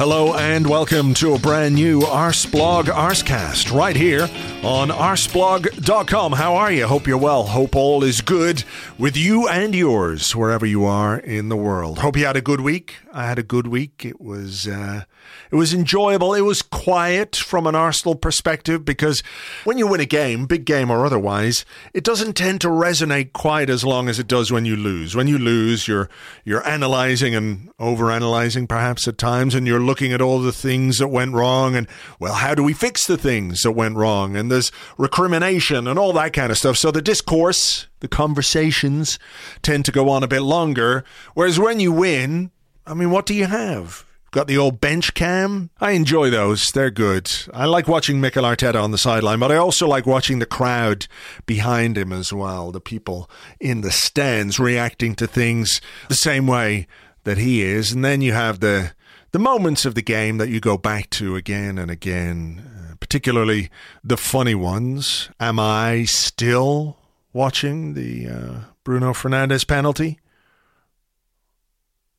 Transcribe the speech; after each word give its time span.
Hello 0.00 0.32
and 0.34 0.66
welcome 0.66 1.12
to 1.12 1.34
a 1.34 1.38
brand 1.38 1.74
new 1.74 2.00
Arseblog 2.00 2.84
Arsecast 2.84 3.70
right 3.70 3.94
here 3.94 4.22
on 4.62 4.88
arseblog.com. 4.88 6.32
How 6.32 6.56
are 6.56 6.72
you? 6.72 6.86
Hope 6.86 7.06
you're 7.06 7.18
well. 7.18 7.42
Hope 7.42 7.76
all 7.76 8.02
is 8.02 8.22
good 8.22 8.64
with 8.96 9.14
you 9.14 9.46
and 9.46 9.74
yours 9.74 10.34
wherever 10.34 10.64
you 10.64 10.86
are 10.86 11.18
in 11.18 11.50
the 11.50 11.56
world. 11.56 11.98
Hope 11.98 12.16
you 12.16 12.24
had 12.24 12.34
a 12.34 12.40
good 12.40 12.62
week. 12.62 12.94
I 13.12 13.26
had 13.26 13.38
a 13.38 13.42
good 13.42 13.66
week. 13.66 14.06
It 14.06 14.22
was 14.22 14.66
uh, 14.66 15.04
it 15.50 15.56
was 15.56 15.74
enjoyable. 15.74 16.34
It 16.34 16.42
was 16.42 16.62
quiet 16.62 17.34
from 17.34 17.66
an 17.66 17.74
Arsenal 17.74 18.14
perspective 18.14 18.84
because 18.84 19.22
when 19.64 19.78
you 19.78 19.86
win 19.86 20.00
a 20.00 20.06
game, 20.06 20.46
big 20.46 20.64
game 20.64 20.90
or 20.90 21.04
otherwise, 21.04 21.64
it 21.92 22.04
doesn't 22.04 22.34
tend 22.34 22.60
to 22.60 22.68
resonate 22.68 23.32
quite 23.32 23.68
as 23.68 23.84
long 23.84 24.08
as 24.08 24.18
it 24.18 24.28
does 24.28 24.52
when 24.52 24.64
you 24.64 24.76
lose. 24.76 25.16
When 25.16 25.26
you 25.26 25.38
lose, 25.38 25.88
you're 25.88 26.08
you're 26.44 26.66
analyzing 26.66 27.34
and 27.34 27.76
overanalyzing 27.78 28.68
perhaps 28.68 29.08
at 29.08 29.18
times, 29.18 29.54
and 29.54 29.66
you're 29.66 29.80
looking 29.80 30.12
at 30.12 30.22
all 30.22 30.40
the 30.40 30.52
things 30.52 30.98
that 30.98 31.08
went 31.08 31.34
wrong 31.34 31.74
and 31.74 31.88
well, 32.18 32.34
how 32.34 32.54
do 32.54 32.62
we 32.62 32.72
fix 32.72 33.06
the 33.06 33.18
things 33.18 33.62
that 33.62 33.72
went 33.72 33.96
wrong? 33.96 34.36
And 34.36 34.50
there's 34.50 34.70
recrimination 34.98 35.86
and 35.86 35.98
all 35.98 36.12
that 36.12 36.32
kind 36.32 36.52
of 36.52 36.58
stuff. 36.58 36.76
So 36.76 36.90
the 36.90 37.02
discourse, 37.02 37.88
the 38.00 38.08
conversations 38.08 39.18
tend 39.62 39.84
to 39.86 39.92
go 39.92 40.08
on 40.08 40.22
a 40.22 40.28
bit 40.28 40.42
longer. 40.42 41.04
Whereas 41.34 41.58
when 41.58 41.80
you 41.80 41.92
win, 41.92 42.50
I 42.86 42.94
mean, 42.94 43.10
what 43.10 43.26
do 43.26 43.34
you 43.34 43.46
have? 43.46 44.04
Got 44.32 44.46
the 44.46 44.58
old 44.58 44.80
bench 44.80 45.14
cam. 45.14 45.70
I 45.80 45.90
enjoy 45.92 46.30
those. 46.30 46.66
They're 46.72 46.90
good. 46.90 47.30
I 47.52 47.64
like 47.64 47.88
watching 47.88 48.20
Mikel 48.20 48.44
Arteta 48.44 48.80
on 48.80 48.92
the 48.92 48.98
sideline, 48.98 49.40
but 49.40 49.50
I 49.50 49.56
also 49.56 49.88
like 49.88 50.06
watching 50.06 50.38
the 50.38 50.46
crowd 50.46 51.08
behind 51.46 51.98
him 51.98 52.12
as 52.12 52.32
well. 52.32 52.70
The 52.70 52.80
people 52.80 53.28
in 53.58 53.80
the 53.80 53.90
stands 53.90 54.60
reacting 54.60 55.16
to 55.16 55.26
things 55.26 55.80
the 56.08 56.14
same 56.14 56.46
way 56.46 56.86
that 57.24 57.38
he 57.38 57.62
is. 57.62 57.90
And 57.90 58.04
then 58.04 58.20
you 58.20 58.32
have 58.32 58.60
the 58.60 58.92
the 59.32 59.38
moments 59.40 59.84
of 59.84 59.94
the 59.94 60.02
game 60.02 60.38
that 60.38 60.48
you 60.48 60.60
go 60.60 60.76
back 60.76 61.10
to 61.10 61.34
again 61.36 61.78
and 61.78 61.90
again, 61.90 62.62
uh, 62.90 62.94
particularly 63.00 63.68
the 64.04 64.16
funny 64.16 64.54
ones. 64.54 65.28
Am 65.40 65.58
I 65.58 66.04
still 66.04 66.98
watching 67.32 67.94
the 67.94 68.28
uh, 68.28 68.60
Bruno 68.84 69.12
Fernandes 69.12 69.66
penalty? 69.66 70.20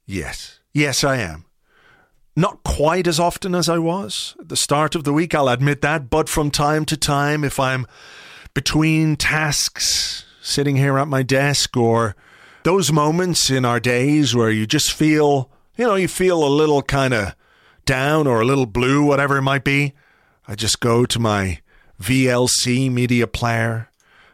Yes. 0.05 0.59
Yes, 0.73 1.03
I 1.03 1.17
am. 1.17 1.45
Not 2.35 2.63
quite 2.63 3.07
as 3.07 3.19
often 3.19 3.53
as 3.53 3.67
I 3.67 3.77
was. 3.77 4.35
At 4.39 4.49
the 4.49 4.55
start 4.55 4.95
of 4.95 5.03
the 5.03 5.13
week, 5.13 5.35
I'll 5.35 5.49
admit 5.49 5.81
that, 5.81 6.09
but 6.09 6.29
from 6.29 6.49
time 6.49 6.85
to 6.85 6.95
time, 6.95 7.43
if 7.43 7.59
I'm 7.59 7.85
between 8.53 9.17
tasks, 9.17 10.25
sitting 10.41 10.77
here 10.77 10.97
at 10.97 11.07
my 11.07 11.23
desk, 11.23 11.75
or 11.75 12.15
those 12.63 12.91
moments 12.91 13.49
in 13.49 13.65
our 13.65 13.79
days 13.79 14.33
where 14.33 14.49
you 14.49 14.65
just 14.65 14.93
feel, 14.93 15.49
you 15.77 15.85
know, 15.85 15.95
you 15.95 16.07
feel 16.07 16.43
a 16.43 16.47
little 16.47 16.81
kind 16.81 17.13
of 17.13 17.35
down 17.85 18.27
or 18.27 18.41
a 18.41 18.45
little 18.45 18.65
blue, 18.65 19.03
whatever 19.03 19.37
it 19.37 19.41
might 19.41 19.63
be, 19.63 19.93
I 20.47 20.55
just 20.55 20.79
go 20.79 21.05
to 21.05 21.19
my 21.19 21.59
VLC 22.01 22.91
media 22.91 23.27
player 23.27 23.89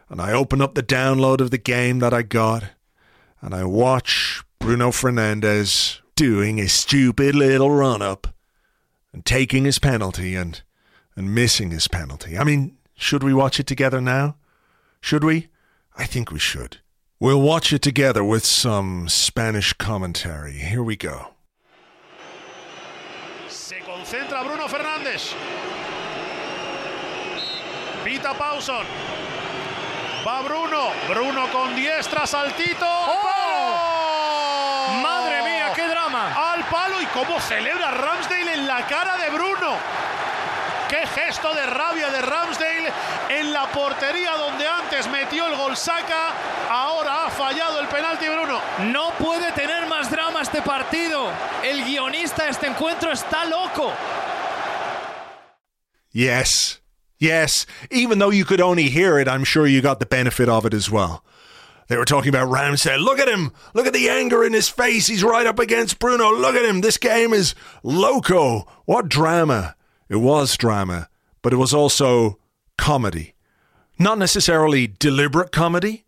and 0.08 0.20
I 0.20 0.32
open 0.32 0.62
up 0.62 0.74
the 0.74 0.82
download 0.82 1.40
of 1.40 1.50
the 1.50 1.58
game 1.58 1.98
that 1.98 2.14
I 2.14 2.22
got 2.22 2.64
and 3.40 3.54
I 3.54 3.64
watch 3.64 4.42
Bruno 4.58 4.90
Fernandes 4.90 6.00
doing 6.18 6.58
a 6.58 6.66
stupid 6.66 7.32
little 7.36 7.70
run 7.70 8.02
up 8.02 8.34
and 9.12 9.24
taking 9.24 9.64
his 9.64 9.78
penalty 9.78 10.34
and 10.34 10.62
and 11.14 11.32
missing 11.32 11.70
his 11.70 11.86
penalty. 11.86 12.36
I 12.36 12.42
mean, 12.42 12.76
should 12.96 13.22
we 13.22 13.32
watch 13.32 13.60
it 13.60 13.68
together 13.68 14.00
now? 14.00 14.34
Should 15.00 15.22
we? 15.22 15.46
I 15.96 16.06
think 16.06 16.32
we 16.32 16.40
should. 16.40 16.78
We'll 17.20 17.40
watch 17.40 17.72
it 17.72 17.82
together 17.82 18.24
with 18.24 18.44
some 18.44 19.08
Spanish 19.08 19.72
commentary. 19.74 20.54
Here 20.54 20.82
we 20.82 20.96
go. 20.96 21.34
Se 23.48 23.76
concentra 23.86 24.42
Bruno 24.42 24.66
Fernández. 24.66 25.34
Pita 28.04 28.34
Pauson. 28.34 28.86
Va 30.24 30.42
Bruno. 30.42 30.92
Bruno 31.06 31.46
con 31.52 31.76
diestra, 31.76 32.26
saltito. 32.26 32.82
¡Oh! 32.82 33.87
Palo 36.70 37.00
y 37.00 37.06
cómo 37.06 37.40
celebra 37.40 37.90
Ramsdale 37.90 38.54
en 38.54 38.66
la 38.66 38.86
cara 38.86 39.16
de 39.16 39.30
Bruno. 39.30 39.76
Qué 40.88 41.06
gesto 41.06 41.54
de 41.54 41.66
rabia 41.66 42.08
de 42.10 42.22
Ramsdale 42.22 42.92
en 43.28 43.52
la 43.52 43.66
portería 43.66 44.32
donde 44.36 44.66
antes 44.66 45.06
metió 45.08 45.46
el 45.46 45.56
gol 45.56 45.76
saca. 45.76 46.32
Ahora 46.70 47.26
ha 47.26 47.30
fallado 47.30 47.80
el 47.80 47.88
penalti 47.88 48.26
Bruno. 48.28 48.60
No 48.84 49.10
puede 49.18 49.52
tener 49.52 49.86
más 49.86 50.10
drama 50.10 50.40
este 50.42 50.62
partido. 50.62 51.30
El 51.62 51.84
guionista 51.84 52.44
de 52.44 52.50
este 52.50 52.66
encuentro 52.66 53.12
está 53.12 53.44
loco. 53.44 53.92
Yes. 56.12 56.80
Yes. 57.18 57.66
Even 57.90 58.18
though 58.18 58.30
you 58.30 58.44
could 58.44 58.60
only 58.60 58.88
hear 58.88 59.18
it, 59.18 59.28
I'm 59.28 59.44
sure 59.44 59.66
you 59.66 59.82
got 59.82 60.00
the 60.00 60.06
benefit 60.06 60.48
of 60.48 60.64
it 60.64 60.72
as 60.72 60.90
well. 60.90 61.22
They 61.88 61.96
were 61.96 62.04
talking 62.04 62.28
about 62.28 62.50
Ramsey. 62.50 62.96
Look 62.98 63.18
at 63.18 63.28
him. 63.28 63.50
Look 63.74 63.86
at 63.86 63.94
the 63.94 64.08
anger 64.10 64.44
in 64.44 64.52
his 64.52 64.68
face. 64.68 65.06
He's 65.06 65.24
right 65.24 65.46
up 65.46 65.58
against 65.58 65.98
Bruno. 65.98 66.30
Look 66.30 66.54
at 66.54 66.64
him. 66.64 66.82
This 66.82 66.98
game 66.98 67.32
is 67.32 67.54
loco. 67.82 68.66
What 68.84 69.08
drama. 69.08 69.74
It 70.08 70.16
was 70.16 70.56
drama, 70.56 71.08
but 71.42 71.52
it 71.52 71.56
was 71.56 71.74
also 71.74 72.38
comedy. 72.78 73.34
Not 73.98 74.18
necessarily 74.18 74.86
deliberate 74.86 75.52
comedy, 75.52 76.04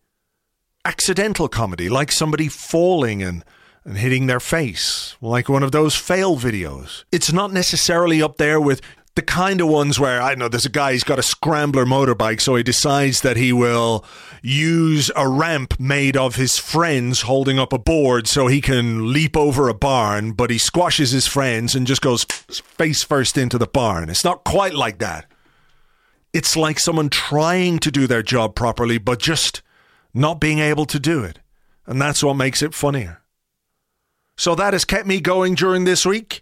accidental 0.85 1.49
comedy, 1.49 1.89
like 1.89 2.13
somebody 2.13 2.49
falling 2.49 3.23
and, 3.23 3.45
and 3.85 3.99
hitting 3.99 4.27
their 4.27 4.41
face, 4.41 5.17
like 5.21 5.49
one 5.49 5.63
of 5.63 5.73
those 5.73 5.97
fail 5.97 6.39
videos. 6.39 7.05
It's 7.13 7.33
not 7.33 7.53
necessarily 7.53 8.23
up 8.23 8.37
there 8.39 8.61
with 8.61 8.81
the 9.17 9.23
kind 9.23 9.61
of 9.61 9.69
ones 9.69 9.99
where 9.99 10.23
I 10.23 10.35
know 10.35 10.49
there's 10.49 10.67
a 10.67 10.71
guy, 10.71 10.93
he's 10.93 11.05
got 11.05 11.19
a 11.19 11.23
scrambler 11.23 11.85
motorbike, 11.85 12.41
so 12.41 12.55
he 12.55 12.63
decides 12.63 13.23
that 13.23 13.37
he 13.37 13.53
will 13.53 14.05
use 14.43 15.11
a 15.17 15.29
ramp 15.29 15.79
made 15.81 16.17
of 16.17 16.37
his 16.37 16.59
friends 16.59 17.23
holding 17.23 17.59
up 17.59 17.73
a 17.73 17.79
board 17.79 18.27
so 18.27 18.47
he 18.47 18.61
can 18.61 19.13
leap 19.13 19.37
over 19.37 19.69
a 19.69 19.75
barn, 19.75 20.33
but 20.33 20.51
he 20.51 20.59
squashes 20.59 21.11
his 21.11 21.27
friends 21.27 21.75
and 21.75 21.87
just 21.87 22.03
goes 22.03 22.25
face 22.25 23.03
first 23.03 23.37
into 23.37 23.59
the 23.59 23.67
barn. 23.67 24.09
It's 24.09 24.25
not 24.25 24.45
quite 24.45 24.75
like 24.75 24.99
that. 24.99 25.27
It's 26.33 26.57
like 26.57 26.79
someone 26.79 27.11
trying 27.11 27.81
to 27.81 27.91
do 27.91 28.07
their 28.07 28.23
job 28.23 28.55
properly, 28.55 28.99
but 28.99 29.19
just 29.19 29.63
not 30.15 30.41
being 30.41 30.61
able 30.61 30.87
to 30.87 31.01
do 31.01 31.25
it. 31.25 31.41
And 31.87 32.01
that's 32.01 32.23
what 32.23 32.35
makes 32.35 32.63
it 32.63 32.75
funnier. 32.75 33.23
So 34.37 34.55
that 34.55 34.73
has 34.73 34.85
kept 34.85 35.07
me 35.07 35.21
going 35.21 35.57
during 35.57 35.85
this 35.85 36.07
week. 36.07 36.41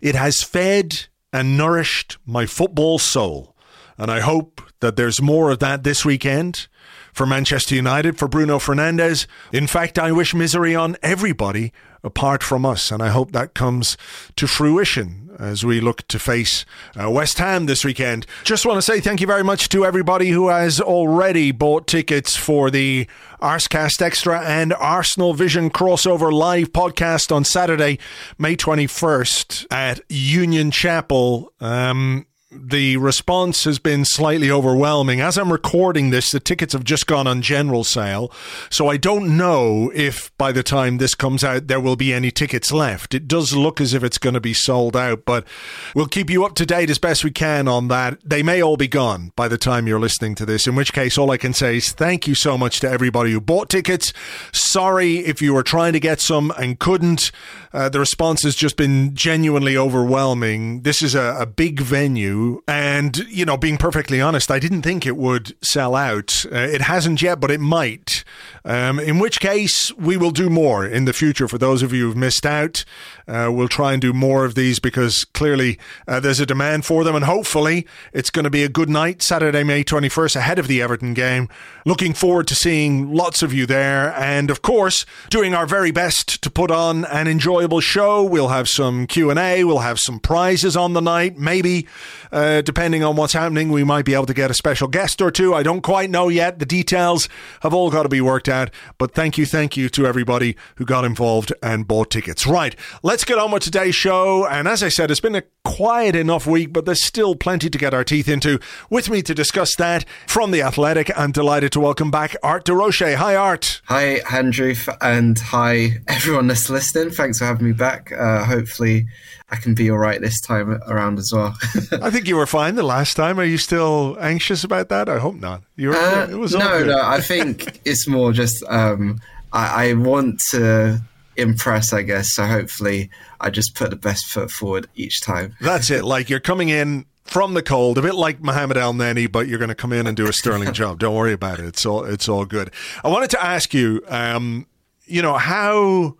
It 0.00 0.16
has 0.16 0.42
fed 0.42 1.06
and 1.32 1.56
nourished 1.56 2.18
my 2.26 2.46
football 2.46 2.98
soul. 2.98 3.54
And 3.96 4.10
I 4.10 4.20
hope 4.20 4.62
that 4.80 4.96
there's 4.96 5.20
more 5.20 5.50
of 5.50 5.58
that 5.58 5.82
this 5.82 6.04
weekend 6.04 6.68
for 7.12 7.26
Manchester 7.26 7.74
United, 7.74 8.18
for 8.18 8.28
Bruno 8.28 8.58
Fernandes. 8.58 9.26
In 9.52 9.66
fact, 9.66 9.98
I 9.98 10.12
wish 10.12 10.34
misery 10.34 10.74
on 10.74 10.96
everybody 11.02 11.72
apart 12.04 12.42
from 12.42 12.64
us. 12.64 12.92
And 12.92 13.02
I 13.02 13.08
hope 13.08 13.32
that 13.32 13.54
comes 13.54 13.96
to 14.36 14.46
fruition. 14.46 15.27
As 15.38 15.64
we 15.64 15.80
look 15.80 16.06
to 16.08 16.18
face 16.18 16.64
uh, 17.00 17.10
West 17.10 17.38
Ham 17.38 17.66
this 17.66 17.84
weekend. 17.84 18.26
Just 18.44 18.66
want 18.66 18.76
to 18.78 18.82
say 18.82 19.00
thank 19.00 19.20
you 19.20 19.26
very 19.26 19.44
much 19.44 19.68
to 19.70 19.84
everybody 19.84 20.30
who 20.30 20.48
has 20.48 20.80
already 20.80 21.52
bought 21.52 21.86
tickets 21.86 22.36
for 22.36 22.70
the 22.70 23.06
Arsecast 23.40 24.02
Extra 24.02 24.40
and 24.40 24.72
Arsenal 24.74 25.34
Vision 25.34 25.70
crossover 25.70 26.32
live 26.32 26.72
podcast 26.72 27.34
on 27.34 27.44
Saturday, 27.44 27.98
May 28.36 28.56
21st 28.56 29.66
at 29.70 30.00
Union 30.08 30.70
Chapel. 30.70 31.52
Um, 31.60 32.26
the 32.50 32.96
response 32.96 33.64
has 33.64 33.78
been 33.78 34.06
slightly 34.06 34.50
overwhelming. 34.50 35.20
As 35.20 35.36
I'm 35.36 35.52
recording 35.52 36.08
this, 36.08 36.30
the 36.30 36.40
tickets 36.40 36.72
have 36.72 36.82
just 36.82 37.06
gone 37.06 37.26
on 37.26 37.42
general 37.42 37.84
sale. 37.84 38.32
So 38.70 38.88
I 38.88 38.96
don't 38.96 39.36
know 39.36 39.92
if 39.94 40.34
by 40.38 40.52
the 40.52 40.62
time 40.62 40.96
this 40.96 41.14
comes 41.14 41.44
out, 41.44 41.66
there 41.66 41.80
will 41.80 41.96
be 41.96 42.14
any 42.14 42.30
tickets 42.30 42.72
left. 42.72 43.12
It 43.12 43.28
does 43.28 43.54
look 43.54 43.82
as 43.82 43.92
if 43.92 44.02
it's 44.02 44.16
going 44.16 44.32
to 44.32 44.40
be 44.40 44.54
sold 44.54 44.96
out, 44.96 45.26
but 45.26 45.46
we'll 45.94 46.06
keep 46.06 46.30
you 46.30 46.46
up 46.46 46.54
to 46.54 46.64
date 46.64 46.88
as 46.88 46.98
best 46.98 47.22
we 47.22 47.30
can 47.30 47.68
on 47.68 47.88
that. 47.88 48.18
They 48.24 48.42
may 48.42 48.62
all 48.62 48.78
be 48.78 48.88
gone 48.88 49.32
by 49.36 49.48
the 49.48 49.58
time 49.58 49.86
you're 49.86 50.00
listening 50.00 50.34
to 50.36 50.46
this, 50.46 50.66
in 50.66 50.74
which 50.74 50.94
case, 50.94 51.18
all 51.18 51.30
I 51.30 51.36
can 51.36 51.52
say 51.52 51.76
is 51.76 51.92
thank 51.92 52.26
you 52.26 52.34
so 52.34 52.56
much 52.56 52.80
to 52.80 52.88
everybody 52.88 53.32
who 53.32 53.42
bought 53.42 53.68
tickets. 53.68 54.14
Sorry 54.52 55.18
if 55.18 55.42
you 55.42 55.52
were 55.52 55.62
trying 55.62 55.92
to 55.92 56.00
get 56.00 56.18
some 56.18 56.50
and 56.58 56.78
couldn't. 56.78 57.30
Uh, 57.74 57.90
the 57.90 58.00
response 58.00 58.42
has 58.42 58.54
just 58.54 58.76
been 58.76 59.14
genuinely 59.14 59.76
overwhelming. 59.76 60.80
This 60.80 61.02
is 61.02 61.14
a, 61.14 61.36
a 61.38 61.44
big 61.46 61.80
venue, 61.80 62.37
and 62.66 63.16
you 63.28 63.44
know, 63.44 63.56
being 63.56 63.78
perfectly 63.78 64.20
honest, 64.20 64.50
I 64.50 64.58
didn't 64.58 64.82
think 64.82 65.06
it 65.06 65.16
would 65.16 65.56
sell 65.62 65.94
out. 65.94 66.44
Uh, 66.50 66.56
it 66.58 66.82
hasn't 66.82 67.22
yet, 67.22 67.40
but 67.40 67.50
it 67.50 67.60
might. 67.60 68.24
Um, 68.68 69.00
in 69.00 69.18
which 69.18 69.40
case, 69.40 69.90
we 69.96 70.18
will 70.18 70.30
do 70.30 70.50
more 70.50 70.86
in 70.86 71.06
the 71.06 71.14
future. 71.14 71.48
For 71.48 71.56
those 71.56 71.82
of 71.82 71.90
you 71.94 72.08
who've 72.08 72.16
missed 72.16 72.44
out, 72.44 72.84
uh, 73.26 73.48
we'll 73.50 73.66
try 73.66 73.94
and 73.94 74.02
do 74.02 74.12
more 74.12 74.44
of 74.44 74.56
these 74.56 74.78
because 74.78 75.24
clearly 75.24 75.78
uh, 76.06 76.20
there's 76.20 76.38
a 76.38 76.44
demand 76.44 76.84
for 76.84 77.02
them, 77.02 77.16
and 77.16 77.24
hopefully 77.24 77.86
it's 78.12 78.28
going 78.28 78.44
to 78.44 78.50
be 78.50 78.62
a 78.64 78.68
good 78.68 78.90
night 78.90 79.22
Saturday, 79.22 79.64
May 79.64 79.84
21st, 79.84 80.36
ahead 80.36 80.58
of 80.58 80.68
the 80.68 80.82
Everton 80.82 81.14
game. 81.14 81.48
Looking 81.86 82.12
forward 82.12 82.46
to 82.48 82.54
seeing 82.54 83.10
lots 83.10 83.42
of 83.42 83.54
you 83.54 83.64
there, 83.64 84.12
and 84.18 84.50
of 84.50 84.60
course, 84.60 85.06
doing 85.30 85.54
our 85.54 85.66
very 85.66 85.90
best 85.90 86.42
to 86.42 86.50
put 86.50 86.70
on 86.70 87.06
an 87.06 87.26
enjoyable 87.26 87.80
show. 87.80 88.22
We'll 88.22 88.48
have 88.48 88.68
some 88.68 89.06
Q 89.06 89.30
and 89.30 89.38
A. 89.38 89.64
We'll 89.64 89.78
have 89.78 89.98
some 89.98 90.20
prizes 90.20 90.76
on 90.76 90.92
the 90.92 91.00
night. 91.00 91.38
Maybe, 91.38 91.86
uh, 92.30 92.60
depending 92.60 93.02
on 93.02 93.16
what's 93.16 93.32
happening, 93.32 93.70
we 93.70 93.82
might 93.82 94.04
be 94.04 94.12
able 94.12 94.26
to 94.26 94.34
get 94.34 94.50
a 94.50 94.54
special 94.54 94.88
guest 94.88 95.22
or 95.22 95.30
two. 95.30 95.54
I 95.54 95.62
don't 95.62 95.80
quite 95.80 96.10
know 96.10 96.28
yet. 96.28 96.58
The 96.58 96.66
details 96.66 97.30
have 97.62 97.72
all 97.72 97.90
got 97.90 98.02
to 98.02 98.10
be 98.10 98.20
worked 98.20 98.50
out. 98.50 98.57
But 98.98 99.14
thank 99.14 99.38
you, 99.38 99.46
thank 99.46 99.76
you 99.76 99.88
to 99.90 100.06
everybody 100.06 100.56
who 100.76 100.84
got 100.84 101.04
involved 101.04 101.52
and 101.62 101.86
bought 101.86 102.10
tickets. 102.10 102.46
Right, 102.46 102.74
let's 103.02 103.24
get 103.24 103.38
on 103.38 103.50
with 103.52 103.62
today's 103.62 103.94
show. 103.94 104.46
And 104.46 104.66
as 104.66 104.82
I 104.82 104.88
said, 104.88 105.10
it's 105.10 105.20
been 105.20 105.34
a 105.34 105.42
quiet 105.64 106.16
enough 106.16 106.46
week, 106.46 106.72
but 106.72 106.84
there's 106.84 107.04
still 107.04 107.34
plenty 107.34 107.70
to 107.70 107.78
get 107.78 107.94
our 107.94 108.04
teeth 108.04 108.28
into. 108.28 108.58
With 108.90 109.10
me 109.10 109.22
to 109.22 109.34
discuss 109.34 109.74
that 109.76 110.04
from 110.26 110.50
The 110.50 110.62
Athletic, 110.62 111.10
I'm 111.16 111.32
delighted 111.32 111.72
to 111.72 111.80
welcome 111.80 112.10
back 112.10 112.36
Art 112.42 112.64
de 112.64 112.72
Roché. 112.72 113.14
Hi, 113.16 113.36
Art. 113.36 113.80
Hi, 113.86 114.20
Andrew, 114.32 114.74
and 115.00 115.38
hi, 115.38 115.98
everyone 116.08 116.46
that's 116.46 116.70
listening. 116.70 117.10
Thanks 117.10 117.38
for 117.38 117.44
having 117.44 117.66
me 117.66 117.72
back. 117.72 118.12
Uh, 118.12 118.44
hopefully, 118.44 119.06
I 119.50 119.56
can 119.56 119.74
be 119.74 119.90
all 119.90 119.98
right 119.98 120.20
this 120.20 120.40
time 120.40 120.70
around 120.86 121.18
as 121.18 121.30
well. 121.32 121.56
I 122.02 122.10
think 122.10 122.28
you 122.28 122.36
were 122.36 122.46
fine 122.46 122.74
the 122.74 122.82
last 122.82 123.14
time. 123.14 123.40
Are 123.40 123.44
you 123.44 123.56
still 123.56 124.16
anxious 124.20 124.62
about 124.62 124.90
that? 124.90 125.08
I 125.08 125.18
hope 125.18 125.36
not. 125.36 125.62
You 125.76 125.88
were, 125.88 125.96
uh, 125.96 126.28
it 126.28 126.36
was 126.36 126.54
no, 126.54 126.84
no. 126.84 127.00
I 127.00 127.20
think 127.20 127.80
it's 127.84 128.06
more 128.06 128.32
just 128.32 128.62
um, 128.68 129.20
I, 129.52 129.88
I 129.88 129.94
want 129.94 130.40
to 130.50 131.00
impress, 131.36 131.92
I 131.92 132.02
guess. 132.02 132.34
So 132.34 132.44
hopefully, 132.44 133.10
I 133.40 133.48
just 133.48 133.74
put 133.74 133.88
the 133.90 133.96
best 133.96 134.26
foot 134.26 134.50
forward 134.50 134.86
each 134.96 135.22
time. 135.22 135.56
That's 135.60 135.90
it. 135.90 136.04
Like 136.04 136.28
you're 136.28 136.40
coming 136.40 136.68
in 136.68 137.06
from 137.24 137.54
the 137.54 137.62
cold, 137.62 137.96
a 137.98 138.02
bit 138.02 138.14
like 138.14 138.40
Mohamed 138.42 138.76
Elneny, 138.76 139.30
but 139.30 139.48
you're 139.48 139.58
going 139.58 139.68
to 139.68 139.74
come 139.74 139.92
in 139.92 140.06
and 140.06 140.16
do 140.16 140.26
a 140.26 140.32
sterling 140.32 140.72
job. 140.72 140.98
Don't 140.98 141.14
worry 141.14 141.32
about 141.32 141.58
it. 141.58 141.64
It's 141.64 141.86
all 141.86 142.04
it's 142.04 142.28
all 142.28 142.44
good. 142.44 142.70
I 143.02 143.08
wanted 143.08 143.30
to 143.30 143.42
ask 143.42 143.72
you, 143.72 144.02
um, 144.08 144.66
you 145.06 145.22
know, 145.22 145.34
how 145.34 146.16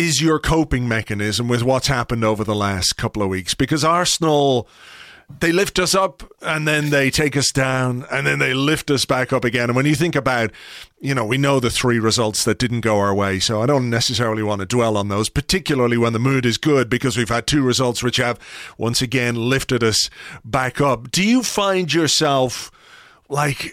is 0.00 0.22
your 0.22 0.38
coping 0.38 0.88
mechanism 0.88 1.46
with 1.46 1.62
what's 1.62 1.88
happened 1.88 2.24
over 2.24 2.42
the 2.42 2.54
last 2.54 2.96
couple 2.96 3.22
of 3.22 3.28
weeks? 3.28 3.52
Because 3.52 3.84
Arsenal 3.84 4.66
they 5.38 5.52
lift 5.52 5.78
us 5.78 5.94
up 5.94 6.24
and 6.42 6.66
then 6.66 6.90
they 6.90 7.08
take 7.08 7.36
us 7.36 7.52
down 7.52 8.04
and 8.10 8.26
then 8.26 8.40
they 8.40 8.52
lift 8.52 8.90
us 8.90 9.04
back 9.04 9.32
up 9.32 9.44
again. 9.44 9.68
And 9.68 9.76
when 9.76 9.86
you 9.86 9.94
think 9.94 10.16
about, 10.16 10.50
you 11.00 11.14
know, 11.14 11.24
we 11.24 11.38
know 11.38 11.60
the 11.60 11.70
three 11.70 12.00
results 12.00 12.44
that 12.44 12.58
didn't 12.58 12.80
go 12.80 12.98
our 12.98 13.14
way. 13.14 13.38
So 13.38 13.62
I 13.62 13.66
don't 13.66 13.88
necessarily 13.88 14.42
want 14.42 14.58
to 14.60 14.66
dwell 14.66 14.96
on 14.96 15.06
those, 15.06 15.28
particularly 15.28 15.96
when 15.96 16.14
the 16.14 16.18
mood 16.18 16.44
is 16.44 16.58
good 16.58 16.90
because 16.90 17.16
we've 17.16 17.28
had 17.28 17.46
two 17.46 17.62
results 17.62 18.02
which 18.02 18.16
have 18.16 18.40
once 18.76 19.02
again 19.02 19.36
lifted 19.36 19.84
us 19.84 20.10
back 20.44 20.80
up. 20.80 21.12
Do 21.12 21.22
you 21.22 21.44
find 21.44 21.92
yourself 21.92 22.72
like 23.28 23.72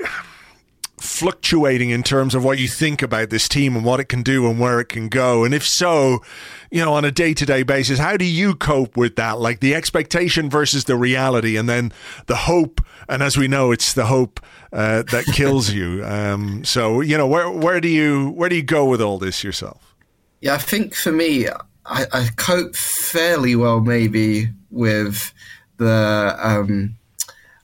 fluctuating 1.00 1.92
in 1.92 2.02
terms 2.02 2.34
of 2.34 2.44
what 2.44 2.58
you 2.58 2.68
think 2.68 3.02
about 3.02 3.30
this 3.30 3.48
team 3.48 3.76
and 3.76 3.86
what 3.86 4.00
it 4.00 4.06
can 4.06 4.24
do 4.24 4.50
and 4.50 4.60
where 4.60 4.80
it 4.80 4.90
can 4.90 5.10
go? 5.10 5.44
And 5.44 5.54
if 5.54 5.66
so, 5.66 6.24
you 6.72 6.84
know, 6.84 6.94
on 6.94 7.06
a 7.06 7.12
day 7.12 7.34
to 7.34 7.46
day 7.46 7.64
basis, 7.64 8.00
how 8.00 8.18
do 8.18 8.26
you 8.26 8.56
cope 8.56 8.98
with 8.98 9.16
that? 9.16 9.40
Like 9.40 9.60
the 9.60 9.76
expectation 9.76 10.50
versus 10.50 10.86
the 10.86 10.96
reality, 10.96 11.58
and 11.58 11.70
then 11.70 11.92
the 12.26 12.36
hope. 12.36 12.82
And 13.08 13.22
as 13.22 13.38
we 13.38 13.48
know, 13.48 13.72
it's 13.72 13.94
the 13.94 14.06
hope 14.06 14.40
uh, 14.74 15.04
that 15.12 15.26
kills 15.34 15.72
you. 15.72 16.04
Um, 16.06 16.64
so, 16.64 17.02
you 17.02 17.18
know, 17.18 17.28
where 17.28 17.50
where 17.50 17.80
do 17.80 17.88
you 17.88 18.30
where 18.32 18.50
do 18.50 18.56
you 18.56 18.64
go 18.64 18.86
with 18.86 19.02
all 19.02 19.18
this 19.18 19.44
yourself? 19.44 19.96
Yeah, 20.42 20.56
I 20.56 20.60
think 20.60 20.94
for 20.94 21.12
me, 21.12 21.48
I, 21.48 22.06
I 22.12 22.30
cope 22.36 22.76
fairly 22.76 23.56
well, 23.56 23.80
maybe 23.80 24.50
with 24.70 25.34
the. 25.78 26.38
Um, 26.40 26.98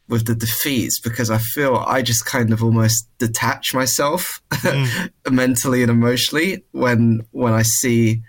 with 0.09 0.25
the 0.25 0.35
defeats 0.35 0.99
because 0.99 1.29
I 1.29 1.37
feel 1.37 1.77
I 1.77 2.01
just 2.01 2.25
kind 2.25 2.51
of 2.51 2.63
almost 2.63 3.07
detach 3.19 3.73
myself 3.73 4.41
mm. 4.51 5.11
mentally 5.31 5.81
and 5.81 5.91
emotionally 5.91 6.63
when 6.71 7.25
when 7.31 7.53
I 7.53 7.63
see 7.63 8.21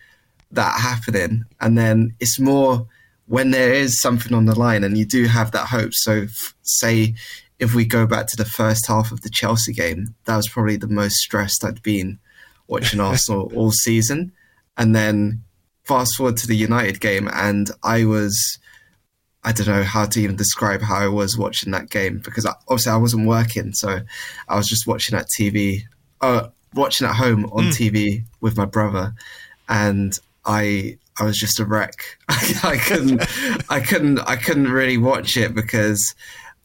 that 0.52 0.80
happening. 0.80 1.44
And 1.60 1.76
then 1.76 2.14
it's 2.20 2.40
more 2.40 2.86
when 3.26 3.50
there 3.50 3.72
is 3.72 4.00
something 4.00 4.34
on 4.34 4.46
the 4.46 4.58
line 4.58 4.84
and 4.84 4.96
you 4.96 5.04
do 5.04 5.26
have 5.26 5.50
that 5.52 5.68
hope. 5.68 5.92
So, 5.92 6.22
f- 6.22 6.54
say 6.62 7.14
if 7.58 7.74
we 7.74 7.84
go 7.84 8.06
back 8.06 8.26
to 8.28 8.36
the 8.36 8.44
first 8.44 8.86
half 8.86 9.12
of 9.12 9.22
the 9.22 9.30
Chelsea 9.30 9.72
game, 9.72 10.14
that 10.24 10.36
was 10.36 10.48
probably 10.48 10.76
the 10.76 10.88
most 10.88 11.16
stressed 11.16 11.64
I'd 11.64 11.82
been 11.82 12.18
watching 12.66 13.00
Arsenal 13.08 13.52
all 13.54 13.70
season. 13.70 14.32
And 14.76 14.94
then 14.94 15.44
fast 15.84 16.16
forward 16.16 16.36
to 16.38 16.46
the 16.46 16.56
United 16.56 17.00
game, 17.00 17.28
and 17.32 17.70
I 17.82 18.04
was. 18.04 18.58
I 19.44 19.52
don't 19.52 19.66
know 19.66 19.82
how 19.82 20.06
to 20.06 20.20
even 20.20 20.36
describe 20.36 20.80
how 20.80 20.96
I 20.96 21.08
was 21.08 21.36
watching 21.36 21.72
that 21.72 21.90
game 21.90 22.20
because 22.24 22.46
I, 22.46 22.52
obviously 22.68 22.92
I 22.92 22.96
wasn't 22.96 23.28
working, 23.28 23.72
so 23.72 24.00
I 24.48 24.56
was 24.56 24.68
just 24.68 24.86
watching 24.86 25.16
at 25.16 25.26
TV, 25.38 25.82
uh, 26.20 26.48
watching 26.74 27.06
at 27.06 27.14
home 27.14 27.44
on 27.46 27.64
mm. 27.64 27.70
TV 27.70 28.22
with 28.40 28.56
my 28.56 28.64
brother, 28.64 29.14
and 29.68 30.18
I 30.44 30.98
I 31.18 31.24
was 31.24 31.36
just 31.36 31.60
a 31.60 31.64
wreck. 31.64 31.94
I 32.28 32.78
couldn't 32.82 33.22
I 33.70 33.80
couldn't 33.80 34.18
I 34.20 34.36
couldn't 34.36 34.70
really 34.70 34.98
watch 34.98 35.36
it 35.36 35.54
because 35.54 36.14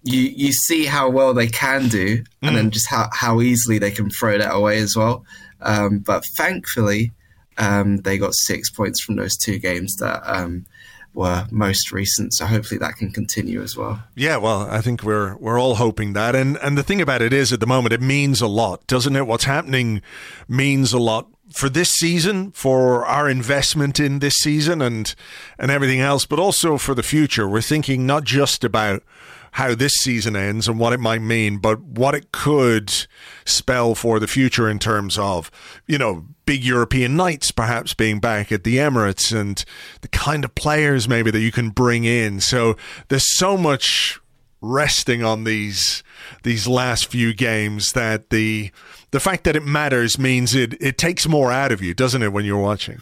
you 0.03 0.22
you 0.22 0.51
see 0.51 0.86
how 0.86 1.10
well 1.10 1.34
they 1.34 1.48
can 1.48 1.89
do 1.89 2.24
and 2.42 2.51
mm. 2.51 2.56
then 2.56 2.72
just 2.72 2.89
how, 2.89 3.10
how 3.12 3.42
easily 3.42 3.77
they 3.77 3.92
can 3.92 4.10
throw 4.10 4.38
that 4.38 4.53
away 4.53 4.80
as 4.80 4.96
well. 4.96 5.25
Um, 5.62 6.00
but 6.00 6.24
thankfully, 6.38 7.12
um, 7.58 7.98
they 7.98 8.18
got 8.18 8.34
six 8.34 8.70
points 8.70 9.01
from 9.01 9.18
those 9.18 9.36
two 9.38 9.60
games 9.60 9.96
that 9.98 10.22
um, 10.25 10.65
were 11.13 11.48
most 11.51 11.92
recent. 11.92 12.34
So 12.34 12.46
hopefully 12.46 12.80
that 12.80 12.96
can 12.96 13.12
continue 13.12 13.62
as 13.62 13.75
well. 13.75 14.04
Yeah, 14.16 14.38
well, 14.38 14.70
I 14.70 14.82
think 14.82 15.04
we're 15.04 15.36
we're 15.38 15.60
all 15.60 15.75
hoping 15.75 16.13
that. 16.13 16.36
And 16.36 16.58
and 16.58 16.78
the 16.78 16.84
thing 16.84 17.01
about 17.01 17.22
it 17.22 17.34
is, 17.34 17.51
at 17.51 17.60
the 17.60 17.68
moment, 17.68 17.94
it 17.94 18.01
means 18.01 18.42
a 18.42 18.48
lot, 18.48 18.86
doesn't 18.88 19.16
it? 19.16 19.28
What's 19.28 19.46
happening 19.46 20.01
means 20.48 20.94
a 20.94 21.00
lot 21.00 21.28
for 21.51 21.70
this 21.70 21.89
season, 21.92 22.51
for 22.51 23.06
our 23.06 23.30
investment 23.30 24.00
in 24.00 24.20
this 24.20 24.36
season 24.36 24.82
and 24.82 25.13
and 25.58 25.72
everything 25.72 26.00
else, 26.00 26.25
but 26.25 26.39
also 26.39 26.78
for 26.78 26.94
the 26.94 27.04
future. 27.04 27.48
We're 27.48 27.62
thinking 27.62 28.06
not 28.06 28.24
just 28.24 28.63
about 28.63 29.04
how 29.53 29.75
this 29.75 29.94
season 29.94 30.36
ends 30.36 30.68
and 30.68 30.79
what 30.79 30.94
it 30.94 31.00
might 31.00 31.22
mean, 31.22 31.58
but 31.58 31.82
what 31.82 32.15
it 32.15 32.32
could 32.32 33.08
spell 33.46 33.96
for 33.96 34.20
the 34.20 34.27
future 34.27 34.70
in 34.70 34.79
terms 34.79 35.18
of, 35.18 35.50
you 35.88 35.98
know, 35.98 36.25
big 36.46 36.63
European 36.63 37.15
nights 37.15 37.51
perhaps 37.51 37.94
being 37.94 38.20
back 38.20 38.51
at 38.51 38.63
the 38.63 38.77
Emirates 38.77 39.38
and 39.38 39.63
the 40.01 40.08
kind 40.08 40.44
of 40.44 40.56
players 40.56 41.08
maybe 41.08 41.32
that 41.32 41.41
you 41.41 41.51
can 41.51 41.70
bring 41.70 42.06
in. 42.06 42.39
So 42.39 42.75
there's 43.08 43.38
so 43.38 43.58
much 43.58 44.20
resting 44.62 45.24
on 45.24 45.46
these 45.46 46.03
these 46.44 46.68
last 46.68 47.08
few 47.08 47.34
games 47.34 47.91
that 47.94 48.29
the 48.29 48.72
the 49.12 49.20
fact 49.20 49.46
that 49.46 49.56
it 49.56 49.63
matters 49.63 50.20
means 50.20 50.53
it 50.53 50.74
it 50.82 50.98
takes 50.98 51.27
more 51.27 51.51
out 51.51 51.72
of 51.72 51.82
you, 51.82 51.94
doesn't 51.94 52.22
it, 52.22 52.34
when 52.34 52.46
you're 52.46 52.58
watching? 52.58 53.01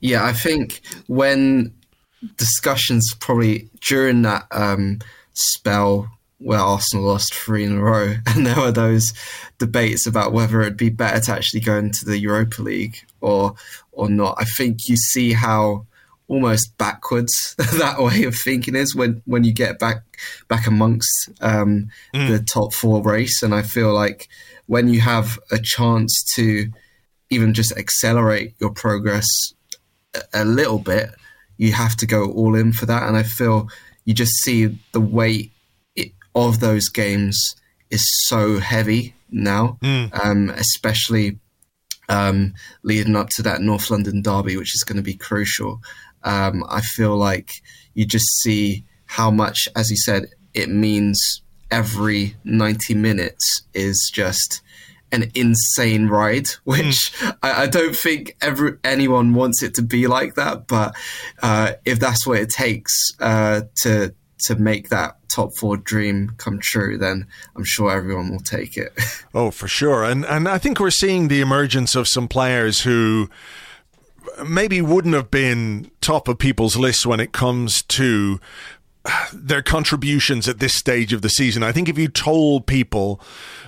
Yeah, 0.00 0.24
I 0.24 0.32
think 0.32 0.80
when 1.06 1.74
discussions 2.36 3.14
probably 3.18 3.68
during 3.80 4.22
that 4.22 4.46
um, 4.52 5.00
spell 5.34 6.10
where 6.38 6.58
Arsenal 6.58 7.06
lost 7.06 7.34
three 7.34 7.64
in 7.64 7.78
a 7.78 7.80
row, 7.80 8.14
and 8.26 8.46
there 8.46 8.56
were 8.56 8.72
those 8.72 9.12
debates 9.58 10.06
about 10.06 10.32
whether 10.32 10.60
it'd 10.60 10.76
be 10.76 10.90
better 10.90 11.20
to 11.20 11.32
actually 11.32 11.60
go 11.60 11.76
into 11.76 12.04
the 12.04 12.18
Europa 12.18 12.62
League 12.62 12.98
or 13.20 13.54
or 13.92 14.08
not. 14.08 14.36
I 14.38 14.44
think 14.44 14.88
you 14.88 14.96
see 14.96 15.32
how 15.32 15.86
almost 16.28 16.76
backwards 16.78 17.54
that 17.78 17.98
way 17.98 18.24
of 18.24 18.34
thinking 18.34 18.74
is 18.74 18.94
when 18.94 19.22
when 19.26 19.44
you 19.44 19.52
get 19.52 19.78
back 19.78 20.02
back 20.48 20.66
amongst 20.66 21.28
um, 21.40 21.90
mm. 22.14 22.28
the 22.28 22.42
top 22.42 22.72
four 22.72 23.02
race, 23.02 23.42
and 23.42 23.54
I 23.54 23.62
feel 23.62 23.92
like 23.92 24.28
when 24.66 24.88
you 24.88 25.00
have 25.00 25.38
a 25.50 25.58
chance 25.58 26.24
to 26.36 26.70
even 27.30 27.54
just 27.54 27.76
accelerate 27.76 28.54
your 28.58 28.70
progress 28.70 29.26
a, 30.14 30.20
a 30.34 30.44
little 30.44 30.78
bit, 30.78 31.10
you 31.56 31.72
have 31.72 31.96
to 31.96 32.06
go 32.06 32.30
all 32.30 32.54
in 32.54 32.72
for 32.72 32.86
that, 32.86 33.06
and 33.06 33.16
I 33.16 33.22
feel 33.22 33.68
you 34.04 34.14
just 34.14 34.32
see 34.42 34.78
the 34.92 35.00
weight 35.00 35.52
of 36.34 36.60
those 36.60 36.88
games 36.88 37.54
is 37.90 38.04
so 38.26 38.58
heavy 38.58 39.14
now, 39.30 39.78
mm. 39.82 40.24
um, 40.24 40.50
especially 40.50 41.38
um, 42.08 42.54
leading 42.82 43.16
up 43.16 43.28
to 43.30 43.42
that 43.42 43.60
North 43.60 43.90
London 43.90 44.22
derby, 44.22 44.56
which 44.56 44.74
is 44.74 44.84
going 44.84 44.96
to 44.96 45.02
be 45.02 45.14
crucial. 45.14 45.80
Um, 46.24 46.64
I 46.68 46.80
feel 46.80 47.16
like 47.16 47.50
you 47.94 48.04
just 48.06 48.26
see 48.42 48.84
how 49.06 49.30
much, 49.30 49.68
as 49.76 49.90
you 49.90 49.96
said, 49.96 50.26
it 50.54 50.68
means 50.68 51.42
every 51.70 52.36
90 52.44 52.94
minutes 52.94 53.62
is 53.74 54.10
just 54.12 54.62
an 55.12 55.30
insane 55.34 56.08
ride, 56.08 56.48
which 56.64 57.12
mm. 57.12 57.36
I, 57.42 57.62
I, 57.62 57.66
don't 57.66 57.94
think 57.94 58.36
ever 58.40 58.80
anyone 58.82 59.34
wants 59.34 59.62
it 59.62 59.74
to 59.74 59.82
be 59.82 60.06
like 60.06 60.34
that. 60.34 60.66
But 60.66 60.96
uh, 61.42 61.74
if 61.84 62.00
that's 62.00 62.26
what 62.26 62.38
it 62.38 62.50
takes 62.50 62.92
uh, 63.20 63.62
to 63.82 64.14
to 64.46 64.56
make 64.56 64.88
that 64.88 65.16
top 65.28 65.54
four 65.56 65.76
dream 65.76 66.34
come 66.38 66.58
true, 66.60 66.98
then 66.98 67.26
I'm 67.54 67.64
sure 67.64 67.92
everyone 67.92 68.30
will 68.30 68.40
take 68.40 68.76
it. 68.76 68.92
oh, 69.34 69.50
for 69.50 69.68
sure. 69.68 70.02
And 70.04 70.24
and 70.24 70.48
I 70.48 70.58
think 70.58 70.80
we're 70.80 70.90
seeing 70.90 71.28
the 71.28 71.40
emergence 71.40 71.94
of 71.94 72.08
some 72.08 72.28
players 72.28 72.80
who 72.80 73.28
maybe 74.46 74.80
wouldn't 74.80 75.14
have 75.14 75.30
been 75.30 75.90
top 76.00 76.28
of 76.28 76.38
people's 76.38 76.76
lists 76.76 77.06
when 77.06 77.20
it 77.20 77.32
comes 77.32 77.82
to 77.82 78.40
their 79.32 79.62
contributions 79.62 80.48
at 80.48 80.58
this 80.58 80.74
stage 80.74 81.12
of 81.12 81.22
the 81.22 81.28
season. 81.28 81.62
I 81.62 81.72
think 81.72 81.88
if 81.88 81.98
you 81.98 82.08
told 82.08 82.66
people 82.66 83.20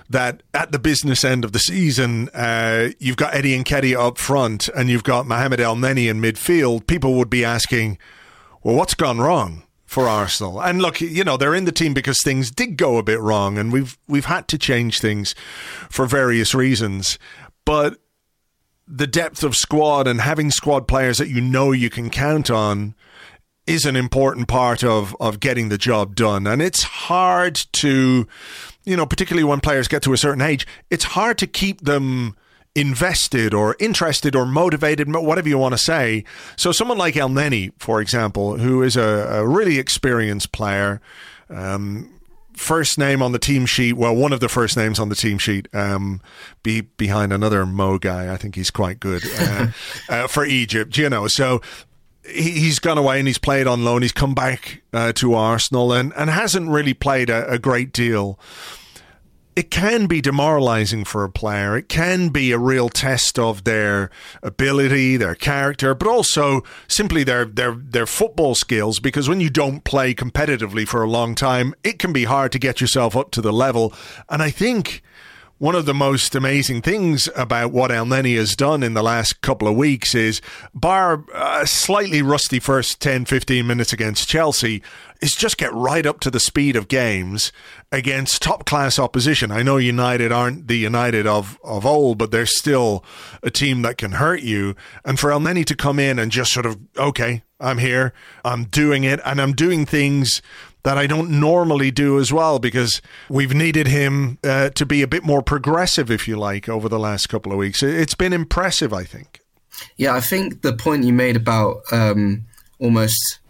that 0.09 0.43
at 0.53 0.73
the 0.73 0.79
business 0.79 1.25
end 1.25 1.45
of 1.45 1.53
the 1.53 1.59
season, 1.59 2.29
uh, 2.31 2.91
you've 2.99 3.17
got 3.17 3.35
Eddie 3.35 3.55
and 3.55 3.65
Nketiah 3.65 3.97
up 3.97 4.19
front 4.19 4.69
and 4.69 4.89
you've 4.89 5.05
got 5.05 5.27
Mohamed 5.27 5.61
Elneny 5.61 6.09
in 6.09 6.21
midfield, 6.21 6.87
people 6.87 7.15
would 7.15 7.31
be 7.31 7.45
asking, 7.45 7.99
well, 8.63 8.77
what's 8.77 8.95
gone 8.95 9.19
wrong? 9.19 9.63
for 9.87 10.09
Arsenal. 10.09 10.61
And 10.61 10.83
look, 10.83 11.01
you 11.01 11.23
know, 11.23 11.37
they're 11.37 11.55
in 11.55 11.67
the 11.67 11.71
team 11.71 11.95
because 11.95 12.21
things 12.21 12.51
did 12.51 12.77
go 12.77 12.97
a 12.99 13.03
bit 13.05 13.21
wrong 13.21 13.59
and 13.59 13.73
we've 13.73 13.97
we've 14.09 14.25
had 14.25 14.49
to 14.49 14.59
change 14.59 14.99
things 14.99 15.37
for 15.89 16.05
various 16.05 16.53
reasons. 16.53 17.17
But 17.65 17.99
the 18.89 19.07
depth 19.07 19.45
of 19.45 19.55
squad 19.55 20.09
and 20.09 20.21
having 20.21 20.51
squad 20.51 20.89
players 20.89 21.19
that 21.19 21.29
you 21.29 21.41
know 21.41 21.71
you 21.71 21.91
can 21.91 22.11
count 22.11 22.51
on 22.51 22.97
is 23.67 23.85
an 23.85 23.97
important 23.97 24.49
part 24.49 24.85
of 24.85 25.17
of 25.21 25.41
getting 25.41 25.69
the 25.69 25.79
job 25.79 26.15
done. 26.15 26.47
And 26.47 26.61
it's 26.61 26.83
hard 26.83 27.55
to 27.73 28.27
you 28.85 28.97
know, 28.97 29.07
particularly 29.07 29.45
when 29.45 29.61
players 29.61 29.89
get 29.89 30.03
to 30.03 30.13
a 30.13 30.17
certain 30.17 30.43
age, 30.43 30.67
it's 30.91 31.05
hard 31.05 31.39
to 31.39 31.47
keep 31.47 31.83
them 31.83 32.37
invested 32.75 33.55
or 33.55 33.77
interested 33.79 34.35
or 34.35 34.45
motivated, 34.45 35.13
whatever 35.13 35.49
you 35.49 35.59
want 35.59 35.73
to 35.73 35.79
say. 35.79 36.25
So 36.57 36.73
someone 36.73 36.99
like 36.99 37.15
Elneny, 37.15 37.73
for 37.79 38.01
example, 38.01 38.59
who 38.59 38.83
is 38.83 38.97
a, 38.97 39.03
a 39.03 39.47
really 39.47 39.79
experienced 39.79 40.53
player, 40.53 41.01
um, 41.49 42.11
first 42.53 42.99
name 42.99 43.23
on 43.23 43.33
the 43.33 43.39
team 43.39 43.65
sheet, 43.67 43.95
well, 43.95 44.15
one 44.15 44.33
of 44.33 44.41
the 44.41 44.49
first 44.49 44.77
names 44.77 44.99
on 44.99 45.09
the 45.09 45.15
team 45.15 45.39
sheet, 45.39 45.69
um, 45.73 46.21
be 46.63 46.83
behind 46.83 47.33
another 47.33 47.65
Mo 47.65 47.99
guy. 47.99 48.33
I 48.33 48.37
think 48.37 48.55
he's 48.57 48.71
quite 48.71 49.01
good 49.01 49.23
uh, 49.39 49.69
uh, 50.09 50.27
for 50.27 50.45
Egypt, 50.45 50.97
you 50.99 51.09
know. 51.09 51.27
So 51.29 51.61
he's 52.27 52.79
gone 52.79 52.99
away 52.99 53.19
and 53.19 53.27
he's 53.27 53.39
played 53.39 53.67
on 53.67 53.85
loan. 53.85 54.03
He's 54.03 54.13
come 54.13 54.35
back 54.35 54.83
uh, 54.93 55.13
to 55.15 55.35
Arsenal 55.35 55.93
and, 55.93 56.13
and 56.17 56.31
hasn't 56.31 56.69
really 56.71 56.95
played 56.95 57.31
a, 57.31 57.51
a 57.51 57.59
great 57.59 57.93
deal 57.93 58.39
it 59.57 59.71
can 59.71 60.07
be 60.07 60.21
demoralizing 60.21 61.05
for 61.05 61.23
a 61.23 61.31
player. 61.31 61.77
It 61.77 61.89
can 61.89 62.31
be 62.31 62.51
a 62.51 62.59
real 62.59 62.89
test 62.89 63.39
of 63.39 63.65
their 63.65 64.11
ability, 64.43 65.17
their 65.17 65.35
character, 65.35 65.95
but 65.95 66.09
also 66.09 66.63
simply 66.89 67.23
their 67.23 67.45
their 67.45 67.75
their 67.75 68.07
football 68.07 68.55
skills 68.55 68.99
because 68.99 69.29
when 69.29 69.41
you 69.41 69.51
don't 69.51 69.85
play 69.85 70.15
competitively 70.15 70.87
for 70.87 71.03
a 71.03 71.11
long 71.11 71.35
time, 71.35 71.75
it 71.85 71.99
can 71.99 72.13
be 72.13 72.25
hard 72.25 72.51
to 72.53 72.59
get 72.59 72.81
yourself 72.81 73.17
up 73.17 73.31
to 73.33 73.41
the 73.41 73.53
level. 73.53 73.93
And 74.29 74.43
I 74.43 74.51
think 74.51 75.03
one 75.59 75.75
of 75.77 75.87
the 75.87 75.95
most 75.95 76.35
amazing 76.35 76.83
things 76.83 77.29
about 77.37 77.73
what 77.73 77.91
Elneny 77.91 78.37
has 78.37 78.57
done 78.57 78.83
in 78.83 78.95
the 78.95 79.03
last 79.03 79.41
couple 79.41 79.69
of 79.69 79.77
weeks 79.77 80.15
is, 80.15 80.41
bar 80.75 81.25
a 81.33 81.67
slightly 81.67 82.23
rusty 82.23 82.59
first 82.59 83.01
10, 83.01 83.25
15 83.25 83.65
minutes 83.67 83.93
against 83.93 84.29
Chelsea, 84.29 84.83
is 85.21 85.33
just 85.33 85.57
get 85.57 85.73
right 85.73 86.07
up 86.07 86.19
to 86.21 86.31
the 86.31 86.41
speed 86.41 86.75
of 86.75 86.89
games 86.89 87.53
against 87.93 88.43
top 88.43 88.67
class 88.67 88.99
opposition. 88.99 89.53
I 89.53 89.63
know 89.63 89.77
United 89.77 90.33
aren't 90.33 90.67
the 90.67 90.77
United 90.77 91.27
of, 91.27 91.57
of 91.63 91.87
old, 91.87 92.19
but 92.19 92.33
they're 92.33 92.47
still 92.47 93.05
a 93.43 93.51
team 93.51 93.83
that 93.83 93.97
can 93.97 94.13
hurt 94.13 94.43
you. 94.43 94.75
And 95.05 95.21
for 95.21 95.31
Elneny 95.31 95.65
to 95.67 95.77
come 95.77 96.01
in 96.01 96.19
and 96.19 96.33
just 96.33 96.53
sort 96.53 96.67
of, 96.67 96.79
okay, 96.99 97.45
I'm 97.61 97.79
here, 97.79 98.13
I'm 98.45 98.65
doing 98.65 99.05
it, 99.05 99.21
and 99.25 99.41
I'm 99.41 99.53
doing 99.53 99.87
things 99.87 100.43
that 100.85 100.99
I 100.99 101.07
don't 101.07 101.31
normally 101.41 101.91
do 101.91 102.21
as 102.21 102.33
well 102.33 102.59
because 102.59 103.03
we've 103.29 103.55
needed 103.55 103.89
him 103.89 104.39
uh, 104.45 104.71
to 104.71 104.87
be 104.87 105.03
a 105.03 105.09
bit 105.09 105.25
more 105.25 105.43
progressive, 105.43 106.11
if 106.11 106.29
you 106.29 106.37
like, 106.37 106.69
over 106.69 106.89
the 106.89 106.99
last 106.99 107.29
couple 107.29 107.53
of 107.53 107.59
weeks. 107.59 107.83
It's 107.83 108.15
been 108.15 108.33
impressive, 108.33 108.93
I 108.93 109.05
think. 109.05 109.41
Yeah, 109.97 110.15
I 110.15 110.21
think 110.21 110.63
the 110.63 110.75
point 110.75 111.05
you 111.05 111.13
made 111.13 111.37
about 111.37 111.79
um, 111.91 112.45
almost 112.79 113.41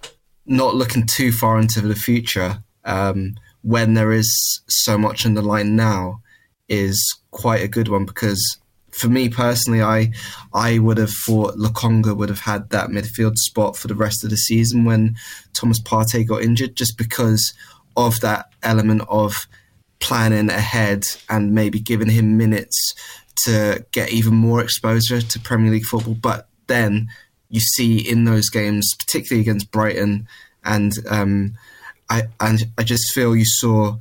not 0.46 0.74
looking 0.74 1.06
too 1.06 1.32
far 1.32 1.58
into 1.58 1.80
the 1.80 1.96
future 1.96 2.62
um, 2.84 3.34
when 3.62 3.94
there 3.94 4.12
is 4.12 4.62
so 4.68 4.96
much 4.96 5.26
in 5.26 5.34
the 5.34 5.42
line 5.42 5.74
now 5.74 6.20
is 6.68 7.18
quite 7.30 7.62
a 7.62 7.68
good 7.68 7.88
one 7.88 8.04
because 8.04 8.58
for 8.94 9.08
me 9.08 9.28
personally, 9.28 9.82
I 9.82 10.12
I 10.52 10.78
would 10.78 10.98
have 10.98 11.12
thought 11.26 11.56
Lokonga 11.56 12.16
would 12.16 12.28
have 12.28 12.40
had 12.40 12.70
that 12.70 12.90
midfield 12.90 13.36
spot 13.36 13.76
for 13.76 13.88
the 13.88 13.94
rest 13.94 14.24
of 14.24 14.30
the 14.30 14.36
season 14.36 14.84
when 14.84 15.16
Thomas 15.52 15.80
Partey 15.80 16.26
got 16.26 16.42
injured, 16.42 16.76
just 16.76 16.96
because 16.96 17.52
of 17.96 18.20
that 18.20 18.46
element 18.62 19.02
of 19.08 19.46
planning 20.00 20.50
ahead 20.50 21.04
and 21.28 21.54
maybe 21.54 21.80
giving 21.80 22.10
him 22.10 22.36
minutes 22.36 22.94
to 23.44 23.84
get 23.90 24.12
even 24.12 24.34
more 24.34 24.60
exposure 24.60 25.20
to 25.20 25.40
Premier 25.40 25.72
League 25.72 25.84
football. 25.84 26.14
But 26.14 26.48
then 26.66 27.08
you 27.50 27.60
see 27.60 27.98
in 27.98 28.24
those 28.24 28.48
games, 28.48 28.94
particularly 28.98 29.42
against 29.42 29.72
Brighton, 29.72 30.28
and 30.64 30.92
um, 31.08 31.54
I 32.08 32.24
and 32.38 32.64
I 32.78 32.84
just 32.84 33.12
feel 33.12 33.34
you 33.34 33.44
saw 33.44 33.96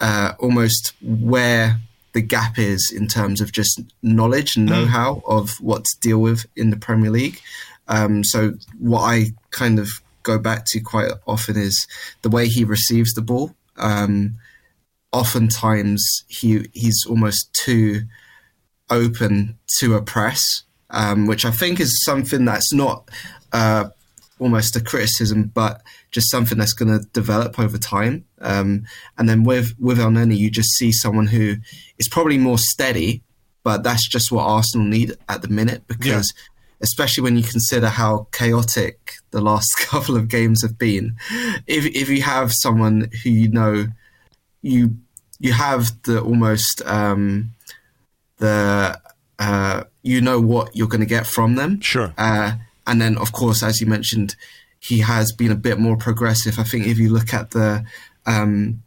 uh, 0.00 0.34
almost 0.38 0.92
where 1.02 1.78
the 2.12 2.22
gap 2.22 2.58
is 2.58 2.92
in 2.94 3.08
terms 3.08 3.40
of 3.40 3.52
just 3.52 3.80
knowledge 4.02 4.56
and 4.56 4.68
hmm. 4.68 4.74
know-how 4.74 5.14
mm. 5.14 5.22
of 5.26 5.60
what 5.60 5.84
to 5.84 5.96
deal 6.00 6.18
with 6.18 6.46
in 6.56 6.70
the 6.70 6.76
Premier 6.76 7.10
League. 7.10 7.40
Um, 7.88 8.22
so 8.24 8.54
what 8.78 9.00
I 9.00 9.32
kind 9.50 9.78
of 9.78 9.88
go 10.22 10.38
back 10.38 10.64
to 10.66 10.80
quite 10.80 11.10
often 11.26 11.56
is 11.56 11.86
the 12.22 12.30
way 12.30 12.48
he 12.48 12.64
receives 12.64 13.12
the 13.12 13.22
ball. 13.22 13.54
Um, 13.76 14.38
oftentimes 15.12 16.04
he 16.28 16.66
he's 16.72 17.04
almost 17.08 17.52
too 17.64 18.02
open 18.90 19.58
to 19.80 19.94
a 19.94 20.02
press, 20.02 20.40
um, 20.90 21.26
which 21.26 21.44
I 21.44 21.50
think 21.50 21.80
is 21.80 22.02
something 22.04 22.44
that's 22.44 22.72
not 22.72 23.08
uh, 23.52 23.88
almost 24.42 24.76
a 24.76 24.80
criticism, 24.80 25.50
but 25.54 25.82
just 26.10 26.30
something 26.30 26.58
that's 26.58 26.72
going 26.72 26.90
to 26.98 27.06
develop 27.12 27.58
over 27.58 27.78
time. 27.78 28.24
Um, 28.40 28.84
and 29.16 29.28
then 29.28 29.44
with 29.44 29.74
with 29.78 29.98
Elneny, 29.98 30.36
you 30.36 30.50
just 30.50 30.70
see 30.72 30.92
someone 30.92 31.28
who 31.28 31.56
is 31.98 32.08
probably 32.08 32.38
more 32.38 32.58
steady, 32.58 33.22
but 33.62 33.82
that's 33.82 34.08
just 34.08 34.32
what 34.32 34.44
Arsenal 34.44 34.86
need 34.86 35.14
at 35.28 35.42
the 35.42 35.48
minute 35.48 35.86
because. 35.86 36.32
Yeah. 36.34 36.48
Especially 36.84 37.22
when 37.22 37.36
you 37.36 37.44
consider 37.44 37.86
how 37.86 38.26
chaotic 38.32 39.12
the 39.30 39.40
last 39.40 39.72
couple 39.78 40.16
of 40.16 40.26
games 40.26 40.62
have 40.62 40.76
been, 40.76 41.14
if 41.68 41.86
if 41.86 42.08
you 42.08 42.22
have 42.22 42.50
someone 42.52 43.08
who 43.22 43.30
you 43.30 43.48
know, 43.48 43.86
you 44.62 44.96
you 45.38 45.52
have 45.52 45.92
the 46.02 46.20
almost 46.20 46.82
um, 46.84 47.52
the 48.38 49.00
uh, 49.38 49.84
you 50.02 50.20
know 50.20 50.40
what 50.40 50.74
you're 50.74 50.88
going 50.88 51.00
to 51.00 51.06
get 51.06 51.24
from 51.24 51.54
them. 51.54 51.80
Sure. 51.80 52.12
Uh, 52.18 52.54
and 52.86 53.00
then, 53.00 53.16
of 53.18 53.32
course, 53.32 53.62
as 53.62 53.80
you 53.80 53.86
mentioned, 53.86 54.36
he 54.78 54.98
has 55.00 55.32
been 55.32 55.52
a 55.52 55.56
bit 55.56 55.78
more 55.78 55.96
progressive. 55.96 56.58
I 56.58 56.64
think 56.64 56.86
if 56.86 56.98
you 56.98 57.10
look 57.10 57.32
at 57.32 57.50
the 57.50 57.84
um, 58.26 58.82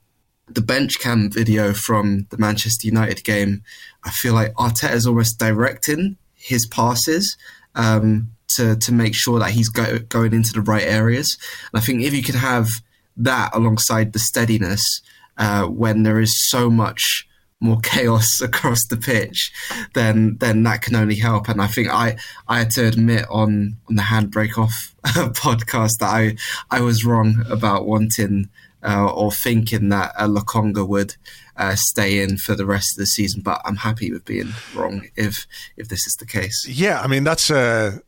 the 0.47 0.61
bench 0.61 0.99
cam 0.99 1.29
video 1.31 1.73
from 1.73 2.27
the 2.29 2.37
Manchester 2.37 2.87
United 2.87 3.23
game, 3.23 3.63
I 4.03 4.11
feel 4.11 4.33
like 4.33 4.53
Arteta 4.55 4.93
is 4.93 5.07
almost 5.07 5.39
directing 5.39 6.17
his 6.35 6.67
passes 6.67 7.37
um, 7.75 8.29
to 8.49 8.75
to 8.75 8.91
make 8.91 9.15
sure 9.15 9.39
that 9.39 9.51
he's 9.51 9.69
go, 9.69 9.99
going 9.99 10.33
into 10.33 10.53
the 10.53 10.61
right 10.61 10.83
areas. 10.83 11.37
And 11.71 11.81
I 11.81 11.85
think 11.85 12.01
if 12.01 12.13
you 12.13 12.23
could 12.23 12.35
have 12.35 12.67
that 13.17 13.55
alongside 13.55 14.13
the 14.13 14.19
steadiness 14.19 14.83
uh, 15.37 15.65
when 15.65 16.03
there 16.03 16.19
is 16.19 16.33
so 16.49 16.69
much 16.69 17.27
more 17.65 17.79
chaos 17.81 18.27
across 18.41 18.85
the 18.87 18.97
pitch, 18.97 19.51
then 19.93 20.37
then 20.39 20.63
that 20.63 20.81
can 20.81 20.95
only 20.95 21.15
help. 21.15 21.49
And 21.49 21.61
I 21.61 21.67
think 21.67 21.89
I 21.89 22.17
I 22.47 22.59
had 22.59 22.71
to 22.71 22.87
admit 22.87 23.25
on 23.29 23.77
on 23.89 23.95
the 23.95 24.03
handbrake 24.03 24.57
off 24.57 24.95
podcast 25.05 25.97
that 25.99 26.09
I 26.09 26.35
I 26.71 26.81
was 26.81 27.05
wrong 27.05 27.43
about 27.49 27.85
wanting 27.85 28.49
uh, 28.83 29.11
or 29.11 29.31
thinking 29.31 29.89
that 29.89 30.13
uh, 30.17 30.27
Lokonga 30.27 30.87
would 30.87 31.15
uh, 31.57 31.75
stay 31.75 32.21
in 32.21 32.37
for 32.37 32.55
the 32.55 32.65
rest 32.65 32.95
of 32.95 32.99
the 32.99 33.07
season. 33.07 33.41
But 33.41 33.61
I'm 33.65 33.77
happy 33.77 34.11
with 34.11 34.25
being 34.25 34.53
wrong 34.73 35.07
if 35.15 35.47
if 35.75 35.87
this 35.89 36.05
is 36.05 36.15
the 36.19 36.25
case. 36.25 36.67
Yeah, 36.67 37.01
I 37.01 37.07
mean 37.07 37.23
that's 37.23 37.49
uh, 37.49 37.99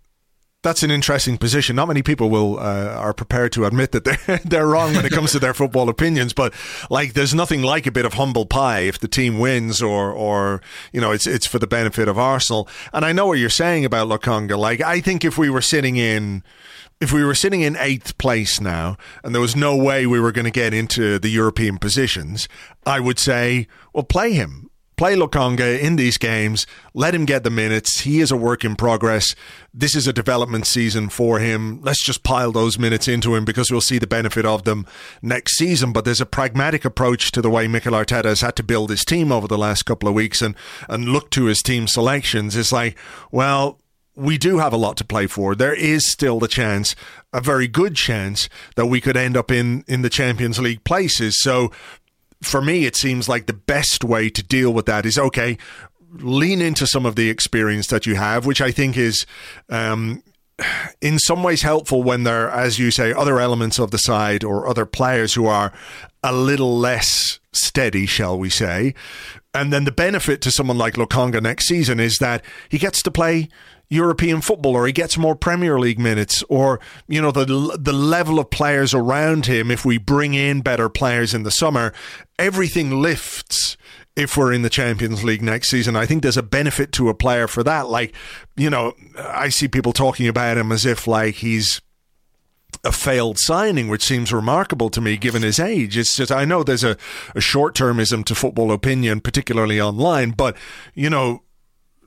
that's 0.63 0.83
an 0.83 0.91
interesting 0.91 1.37
position. 1.37 1.75
Not 1.75 1.87
many 1.87 2.01
people 2.01 2.29
will 2.29 2.59
uh, 2.59 2.89
are 2.95 3.13
prepared 3.13 3.51
to 3.53 3.65
admit 3.65 3.91
that 3.91 4.03
they're 4.03 4.37
they're 4.45 4.67
wrong 4.67 4.93
when 4.93 5.05
it 5.05 5.11
comes 5.11 5.31
to 5.33 5.39
their 5.39 5.53
football 5.53 5.89
opinions. 5.89 6.33
But 6.33 6.53
like, 6.89 7.13
there's 7.13 7.33
nothing 7.33 7.61
like 7.61 7.85
a 7.85 7.91
bit 7.91 8.05
of 8.05 8.13
humble 8.13 8.45
pie 8.45 8.81
if 8.81 8.99
the 8.99 9.07
team 9.07 9.39
wins, 9.39 9.81
or 9.81 10.11
or 10.11 10.61
you 10.91 11.01
know, 11.01 11.11
it's 11.11 11.27
it's 11.27 11.45
for 11.45 11.59
the 11.59 11.67
benefit 11.67 12.07
of 12.07 12.17
Arsenal. 12.17 12.67
And 12.93 13.05
I 13.05 13.13
know 13.13 13.27
what 13.27 13.39
you're 13.39 13.49
saying 13.49 13.85
about 13.85 14.07
Lokonga. 14.07 14.57
Like, 14.57 14.81
I 14.81 14.99
think 14.99 15.23
if 15.23 15.37
we 15.37 15.49
were 15.49 15.61
sitting 15.61 15.97
in 15.97 16.43
if 16.99 17.13
we 17.13 17.23
were 17.23 17.35
sitting 17.35 17.61
in 17.61 17.77
eighth 17.77 18.17
place 18.17 18.59
now 18.59 18.97
and 19.23 19.33
there 19.33 19.41
was 19.41 19.55
no 19.55 19.75
way 19.75 20.07
we 20.07 20.19
were 20.19 20.31
going 20.31 20.45
to 20.45 20.51
get 20.51 20.73
into 20.73 21.19
the 21.19 21.29
European 21.29 21.77
positions, 21.77 22.49
I 22.85 22.99
would 22.99 23.19
say, 23.19 23.67
well, 23.93 24.03
play 24.03 24.33
him 24.33 24.66
play 24.97 25.15
Lokonga 25.15 25.79
in 25.79 25.95
these 25.95 26.17
games, 26.17 26.65
let 26.93 27.13
him 27.13 27.25
get 27.25 27.43
the 27.43 27.49
minutes. 27.49 28.01
He 28.01 28.19
is 28.19 28.31
a 28.31 28.37
work 28.37 28.65
in 28.65 28.75
progress. 28.75 29.35
This 29.73 29.95
is 29.95 30.07
a 30.07 30.13
development 30.13 30.65
season 30.65 31.09
for 31.09 31.39
him. 31.39 31.79
Let's 31.81 32.03
just 32.03 32.23
pile 32.23 32.51
those 32.51 32.79
minutes 32.79 33.07
into 33.07 33.35
him 33.35 33.45
because 33.45 33.71
we'll 33.71 33.79
see 33.79 33.99
the 33.99 34.07
benefit 34.07 34.45
of 34.45 34.63
them 34.63 34.87
next 35.21 35.55
season. 35.55 35.93
But 35.93 36.03
there's 36.03 36.21
a 36.21 36.25
pragmatic 36.25 36.83
approach 36.83 37.31
to 37.31 37.41
the 37.41 37.49
way 37.49 37.67
Mikel 37.67 37.93
Arteta 37.93 38.25
has 38.25 38.41
had 38.41 38.55
to 38.57 38.63
build 38.63 38.89
his 38.89 39.05
team 39.05 39.31
over 39.31 39.47
the 39.47 39.57
last 39.57 39.83
couple 39.83 40.09
of 40.09 40.15
weeks 40.15 40.41
and, 40.41 40.55
and 40.89 41.09
look 41.09 41.29
to 41.31 41.45
his 41.45 41.61
team 41.61 41.87
selections. 41.87 42.55
It's 42.55 42.71
like, 42.71 42.97
well, 43.31 43.79
we 44.15 44.39
do 44.39 44.57
have 44.57 44.73
a 44.73 44.77
lot 44.77 44.97
to 44.97 45.05
play 45.05 45.27
for. 45.27 45.53
There 45.53 45.75
is 45.75 46.11
still 46.11 46.39
the 46.39 46.47
chance, 46.47 46.95
a 47.31 47.39
very 47.39 47.67
good 47.67 47.95
chance, 47.95 48.49
that 48.75 48.87
we 48.87 48.99
could 48.99 49.15
end 49.15 49.37
up 49.37 49.51
in, 49.51 49.85
in 49.87 50.01
the 50.01 50.09
Champions 50.09 50.57
League 50.57 50.83
places. 50.83 51.39
So 51.39 51.71
for 52.41 52.61
me, 52.61 52.85
it 52.85 52.95
seems 52.95 53.27
like 53.27 53.45
the 53.45 53.53
best 53.53 54.03
way 54.03 54.29
to 54.29 54.43
deal 54.43 54.73
with 54.73 54.85
that 54.85 55.05
is 55.05 55.17
okay, 55.17 55.57
lean 56.11 56.61
into 56.61 56.87
some 56.87 57.05
of 57.05 57.15
the 57.15 57.29
experience 57.29 57.87
that 57.87 58.05
you 58.05 58.15
have, 58.15 58.45
which 58.45 58.61
I 58.61 58.71
think 58.71 58.97
is. 58.97 59.25
Um, 59.69 60.23
in 61.01 61.19
some 61.19 61.43
ways 61.43 61.61
helpful 61.61 62.01
when 62.01 62.23
there, 62.23 62.49
are, 62.49 62.61
as 62.61 62.79
you 62.79 62.89
say, 62.89 63.13
other 63.13 63.39
elements 63.39 63.77
of 63.77 63.91
the 63.91 63.99
side 63.99 64.43
or 64.43 64.67
other 64.67 64.87
players 64.87 65.35
who 65.35 65.45
are 65.45 65.71
a 66.23 66.33
little 66.33 66.79
less 66.79 67.39
steady, 67.51 68.07
shall 68.07 68.39
we 68.39 68.49
say. 68.49 68.95
And 69.53 69.71
then 69.71 69.83
the 69.83 69.91
benefit 69.91 70.41
to 70.41 70.51
someone 70.51 70.77
like 70.77 70.95
Lokonga 70.95 71.41
next 71.41 71.67
season 71.67 71.99
is 71.99 72.17
that 72.17 72.43
he 72.69 72.77
gets 72.77 73.03
to 73.03 73.11
play 73.11 73.49
European 73.89 74.41
football 74.41 74.75
or 74.75 74.85
he 74.85 74.93
gets 74.93 75.17
more 75.17 75.35
Premier 75.35 75.79
League 75.79 75.99
minutes 75.99 76.43
or 76.49 76.79
you 77.07 77.21
know 77.21 77.31
the 77.31 77.45
the 77.79 77.93
level 77.93 78.37
of 78.37 78.49
players 78.49 78.93
around 78.93 79.45
him 79.45 79.71
if 79.71 79.85
we 79.85 79.97
bring 79.97 80.33
in 80.33 80.59
better 80.59 80.89
players 80.89 81.33
in 81.33 81.43
the 81.43 81.51
summer 81.51 81.93
everything 82.39 83.01
lifts 83.01 83.77
if 84.15 84.35
we're 84.35 84.51
in 84.51 84.63
the 84.63 84.69
Champions 84.69 85.23
League 85.23 85.41
next 85.41 85.69
season. 85.69 85.95
I 85.95 86.05
think 86.05 86.23
there's 86.23 86.37
a 86.37 86.43
benefit 86.43 86.91
to 86.93 87.09
a 87.09 87.13
player 87.13 87.47
for 87.47 87.63
that. 87.63 87.87
Like, 87.87 88.15
you 88.55 88.69
know, 88.69 88.93
I 89.17 89.49
see 89.49 89.67
people 89.67 89.93
talking 89.93 90.27
about 90.27 90.57
him 90.57 90.71
as 90.71 90.85
if 90.85 91.07
like 91.07 91.35
he's 91.35 91.81
a 92.83 92.91
failed 92.91 93.37
signing, 93.39 93.87
which 93.87 94.03
seems 94.03 94.33
remarkable 94.33 94.89
to 94.89 95.01
me 95.01 95.17
given 95.17 95.43
his 95.43 95.59
age. 95.59 95.97
It's 95.97 96.15
just, 96.15 96.31
I 96.31 96.45
know 96.45 96.63
there's 96.63 96.83
a, 96.83 96.97
a 97.35 97.41
short 97.41 97.75
termism 97.75 98.25
to 98.25 98.35
football 98.35 98.71
opinion, 98.71 99.21
particularly 99.21 99.79
online, 99.79 100.31
but, 100.31 100.57
you 100.93 101.09
know, 101.09 101.43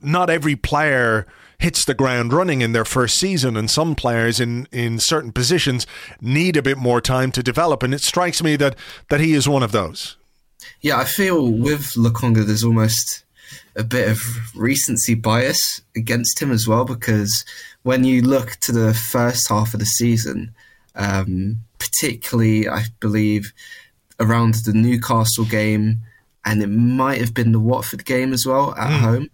not 0.01 0.29
every 0.29 0.55
player 0.55 1.27
hits 1.59 1.85
the 1.85 1.93
ground 1.93 2.33
running 2.33 2.61
in 2.61 2.73
their 2.73 2.85
first 2.85 3.19
season, 3.19 3.55
and 3.55 3.69
some 3.69 3.93
players 3.95 4.39
in, 4.39 4.67
in 4.71 4.99
certain 4.99 5.31
positions 5.31 5.85
need 6.19 6.57
a 6.57 6.63
bit 6.63 6.77
more 6.77 6.99
time 6.99 7.31
to 7.31 7.43
develop. 7.43 7.83
And 7.83 7.93
it 7.93 8.01
strikes 8.01 8.41
me 8.41 8.55
that, 8.55 8.75
that 9.09 9.19
he 9.19 9.33
is 9.33 9.47
one 9.47 9.61
of 9.63 9.71
those. 9.71 10.17
Yeah, 10.81 10.97
I 10.97 11.05
feel 11.05 11.51
with 11.51 11.93
Lokonga, 11.95 12.45
there's 12.45 12.63
almost 12.63 13.23
a 13.75 13.83
bit 13.83 14.09
of 14.09 14.19
recency 14.55 15.13
bias 15.13 15.81
against 15.95 16.41
him 16.41 16.51
as 16.51 16.67
well, 16.67 16.85
because 16.85 17.45
when 17.83 18.03
you 18.03 18.21
look 18.21 18.51
to 18.61 18.71
the 18.71 18.93
first 18.93 19.47
half 19.47 19.73
of 19.73 19.79
the 19.79 19.85
season, 19.85 20.53
um, 20.95 21.57
particularly, 21.77 22.67
I 22.67 22.85
believe, 22.99 23.53
around 24.19 24.55
the 24.65 24.73
Newcastle 24.73 25.45
game, 25.45 26.01
and 26.45 26.61
it 26.61 26.67
might 26.67 27.19
have 27.19 27.33
been 27.33 27.51
the 27.51 27.59
Watford 27.59 28.05
game 28.05 28.33
as 28.33 28.45
well 28.45 28.73
at 28.75 28.89
mm. 28.89 28.99
home. 28.99 29.29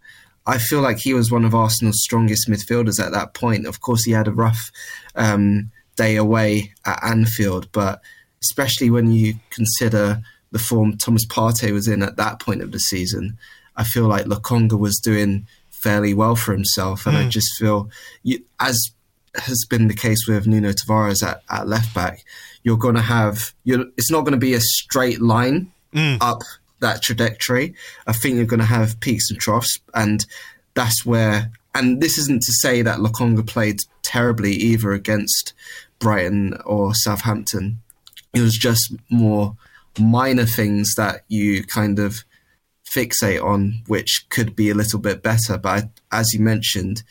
I 0.46 0.58
feel 0.58 0.82
like 0.82 0.98
he 0.98 1.14
was 1.14 1.32
one 1.32 1.46
of 1.46 1.56
Arsenal's 1.56 2.02
strongest 2.04 2.50
midfielders 2.50 3.04
at 3.04 3.12
that 3.14 3.34
point. 3.34 3.66
Of 3.66 3.82
course, 3.82 4.04
he 4.04 4.12
had 4.12 4.28
a 4.28 4.32
rough 4.32 4.72
um, 5.16 5.72
day 5.96 6.16
away 6.18 6.74
at 6.86 7.04
Anfield, 7.04 7.70
but 7.72 8.02
especially 8.42 8.90
when 8.90 9.12
you 9.12 9.36
consider 9.50 10.22
the 10.58 10.64
form 10.64 10.98
Thomas 10.98 11.26
Partey 11.26 11.72
was 11.72 11.88
in 11.88 12.02
at 12.02 12.18
that 12.18 12.40
point 12.40 12.64
of 12.64 12.72
the 12.72 12.80
season, 12.80 13.38
I 13.76 13.84
feel 13.84 14.08
like 14.08 14.26
Lokonga 14.26 14.78
was 14.78 15.00
doing 15.00 15.46
fairly 15.70 16.16
well 16.16 16.36
for 16.36 16.52
himself. 16.52 17.06
And 17.06 17.16
mm. 17.16 17.20
I 17.20 17.24
hmm. 17.24 17.30
just 17.30 17.56
feel, 17.60 17.90
you, 18.24 18.44
as 18.60 18.92
has 19.36 19.64
been 19.70 19.88
the 19.88 19.94
case 19.94 20.28
with 20.28 20.48
Nuno 20.48 20.72
Tavares 20.72 21.22
at, 21.24 21.44
at 21.50 21.68
left 21.68 21.94
back, 21.94 22.26
you're 22.64 22.78
going 22.78 22.96
to 22.96 23.02
have, 23.02 23.54
it's 23.66 24.10
not 24.10 24.22
going 24.22 24.32
to 24.32 24.40
be 24.40 24.56
a 24.56 24.60
straight 24.60 25.22
line 25.22 25.72
mm. 25.94 26.18
up 26.22 26.42
that 26.80 27.04
trajectory. 27.04 27.76
I 28.08 28.14
think 28.14 28.36
you're 28.36 28.46
going 28.46 28.60
to 28.60 28.66
have 28.66 29.00
peaks 29.00 29.30
and 29.30 29.40
troughs, 29.40 29.80
and 29.94 30.26
that's 30.74 31.06
where. 31.06 31.52
And 31.76 32.02
this 32.02 32.18
isn't 32.18 32.42
to 32.42 32.54
say 32.62 32.82
that 32.82 33.00
Lokonga 33.00 33.46
played 33.46 33.78
terribly 34.02 34.54
either 34.54 34.92
against 34.92 35.54
Brighton 36.00 36.58
or 36.66 36.96
Southampton. 36.96 37.80
It 38.34 38.42
was 38.42 38.58
just 38.58 38.96
more 39.10 39.56
minor 40.00 40.46
things 40.46 40.94
that 40.96 41.24
you 41.28 41.64
kind 41.64 42.00
of 42.00 42.24
fixate 42.90 43.44
on, 43.44 43.82
which 43.88 44.26
could 44.30 44.56
be 44.56 44.70
a 44.70 44.76
little 44.76 45.00
bit 45.00 45.22
better. 45.22 45.58
But 45.58 45.90
as 46.12 46.34
you 46.34 46.40
mentioned, 46.40 47.04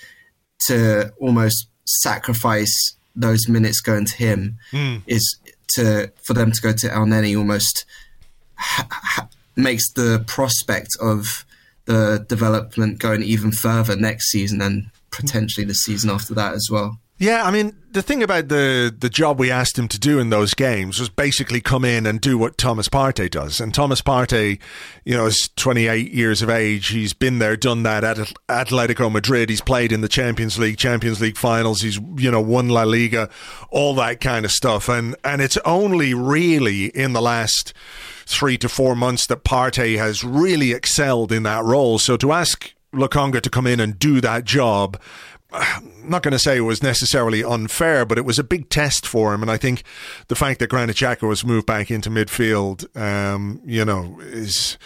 to 0.66 1.12
almost 1.18 1.68
sacrifice 1.84 2.96
those 3.14 3.48
minutes 3.48 3.80
going 3.80 4.04
to 4.04 4.16
him 4.16 4.58
mm. 4.72 5.00
is 5.06 5.38
to 5.74 6.12
for 6.22 6.34
them 6.34 6.52
to 6.52 6.60
go 6.60 6.72
to 6.72 6.88
Elneny 6.88 7.36
almost 7.36 7.84
ha- 8.56 8.86
ha- 8.90 9.28
makes 9.56 9.90
the 9.92 10.22
prospect 10.26 10.90
of 11.00 11.44
the 11.86 12.24
development 12.28 12.98
going 12.98 13.22
even 13.22 13.52
further 13.52 13.96
next 13.96 14.30
season 14.30 14.60
and 14.60 14.90
potentially 15.10 15.64
the 15.64 15.74
season 15.74 16.10
after 16.10 16.34
that 16.34 16.54
as 16.54 16.68
well. 16.70 16.98
Yeah, 17.18 17.44
I 17.44 17.50
mean, 17.50 17.74
the 17.92 18.02
thing 18.02 18.22
about 18.22 18.48
the 18.48 18.94
the 18.96 19.08
job 19.08 19.38
we 19.38 19.50
asked 19.50 19.78
him 19.78 19.88
to 19.88 19.98
do 19.98 20.18
in 20.18 20.28
those 20.28 20.52
games 20.52 21.00
was 21.00 21.08
basically 21.08 21.62
come 21.62 21.82
in 21.82 22.04
and 22.04 22.20
do 22.20 22.36
what 22.36 22.58
Thomas 22.58 22.90
Partey 22.90 23.30
does. 23.30 23.58
And 23.58 23.72
Thomas 23.72 24.02
Partey, 24.02 24.60
you 25.06 25.16
know, 25.16 25.24
is 25.24 25.48
28 25.56 26.12
years 26.12 26.42
of 26.42 26.50
age. 26.50 26.88
He's 26.88 27.14
been 27.14 27.38
there, 27.38 27.56
done 27.56 27.84
that 27.84 28.04
at 28.04 28.18
Atletico 28.50 29.10
Madrid. 29.10 29.48
He's 29.48 29.62
played 29.62 29.92
in 29.92 30.02
the 30.02 30.08
Champions 30.08 30.58
League, 30.58 30.76
Champions 30.76 31.22
League 31.22 31.38
finals. 31.38 31.80
He's, 31.80 31.98
you 32.18 32.30
know, 32.30 32.40
won 32.42 32.68
La 32.68 32.82
Liga, 32.82 33.30
all 33.70 33.94
that 33.94 34.20
kind 34.20 34.44
of 34.44 34.50
stuff. 34.50 34.90
And 34.90 35.16
and 35.24 35.40
it's 35.40 35.56
only 35.64 36.12
really 36.12 36.86
in 36.88 37.14
the 37.14 37.22
last 37.22 37.72
three 38.26 38.58
to 38.58 38.68
four 38.68 38.94
months 38.94 39.26
that 39.28 39.42
Partey 39.42 39.96
has 39.96 40.22
really 40.22 40.72
excelled 40.72 41.32
in 41.32 41.44
that 41.44 41.64
role. 41.64 41.98
So 41.98 42.18
to 42.18 42.32
ask 42.32 42.74
Lokonga 42.92 43.40
to 43.40 43.50
come 43.50 43.66
in 43.66 43.80
and 43.80 43.98
do 43.98 44.20
that 44.20 44.44
job 44.44 45.00
I'm 45.52 45.92
not 46.08 46.22
going 46.22 46.32
to 46.32 46.38
say 46.38 46.56
it 46.56 46.60
was 46.60 46.82
necessarily 46.82 47.42
unfair, 47.42 48.04
but 48.04 48.18
it 48.18 48.24
was 48.24 48.38
a 48.38 48.44
big 48.44 48.68
test 48.68 49.06
for 49.06 49.34
him. 49.34 49.42
And 49.42 49.50
I 49.50 49.56
think 49.56 49.82
the 50.28 50.34
fact 50.34 50.60
that 50.60 50.68
Granit 50.68 50.96
Xhaka 50.96 51.28
was 51.28 51.44
moved 51.44 51.66
back 51.66 51.90
into 51.90 52.10
midfield, 52.10 52.96
um, 52.96 53.60
you 53.64 53.84
know, 53.84 54.18
is 54.20 54.78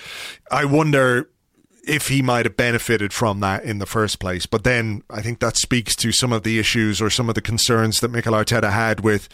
I 0.50 0.64
wonder 0.64 1.28
if 1.84 2.08
he 2.08 2.22
might 2.22 2.46
have 2.46 2.56
benefited 2.56 3.12
from 3.12 3.40
that 3.40 3.64
in 3.64 3.78
the 3.78 3.86
first 3.86 4.18
place. 4.18 4.46
But 4.46 4.64
then 4.64 5.02
I 5.10 5.22
think 5.22 5.40
that 5.40 5.56
speaks 5.56 5.94
to 5.96 6.12
some 6.12 6.32
of 6.32 6.42
the 6.42 6.58
issues 6.58 7.00
or 7.00 7.10
some 7.10 7.28
of 7.28 7.34
the 7.34 7.40
concerns 7.40 8.00
that 8.00 8.10
Mikel 8.10 8.34
Arteta 8.34 8.70
had 8.70 9.00
with 9.00 9.28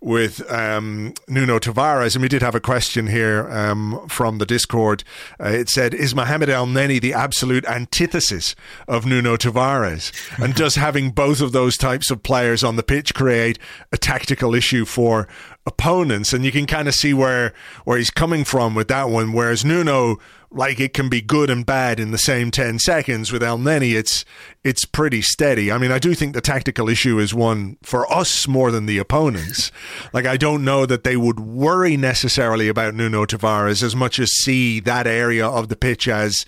with 0.00 0.50
um, 0.50 1.14
Nuno 1.28 1.58
Tavares. 1.58 2.14
And 2.14 2.22
we 2.22 2.28
did 2.28 2.42
have 2.42 2.54
a 2.54 2.60
question 2.60 3.06
here 3.06 3.48
um, 3.50 4.06
from 4.08 4.38
the 4.38 4.46
Discord. 4.46 5.04
Uh, 5.40 5.48
it 5.48 5.68
said, 5.68 5.94
"Is 5.94 6.14
Mohamed 6.14 6.48
Elneny 6.48 7.00
the 7.00 7.14
absolute 7.14 7.64
antithesis 7.66 8.54
of 8.88 9.06
Nuno 9.06 9.36
Tavares? 9.36 10.12
And 10.42 10.54
does 10.54 10.76
having 10.76 11.10
both 11.10 11.40
of 11.40 11.52
those 11.52 11.76
types 11.76 12.10
of 12.10 12.22
players 12.22 12.64
on 12.64 12.76
the 12.76 12.82
pitch 12.82 13.14
create 13.14 13.58
a 13.92 13.96
tactical 13.96 14.54
issue 14.54 14.84
for 14.84 15.28
opponents, 15.66 16.32
and 16.32 16.44
you 16.44 16.52
can 16.52 16.66
kind 16.66 16.88
of 16.88 16.94
see 16.94 17.14
where 17.14 17.52
where 17.84 17.98
he's 17.98 18.10
coming 18.10 18.44
from 18.44 18.74
with 18.74 18.88
that 18.88 19.08
one. 19.08 19.32
Whereas 19.32 19.64
Nuno, 19.64 20.18
like 20.50 20.78
it 20.78 20.92
can 20.92 21.08
be 21.08 21.22
good 21.22 21.48
and 21.50 21.64
bad 21.64 21.98
in 21.98 22.10
the 22.10 22.18
same 22.18 22.50
ten 22.50 22.78
seconds. 22.78 23.32
With 23.32 23.42
Elneny, 23.42 23.94
it's 23.94 24.24
it's 24.62 24.84
pretty 24.84 25.22
steady. 25.22 25.72
I 25.72 25.78
mean, 25.78 25.90
I 25.90 25.98
do 25.98 26.14
think 26.14 26.34
the 26.34 26.40
tactical 26.40 26.88
issue 26.88 27.18
is 27.18 27.32
one 27.32 27.78
for 27.82 28.10
us 28.12 28.46
more 28.46 28.70
than 28.70 28.86
the 28.86 28.98
opponents. 28.98 29.72
like 30.12 30.26
I 30.26 30.36
don't 30.36 30.64
know 30.64 30.86
that 30.86 31.04
they 31.04 31.16
would 31.16 31.40
worry 31.40 31.96
necessarily 31.96 32.68
about 32.68 32.94
Nuno 32.94 33.24
Tavares 33.24 33.82
as 33.82 33.96
much 33.96 34.18
as 34.18 34.30
see 34.32 34.80
that 34.80 35.06
area 35.06 35.46
of 35.46 35.68
the 35.68 35.76
pitch 35.76 36.08
as 36.08 36.44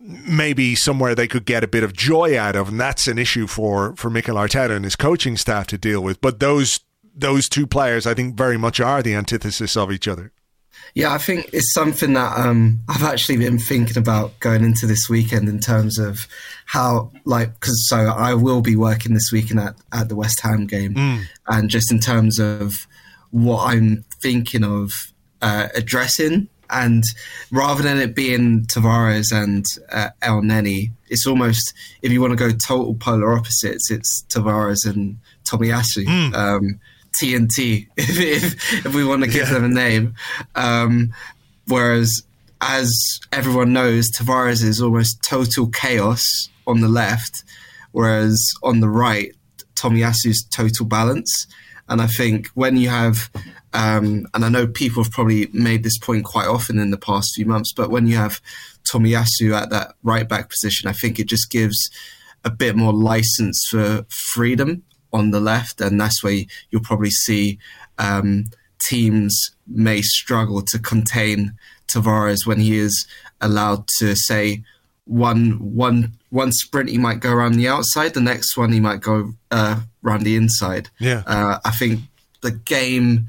maybe 0.00 0.74
somewhere 0.74 1.14
they 1.14 1.26
could 1.26 1.46
get 1.46 1.64
a 1.64 1.68
bit 1.68 1.82
of 1.82 1.94
joy 1.94 2.38
out 2.38 2.56
of, 2.56 2.68
and 2.68 2.78
that's 2.78 3.06
an 3.06 3.18
issue 3.18 3.46
for 3.46 3.96
for 3.96 4.10
Mikel 4.10 4.36
Arteta 4.36 4.76
and 4.76 4.84
his 4.84 4.96
coaching 4.96 5.38
staff 5.38 5.66
to 5.68 5.78
deal 5.78 6.02
with. 6.02 6.20
But 6.20 6.40
those 6.40 6.80
those 7.14 7.48
two 7.48 7.66
players, 7.66 8.06
I 8.06 8.14
think, 8.14 8.36
very 8.36 8.56
much 8.56 8.80
are 8.80 9.02
the 9.02 9.14
antithesis 9.14 9.76
of 9.76 9.92
each 9.92 10.08
other. 10.08 10.32
Yeah, 10.94 11.12
I 11.12 11.18
think 11.18 11.50
it's 11.52 11.72
something 11.72 12.12
that 12.12 12.38
um, 12.38 12.80
I've 12.88 13.02
actually 13.02 13.38
been 13.38 13.58
thinking 13.58 13.98
about 13.98 14.38
going 14.40 14.64
into 14.64 14.86
this 14.86 15.08
weekend 15.08 15.48
in 15.48 15.58
terms 15.58 15.98
of 15.98 16.26
how, 16.66 17.10
like, 17.24 17.54
because 17.54 17.88
so 17.88 17.96
I 17.96 18.34
will 18.34 18.60
be 18.60 18.76
working 18.76 19.14
this 19.14 19.30
weekend 19.32 19.60
at, 19.60 19.76
at 19.92 20.08
the 20.08 20.16
West 20.16 20.40
Ham 20.42 20.66
game, 20.66 20.94
mm. 20.94 21.24
and 21.48 21.68
just 21.68 21.90
in 21.90 21.98
terms 21.98 22.38
of 22.38 22.72
what 23.30 23.66
I'm 23.66 24.04
thinking 24.22 24.62
of 24.62 24.90
uh, 25.42 25.68
addressing 25.74 26.48
and 26.70 27.04
rather 27.50 27.82
than 27.82 27.98
it 27.98 28.14
being 28.14 28.64
Tavares 28.66 29.32
and 29.32 29.64
uh, 29.92 30.10
Elneny, 30.22 30.90
it's 31.08 31.26
almost 31.26 31.74
if 32.02 32.10
you 32.10 32.20
want 32.20 32.32
to 32.32 32.36
go 32.36 32.50
total 32.50 32.94
polar 32.94 33.36
opposites, 33.36 33.90
it's 33.90 34.24
Tavares 34.28 34.86
and 34.86 35.18
Tomiyasu. 35.44 36.04
Mm. 36.06 36.34
Um, 36.34 36.80
TNT, 37.20 37.86
if, 37.96 38.18
if, 38.18 38.86
if, 38.86 38.94
we 38.94 39.04
want 39.04 39.22
to 39.22 39.28
give 39.28 39.48
yeah. 39.48 39.54
them 39.54 39.64
a 39.64 39.68
name. 39.68 40.14
Um, 40.54 41.14
whereas, 41.66 42.22
as 42.60 42.90
everyone 43.32 43.72
knows, 43.72 44.10
Tavares 44.10 44.62
is 44.62 44.80
almost 44.80 45.18
total 45.28 45.68
chaos 45.68 46.22
on 46.66 46.80
the 46.80 46.88
left, 46.88 47.44
whereas 47.92 48.42
on 48.62 48.80
the 48.80 48.88
right, 48.88 49.32
Tomiyasu's 49.74 50.44
total 50.54 50.86
balance. 50.86 51.46
And 51.88 52.00
I 52.00 52.06
think 52.06 52.48
when 52.54 52.76
you 52.76 52.88
have 52.88 53.30
um, 53.74 54.26
and 54.32 54.44
I 54.44 54.48
know 54.48 54.68
people 54.68 55.02
have 55.02 55.12
probably 55.12 55.48
made 55.52 55.82
this 55.82 55.98
point 55.98 56.24
quite 56.24 56.46
often 56.46 56.78
in 56.78 56.92
the 56.92 56.96
past 56.96 57.32
few 57.34 57.44
months, 57.44 57.72
but 57.72 57.90
when 57.90 58.06
you 58.06 58.16
have 58.16 58.40
Tomiyasu 58.84 59.52
at 59.52 59.70
that 59.70 59.94
right 60.04 60.28
back 60.28 60.48
position, 60.48 60.88
I 60.88 60.92
think 60.92 61.18
it 61.18 61.26
just 61.26 61.50
gives 61.50 61.90
a 62.44 62.50
bit 62.50 62.76
more 62.76 62.92
license 62.92 63.66
for 63.68 64.06
freedom 64.08 64.84
on 65.14 65.30
the 65.30 65.40
left, 65.40 65.80
and 65.80 65.98
that's 65.98 66.22
where 66.22 66.44
you'll 66.70 66.82
probably 66.82 67.10
see 67.10 67.58
um, 67.98 68.44
teams 68.88 69.50
may 69.66 70.02
struggle 70.02 70.60
to 70.62 70.78
contain 70.78 71.54
Tavares 71.86 72.46
when 72.46 72.60
he 72.60 72.76
is 72.76 73.06
allowed 73.40 73.86
to 73.98 74.14
say 74.16 74.62
one 75.06 75.52
one 75.60 76.12
one 76.30 76.50
sprint 76.52 76.90
he 76.90 76.98
might 76.98 77.20
go 77.20 77.32
around 77.32 77.52
the 77.52 77.68
outside, 77.68 78.14
the 78.14 78.20
next 78.20 78.56
one 78.56 78.72
he 78.72 78.80
might 78.80 79.00
go 79.00 79.34
uh, 79.50 79.80
around 80.04 80.24
the 80.24 80.36
inside. 80.36 80.90
Yeah, 80.98 81.22
uh, 81.26 81.58
I 81.64 81.70
think 81.70 82.00
the 82.42 82.50
game 82.50 83.28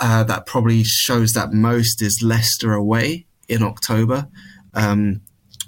uh, 0.00 0.24
that 0.24 0.46
probably 0.46 0.82
shows 0.84 1.30
that 1.32 1.52
most 1.52 2.02
is 2.02 2.20
Leicester 2.22 2.72
away 2.72 3.24
in 3.48 3.62
October, 3.62 4.28
um, 4.74 5.22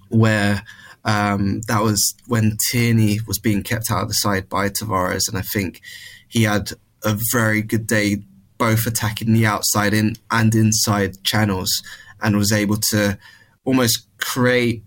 where 0.08 0.62
um, 1.04 1.60
that 1.68 1.82
was 1.82 2.14
when 2.26 2.56
Tierney 2.68 3.20
was 3.26 3.38
being 3.38 3.62
kept 3.62 3.90
out 3.90 4.02
of 4.02 4.08
the 4.08 4.14
side 4.14 4.48
by 4.48 4.68
Tavares, 4.68 5.28
and 5.28 5.36
I 5.36 5.42
think 5.42 5.80
he 6.28 6.44
had 6.44 6.70
a 7.04 7.18
very 7.32 7.62
good 7.62 7.86
day, 7.86 8.22
both 8.56 8.86
attacking 8.86 9.32
the 9.32 9.46
outside 9.46 9.92
in 9.92 10.16
and 10.30 10.54
inside 10.54 11.22
channels, 11.24 11.82
and 12.22 12.36
was 12.36 12.52
able 12.52 12.78
to 12.90 13.18
almost 13.64 14.06
create 14.18 14.82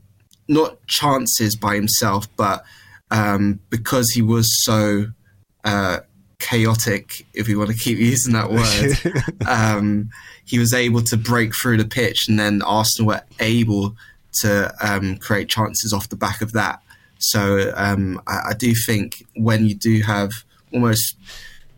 not 0.48 0.86
chances 0.88 1.56
by 1.56 1.76
himself, 1.76 2.28
but 2.36 2.64
um, 3.12 3.60
because 3.70 4.10
he 4.12 4.22
was 4.22 4.48
so 4.64 5.08
uh, 5.64 6.00
chaotic, 6.40 7.26
if 7.34 7.48
you 7.48 7.60
want 7.60 7.70
to 7.70 7.78
keep 7.78 7.98
using 8.00 8.34
that 8.34 8.50
word, 8.50 9.24
um, 9.48 10.10
he 10.46 10.58
was 10.58 10.74
able 10.74 11.02
to 11.04 11.18
break 11.18 11.54
through 11.56 11.78
the 11.78 11.86
pitch, 11.86 12.28
and 12.28 12.40
then 12.40 12.64
Arsenal 12.64 13.10
were 13.10 13.24
able 13.40 13.96
to 14.42 14.74
um, 14.82 15.18
create 15.18 15.50
chances 15.50 15.94
off 15.94 16.10
the 16.10 16.16
back 16.16 16.42
of 16.42 16.54
that. 16.54 16.82
So 17.20 17.72
um, 17.76 18.22
I, 18.28 18.50
I, 18.50 18.54
do 18.54 18.74
think 18.76 19.24
when 19.36 19.66
you 19.66 19.74
do 19.74 20.02
have 20.04 20.32
almost 20.72 21.16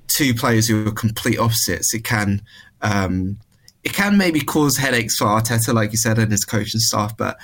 two 0.07 0.33
players 0.33 0.67
who 0.67 0.85
are 0.87 0.91
complete 0.91 1.39
opposites, 1.39 1.93
it 1.93 2.03
can 2.03 2.41
um, 2.81 3.39
it 3.83 3.93
can 3.93 4.17
maybe 4.17 4.41
cause 4.41 4.77
headaches 4.77 5.15
for 5.17 5.25
Arteta, 5.25 5.73
like 5.73 5.91
you 5.91 5.97
said, 5.97 6.19
and 6.19 6.31
his 6.31 6.43
coaching 6.43 6.81
staff. 6.81 7.15
But 7.15 7.37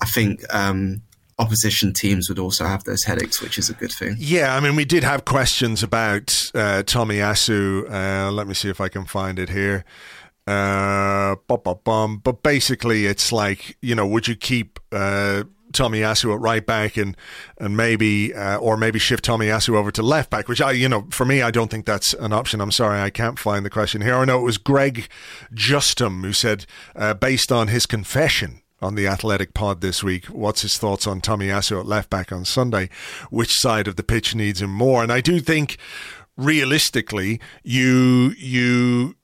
I 0.00 0.06
think 0.06 0.42
um, 0.54 1.02
opposition 1.38 1.92
teams 1.92 2.28
would 2.28 2.38
also 2.38 2.64
have 2.64 2.84
those 2.84 3.04
headaches, 3.04 3.42
which 3.42 3.58
is 3.58 3.68
a 3.68 3.74
good 3.74 3.92
thing. 3.92 4.16
Yeah, 4.18 4.54
I 4.56 4.60
mean, 4.60 4.76
we 4.76 4.84
did 4.84 5.04
have 5.04 5.24
questions 5.24 5.82
about 5.82 6.50
uh, 6.54 6.82
Tomiyasu. 6.84 7.90
Uh, 7.90 8.32
let 8.32 8.46
me 8.46 8.54
see 8.54 8.68
if 8.68 8.80
I 8.80 8.88
can 8.88 9.04
find 9.04 9.38
it 9.38 9.50
here. 9.50 9.84
Uh, 10.46 11.36
but 11.46 12.42
basically, 12.42 13.06
it's 13.06 13.32
like 13.32 13.76
you 13.80 13.94
know, 13.94 14.06
would 14.06 14.26
you 14.28 14.34
keep 14.34 14.80
uh, 14.90 15.44
Tomiyasu 15.72 16.34
at 16.34 16.40
right 16.40 16.64
back 16.64 16.96
and 16.96 17.16
and 17.58 17.76
maybe 17.76 18.32
uh, 18.34 18.58
or 18.58 18.76
maybe 18.76 18.98
shift 18.98 19.24
Tomiyasu 19.24 19.74
over 19.74 19.90
to 19.90 20.02
left 20.02 20.30
back, 20.30 20.48
which 20.48 20.60
I 20.60 20.72
you 20.72 20.88
know 20.88 21.06
for 21.10 21.24
me 21.24 21.42
I 21.42 21.50
don't 21.50 21.70
think 21.70 21.86
that's 21.86 22.14
an 22.14 22.32
option. 22.32 22.60
I'm 22.60 22.72
sorry 22.72 23.00
I 23.00 23.10
can't 23.10 23.38
find 23.38 23.64
the 23.64 23.70
question 23.70 24.02
here. 24.02 24.16
I 24.16 24.24
know 24.24 24.38
it 24.38 24.44
was 24.44 24.58
Greg 24.58 25.08
Justum 25.54 26.22
who 26.22 26.32
said 26.32 26.66
uh, 26.94 27.14
based 27.14 27.50
on 27.50 27.68
his 27.68 27.86
confession 27.86 28.62
on 28.80 28.94
the 28.94 29.06
Athletic 29.06 29.54
Pod 29.54 29.80
this 29.80 30.02
week. 30.02 30.26
What's 30.26 30.62
his 30.62 30.76
thoughts 30.76 31.06
on 31.06 31.20
Tomiyasu 31.20 31.80
at 31.80 31.86
left 31.86 32.10
back 32.10 32.32
on 32.32 32.44
Sunday? 32.44 32.88
Which 33.30 33.52
side 33.52 33.88
of 33.88 33.96
the 33.96 34.02
pitch 34.02 34.34
needs 34.34 34.60
him 34.60 34.72
more? 34.72 35.02
And 35.02 35.12
I 35.12 35.20
do 35.20 35.40
think 35.40 35.78
realistically, 36.36 37.40
you 37.62 38.34
you 38.36 39.16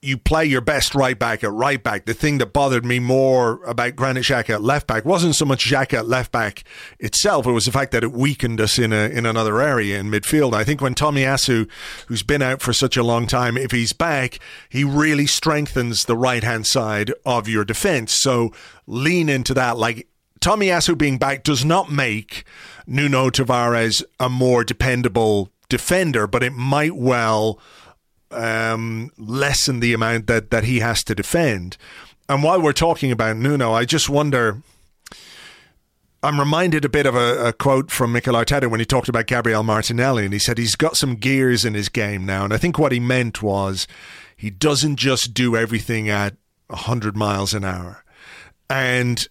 you 0.00 0.16
play 0.16 0.44
your 0.44 0.60
best 0.60 0.94
right 0.94 1.18
back 1.18 1.42
at 1.42 1.52
right 1.52 1.82
back. 1.82 2.06
The 2.06 2.14
thing 2.14 2.38
that 2.38 2.52
bothered 2.52 2.84
me 2.84 3.00
more 3.00 3.62
about 3.64 3.96
Granit 3.96 4.24
Xhaka 4.24 4.50
at 4.50 4.62
left 4.62 4.86
back 4.86 5.04
wasn't 5.04 5.34
so 5.34 5.44
much 5.44 5.68
Xhaka 5.68 5.98
at 5.98 6.06
left 6.06 6.30
back 6.30 6.62
itself. 7.00 7.46
It 7.46 7.52
was 7.52 7.64
the 7.64 7.72
fact 7.72 7.90
that 7.92 8.04
it 8.04 8.12
weakened 8.12 8.60
us 8.60 8.78
in 8.78 8.92
a 8.92 9.08
in 9.08 9.26
another 9.26 9.60
area 9.60 9.98
in 9.98 10.08
midfield. 10.08 10.54
I 10.54 10.62
think 10.62 10.80
when 10.80 10.94
Tomiyasu, 10.94 11.68
who's 12.06 12.22
been 12.22 12.42
out 12.42 12.62
for 12.62 12.72
such 12.72 12.96
a 12.96 13.02
long 13.02 13.26
time, 13.26 13.56
if 13.56 13.72
he's 13.72 13.92
back, 13.92 14.38
he 14.68 14.84
really 14.84 15.26
strengthens 15.26 16.04
the 16.04 16.16
right 16.16 16.44
hand 16.44 16.68
side 16.68 17.12
of 17.26 17.48
your 17.48 17.64
defense. 17.64 18.12
So 18.12 18.52
lean 18.86 19.28
into 19.28 19.52
that. 19.54 19.78
Like 19.78 20.06
Tomiyasu 20.40 20.96
being 20.96 21.18
back 21.18 21.42
does 21.42 21.64
not 21.64 21.90
make 21.90 22.44
Nuno 22.86 23.30
Tavares 23.30 24.04
a 24.20 24.28
more 24.28 24.62
dependable 24.62 25.50
defender, 25.68 26.26
but 26.26 26.42
it 26.42 26.52
might 26.52 26.94
well 26.94 27.58
um, 28.30 29.10
lessen 29.16 29.80
the 29.80 29.92
amount 29.92 30.26
that, 30.26 30.50
that 30.50 30.64
he 30.64 30.80
has 30.80 31.02
to 31.04 31.14
defend. 31.14 31.76
And 32.28 32.42
while 32.42 32.60
we're 32.60 32.72
talking 32.72 33.10
about 33.10 33.36
Nuno, 33.36 33.72
I 33.72 33.84
just 33.84 34.08
wonder. 34.08 34.62
I'm 36.20 36.40
reminded 36.40 36.84
a 36.84 36.88
bit 36.88 37.06
of 37.06 37.14
a, 37.14 37.46
a, 37.46 37.52
quote 37.52 37.92
from 37.92 38.10
Mikel 38.10 38.34
Arteta 38.34 38.68
when 38.68 38.80
he 38.80 38.86
talked 38.86 39.08
about 39.08 39.28
Gabriel 39.28 39.62
Martinelli, 39.62 40.24
and 40.24 40.32
he 40.32 40.40
said 40.40 40.58
he's 40.58 40.74
got 40.74 40.96
some 40.96 41.14
gears 41.14 41.64
in 41.64 41.74
his 41.74 41.88
game 41.88 42.26
now. 42.26 42.42
And 42.42 42.52
I 42.52 42.56
think 42.56 42.76
what 42.76 42.90
he 42.90 42.98
meant 42.98 43.40
was 43.40 43.86
he 44.36 44.50
doesn't 44.50 44.96
just 44.96 45.32
do 45.32 45.56
everything 45.56 46.08
at 46.08 46.34
100 46.66 47.16
miles 47.16 47.54
an 47.54 47.64
hour. 47.64 48.04
And 48.68 49.28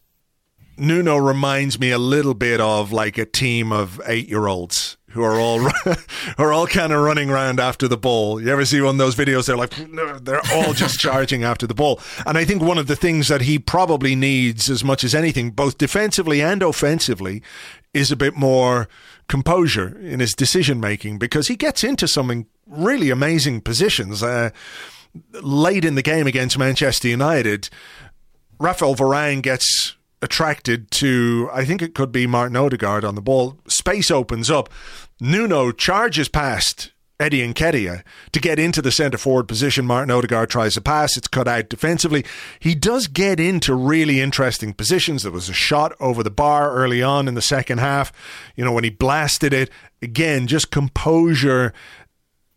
Nuno 0.77 1.17
reminds 1.17 1.79
me 1.79 1.91
a 1.91 1.97
little 1.97 2.33
bit 2.33 2.61
of 2.61 2.91
like 2.91 3.17
a 3.17 3.25
team 3.25 3.71
of 3.71 3.99
eight 4.05 4.29
year 4.29 4.47
olds 4.47 4.96
who 5.17 5.23
are 5.23 5.39
all 5.39 5.59
who 5.59 5.93
are 6.37 6.53
all 6.53 6.67
kind 6.67 6.93
of 6.93 7.01
running 7.01 7.29
around 7.29 7.59
after 7.59 7.87
the 7.87 7.97
ball. 7.97 8.39
You 8.39 8.49
ever 8.49 8.65
see 8.65 8.79
one 8.79 8.95
of 8.95 8.97
those 8.99 9.15
videos? 9.15 9.47
They're 9.47 9.57
like 9.57 9.73
they're 10.23 10.41
all 10.53 10.73
just 10.73 10.99
charging 10.99 11.43
after 11.43 11.65
the 11.65 11.73
ball. 11.73 11.99
And 12.25 12.37
I 12.37 12.45
think 12.45 12.61
one 12.61 12.77
of 12.77 12.87
the 12.87 12.95
things 12.95 13.27
that 13.27 13.41
he 13.41 13.59
probably 13.59 14.15
needs 14.15 14.69
as 14.69 14.83
much 14.83 15.03
as 15.03 15.15
anything, 15.15 15.51
both 15.51 15.77
defensively 15.77 16.41
and 16.41 16.61
offensively, 16.61 17.41
is 17.93 18.11
a 18.11 18.15
bit 18.15 18.35
more 18.35 18.87
composure 19.27 19.97
in 19.99 20.19
his 20.19 20.33
decision 20.33 20.79
making 20.79 21.17
because 21.17 21.47
he 21.47 21.55
gets 21.55 21.83
into 21.83 22.07
some 22.07 22.45
really 22.67 23.09
amazing 23.09 23.61
positions. 23.61 24.21
Uh, 24.21 24.51
late 25.41 25.83
in 25.83 25.95
the 25.95 26.03
game 26.03 26.27
against 26.27 26.59
Manchester 26.59 27.07
United, 27.07 27.69
Rafael 28.59 28.95
Varane 28.95 29.41
gets 29.41 29.95
attracted 30.21 30.89
to, 30.89 31.49
I 31.53 31.65
think 31.65 31.81
it 31.81 31.93
could 31.93 32.11
be 32.11 32.25
Martin 32.25 32.55
Odegaard 32.55 33.05
on 33.05 33.15
the 33.15 33.21
ball. 33.21 33.57
Space 33.67 34.09
opens 34.09 34.49
up. 34.49 34.69
Nuno 35.19 35.71
charges 35.71 36.29
past 36.29 36.91
Eddie 37.19 37.41
and 37.41 37.55
Nketiah 37.55 38.03
to 38.31 38.39
get 38.39 38.59
into 38.59 38.81
the 38.81 38.91
centre 38.91 39.17
forward 39.17 39.47
position. 39.47 39.87
Martin 39.87 40.11
Odegaard 40.11 40.49
tries 40.49 40.75
to 40.75 40.81
pass. 40.81 41.17
It's 41.17 41.27
cut 41.27 41.47
out 41.47 41.69
defensively. 41.69 42.23
He 42.59 42.75
does 42.75 43.07
get 43.07 43.39
into 43.39 43.73
really 43.73 44.21
interesting 44.21 44.73
positions. 44.73 45.23
There 45.23 45.31
was 45.31 45.49
a 45.49 45.53
shot 45.53 45.93
over 45.99 46.21
the 46.21 46.29
bar 46.29 46.71
early 46.71 47.01
on 47.01 47.27
in 47.27 47.33
the 47.33 47.41
second 47.41 47.79
half. 47.79 48.11
You 48.55 48.63
know, 48.63 48.71
when 48.71 48.83
he 48.83 48.91
blasted 48.91 49.53
it, 49.53 49.71
again, 50.01 50.45
just 50.45 50.69
composure 50.69 51.73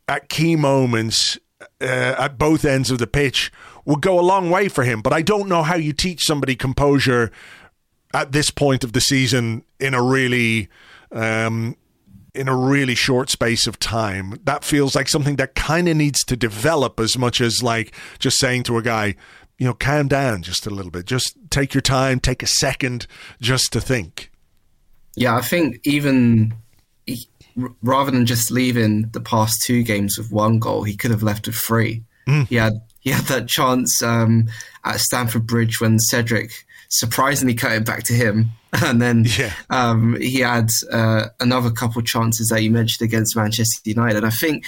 at 0.07 0.29
key 0.29 0.57
moments 0.57 1.39
uh, 1.81 2.15
at 2.19 2.39
both 2.39 2.65
ends 2.65 2.91
of 2.91 2.99
the 2.99 3.07
pitch 3.07 3.51
would 3.87 4.03
go 4.03 4.21
a 4.21 4.23
long 4.23 4.51
way 4.51 4.69
for 4.69 4.85
him. 4.85 5.01
But 5.01 5.15
I 5.15 5.23
don't 5.23 5.49
know 5.49 5.63
how 5.63 5.77
you 5.77 5.95
teach 5.95 6.25
somebody 6.25 6.55
composure 6.55 7.31
at 8.13 8.33
this 8.33 8.51
point 8.51 8.85
of 8.85 8.93
the 8.93 9.01
season 9.01 9.65
in 9.79 9.95
a 9.95 10.03
really 10.03 10.69
um, 11.13 11.77
in 12.35 12.49
a 12.49 12.57
really 12.57 12.95
short 12.95 13.31
space 13.31 13.67
of 13.67 13.79
time. 13.79 14.39
That 14.45 14.65
feels 14.65 14.95
like 14.95 15.09
something 15.09 15.37
that 15.37 15.55
kind 15.55 15.89
of 15.89 15.97
needs 15.97 16.25
to 16.25 16.37
develop 16.37 17.01
as 17.01 17.19
much 17.19 17.41
as 17.41 17.63
like 17.63 17.95
just 18.19 18.39
saying 18.39 18.65
to 18.65 18.77
a 18.77 18.83
guy, 18.83 19.15
you 19.59 19.67
know, 19.67 19.75
calm 19.75 20.09
down 20.09 20.43
just 20.43 20.67
a 20.67 20.71
little 20.71 20.91
bit. 20.91 21.07
Just 21.07 21.37
take 21.51 21.75
your 21.75 21.83
time, 21.83 22.21
take 22.21 22.43
a 22.43 22.47
second 22.47 23.07
just 23.41 23.73
to 23.73 23.81
think. 23.81 24.31
Yeah, 25.17 25.37
I 25.37 25.41
think 25.41 25.81
even 25.85 26.55
rather 27.83 28.11
than 28.11 28.27
just 28.27 28.51
leaving 28.51 29.09
the 29.11 29.21
past 29.21 29.63
two 29.65 29.83
games 29.83 30.17
with 30.17 30.33
one 30.33 30.59
goal, 30.59 30.85
he 30.85 30.97
could 30.97 31.11
have 31.11 31.23
left 31.23 31.47
with 31.47 31.57
three. 31.57 32.03
Mm. 32.29 32.47
He 32.49 32.57
had 32.57 32.81
he 33.01 33.11
had 33.11 33.25
that 33.25 33.49
chance 33.49 34.03
um, 34.03 34.49
at 34.85 35.01
Stamford 35.01 35.47
Bridge 35.47 35.81
when 35.81 35.99
Cedric 35.99 36.51
surprisingly 36.91 37.55
cut 37.55 37.73
it 37.73 37.87
back 37.87 38.03
to 38.05 38.13
him, 38.13 38.51
and 38.85 39.01
then 39.01 39.25
yeah. 39.39 39.53
um, 39.71 40.17
he 40.21 40.41
had 40.41 40.69
uh, 40.93 41.29
another 41.41 41.71
couple 41.71 42.03
chances 42.03 42.49
that 42.49 42.63
you 42.63 42.71
mentioned 42.71 43.07
against 43.07 43.37
Manchester 43.37 43.89
United. 43.89 44.19
And 44.19 44.27
I 44.27 44.31
think 44.31 44.65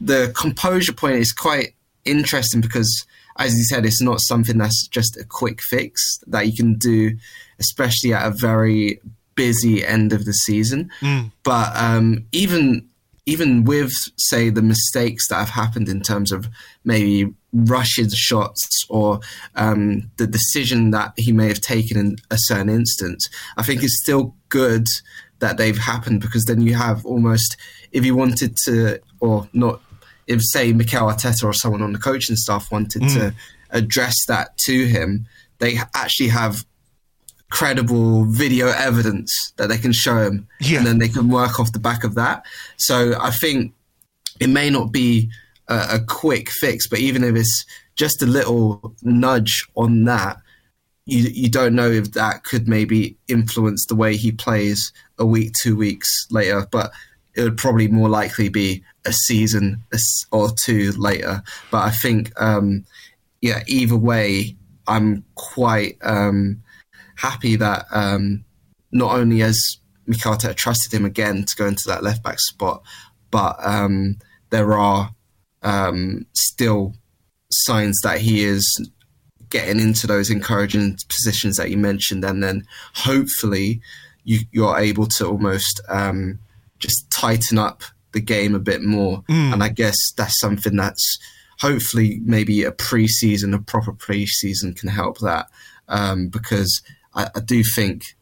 the 0.00 0.32
composure 0.36 0.92
point 0.92 1.16
is 1.16 1.32
quite 1.32 1.74
interesting 2.04 2.60
because, 2.60 3.06
as 3.38 3.56
you 3.56 3.64
said, 3.64 3.86
it's 3.86 4.02
not 4.02 4.20
something 4.20 4.58
that's 4.58 4.88
just 4.88 5.16
a 5.16 5.24
quick 5.24 5.60
fix 5.62 6.18
that 6.26 6.46
you 6.46 6.56
can 6.56 6.74
do, 6.74 7.16
especially 7.58 8.12
at 8.12 8.26
a 8.26 8.34
very 8.36 9.00
busy 9.34 9.86
end 9.86 10.12
of 10.12 10.24
the 10.24 10.32
season. 10.32 10.90
Mm. 11.00 11.30
But 11.44 11.76
um, 11.76 12.26
even 12.32 12.88
even 13.26 13.64
with 13.64 13.92
say 14.16 14.48
the 14.48 14.62
mistakes 14.62 15.28
that 15.28 15.36
have 15.36 15.50
happened 15.50 15.88
in 15.88 16.00
terms 16.00 16.32
of 16.32 16.48
maybe 16.84 17.34
rushing 17.52 18.10
shots 18.10 18.84
or 18.88 19.20
um, 19.54 20.10
the 20.16 20.26
decision 20.26 20.90
that 20.90 21.12
he 21.16 21.32
may 21.32 21.48
have 21.48 21.60
taken 21.60 21.96
in 21.98 22.16
a 22.30 22.36
certain 22.38 22.68
instance, 22.68 23.28
I 23.56 23.62
think 23.62 23.82
it's 23.82 24.00
still 24.02 24.34
good 24.48 24.86
that 25.40 25.56
they've 25.56 25.78
happened 25.78 26.20
because 26.20 26.44
then 26.44 26.60
you 26.60 26.74
have 26.74 27.06
almost 27.06 27.56
if 27.92 28.04
you 28.04 28.14
wanted 28.14 28.56
to 28.64 29.00
or 29.20 29.48
not 29.52 29.80
if 30.26 30.42
say 30.42 30.72
Mikel 30.72 31.08
Arteta 31.08 31.44
or 31.44 31.52
someone 31.52 31.82
on 31.82 31.92
the 31.92 31.98
coaching 31.98 32.36
staff 32.36 32.70
wanted 32.70 33.02
mm. 33.02 33.14
to 33.14 33.34
address 33.70 34.14
that 34.26 34.56
to 34.58 34.86
him, 34.86 35.26
they 35.58 35.78
actually 35.94 36.28
have 36.28 36.64
credible 37.50 38.24
video 38.26 38.68
evidence 38.68 39.52
that 39.56 39.68
they 39.68 39.78
can 39.78 39.92
show 39.92 40.18
him, 40.18 40.46
yeah. 40.60 40.78
and 40.78 40.86
then 40.86 40.98
they 40.98 41.08
can 41.08 41.28
work 41.28 41.58
off 41.58 41.72
the 41.72 41.78
back 41.78 42.04
of 42.04 42.14
that. 42.14 42.44
So 42.76 43.14
I 43.18 43.30
think 43.30 43.72
it 44.38 44.48
may 44.48 44.68
not 44.68 44.92
be 44.92 45.30
a, 45.68 45.86
a 45.92 46.00
quick 46.06 46.50
fix, 46.50 46.86
but 46.88 46.98
even 46.98 47.24
if 47.24 47.36
it's 47.36 47.64
just 47.96 48.22
a 48.22 48.26
little 48.26 48.94
nudge 49.02 49.66
on 49.76 50.04
that, 50.04 50.38
you 51.06 51.28
you 51.32 51.48
don't 51.48 51.74
know 51.74 51.90
if 51.90 52.12
that 52.12 52.44
could 52.44 52.68
maybe 52.68 53.16
influence 53.28 53.86
the 53.86 53.94
way 53.94 54.16
he 54.16 54.30
plays 54.30 54.92
a 55.18 55.24
week, 55.26 55.52
two 55.62 55.76
weeks 55.76 56.26
later. 56.30 56.66
But 56.70 56.92
it 57.34 57.42
would 57.42 57.56
probably 57.56 57.88
more 57.88 58.08
likely 58.08 58.48
be 58.48 58.82
a 59.06 59.12
season 59.12 59.84
or 60.32 60.50
two 60.64 60.92
later. 60.92 61.42
But 61.70 61.84
I 61.84 61.90
think, 61.90 62.32
um, 62.40 62.84
yeah, 63.40 63.62
either 63.68 63.96
way, 63.96 64.56
I'm 64.88 65.24
quite 65.36 65.98
um, 66.02 66.62
happy 67.14 67.56
that 67.56 67.86
um, 67.92 68.44
not 68.90 69.14
only 69.14 69.38
has 69.38 69.78
Mikel 70.06 70.34
Arteta 70.34 70.56
trusted 70.56 70.92
him 70.92 71.04
again 71.04 71.44
to 71.44 71.56
go 71.56 71.66
into 71.66 71.84
that 71.86 72.02
left 72.02 72.22
back 72.22 72.40
spot, 72.40 72.82
but 73.30 73.56
um, 73.64 74.16
there 74.50 74.72
are 74.72 75.14
um, 75.62 76.26
still 76.34 76.94
signs 77.50 77.98
that 78.02 78.20
he 78.20 78.44
is 78.44 78.90
getting 79.50 79.80
into 79.80 80.06
those 80.06 80.30
encouraging 80.30 80.96
positions 81.08 81.56
that 81.56 81.70
you 81.70 81.76
mentioned, 81.76 82.24
and 82.24 82.42
then 82.42 82.66
hopefully 82.94 83.80
you, 84.24 84.66
are 84.66 84.78
able 84.78 85.06
to 85.06 85.26
almost 85.26 85.80
um, 85.88 86.38
just 86.78 87.10
tighten 87.10 87.58
up 87.58 87.82
the 88.12 88.20
game 88.20 88.54
a 88.54 88.60
bit 88.60 88.82
more. 88.82 89.22
Mm. 89.22 89.54
And 89.54 89.62
I 89.62 89.68
guess 89.68 89.96
that's 90.16 90.38
something 90.40 90.76
that's 90.76 91.18
hopefully 91.60 92.20
maybe 92.24 92.62
a 92.64 92.72
preseason, 92.72 93.54
a 93.54 93.58
proper 93.58 93.92
preseason 93.92 94.78
can 94.78 94.88
help 94.88 95.18
that 95.20 95.48
um, 95.88 96.28
because 96.28 96.82
I, 97.14 97.28
I 97.34 97.40
do 97.40 97.62
think 97.74 98.16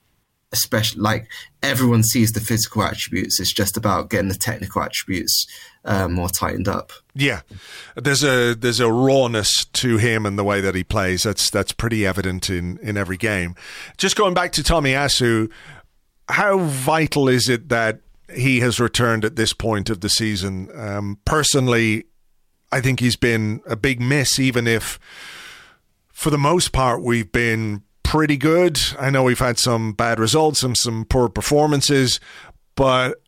especially 0.56 1.00
like 1.00 1.28
everyone 1.62 2.02
sees 2.02 2.32
the 2.32 2.40
physical 2.40 2.82
attributes. 2.82 3.40
It's 3.40 3.52
just 3.52 3.76
about 3.76 4.10
getting 4.10 4.28
the 4.28 4.34
technical 4.34 4.82
attributes 4.82 5.46
um, 5.84 6.14
more 6.14 6.28
tightened 6.28 6.68
up. 6.68 6.92
Yeah, 7.14 7.40
there's 7.94 8.24
a 8.24 8.54
there's 8.54 8.80
a 8.80 8.90
rawness 8.90 9.64
to 9.74 9.96
him 9.96 10.26
and 10.26 10.38
the 10.38 10.44
way 10.44 10.60
that 10.60 10.74
he 10.74 10.84
plays. 10.84 11.22
That's 11.22 11.50
that's 11.50 11.72
pretty 11.72 12.06
evident 12.06 12.50
in 12.50 12.78
in 12.78 12.96
every 12.96 13.16
game. 13.16 13.54
Just 13.96 14.16
going 14.16 14.34
back 14.34 14.52
to 14.52 14.62
Tomiyasu, 14.62 15.50
how 16.28 16.58
vital 16.58 17.28
is 17.28 17.48
it 17.48 17.68
that 17.68 18.00
he 18.34 18.60
has 18.60 18.80
returned 18.80 19.24
at 19.24 19.36
this 19.36 19.52
point 19.52 19.88
of 19.88 20.00
the 20.00 20.08
season? 20.08 20.68
Um, 20.74 21.18
personally, 21.24 22.04
I 22.72 22.80
think 22.80 23.00
he's 23.00 23.16
been 23.16 23.60
a 23.66 23.76
big 23.76 24.00
miss, 24.00 24.38
even 24.38 24.66
if. 24.66 24.98
For 26.12 26.30
the 26.30 26.38
most 26.38 26.72
part, 26.72 27.02
we've 27.02 27.30
been 27.30 27.82
pretty 28.06 28.36
good. 28.36 28.80
I 29.00 29.10
know 29.10 29.24
we've 29.24 29.38
had 29.40 29.58
some 29.58 29.92
bad 29.92 30.20
results 30.20 30.62
and 30.62 30.76
some 30.76 31.04
poor 31.04 31.28
performances, 31.28 32.20
but 32.76 33.20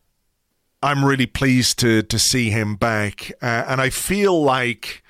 I'm 0.82 1.04
really 1.04 1.26
pleased 1.26 1.80
to 1.80 2.02
to 2.04 2.18
see 2.18 2.50
him 2.50 2.76
back, 2.76 3.32
uh, 3.42 3.64
and 3.66 3.80
I 3.80 3.90
feel 3.90 4.40
like 4.40 5.02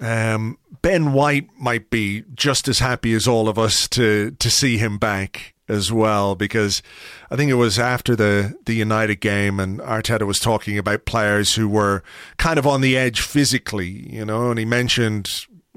um, 0.00 0.56
Ben 0.80 1.12
White 1.12 1.50
might 1.58 1.90
be 1.90 2.24
just 2.34 2.68
as 2.68 2.78
happy 2.78 3.12
as 3.12 3.28
all 3.28 3.48
of 3.48 3.58
us 3.58 3.86
to 3.88 4.30
to 4.30 4.50
see 4.50 4.78
him 4.78 4.96
back 4.96 5.54
as 5.68 5.92
well, 5.92 6.34
because 6.34 6.82
I 7.30 7.36
think 7.36 7.50
it 7.50 7.56
was 7.56 7.78
after 7.78 8.16
the 8.16 8.56
the 8.64 8.74
United 8.74 9.16
game, 9.20 9.60
and 9.60 9.80
Arteta 9.80 10.26
was 10.26 10.38
talking 10.38 10.78
about 10.78 11.04
players 11.04 11.56
who 11.56 11.68
were 11.68 12.02
kind 12.38 12.58
of 12.58 12.66
on 12.66 12.80
the 12.80 12.96
edge 12.96 13.20
physically, 13.20 14.08
you 14.10 14.24
know, 14.24 14.48
and 14.48 14.58
he 14.58 14.64
mentioned 14.64 15.28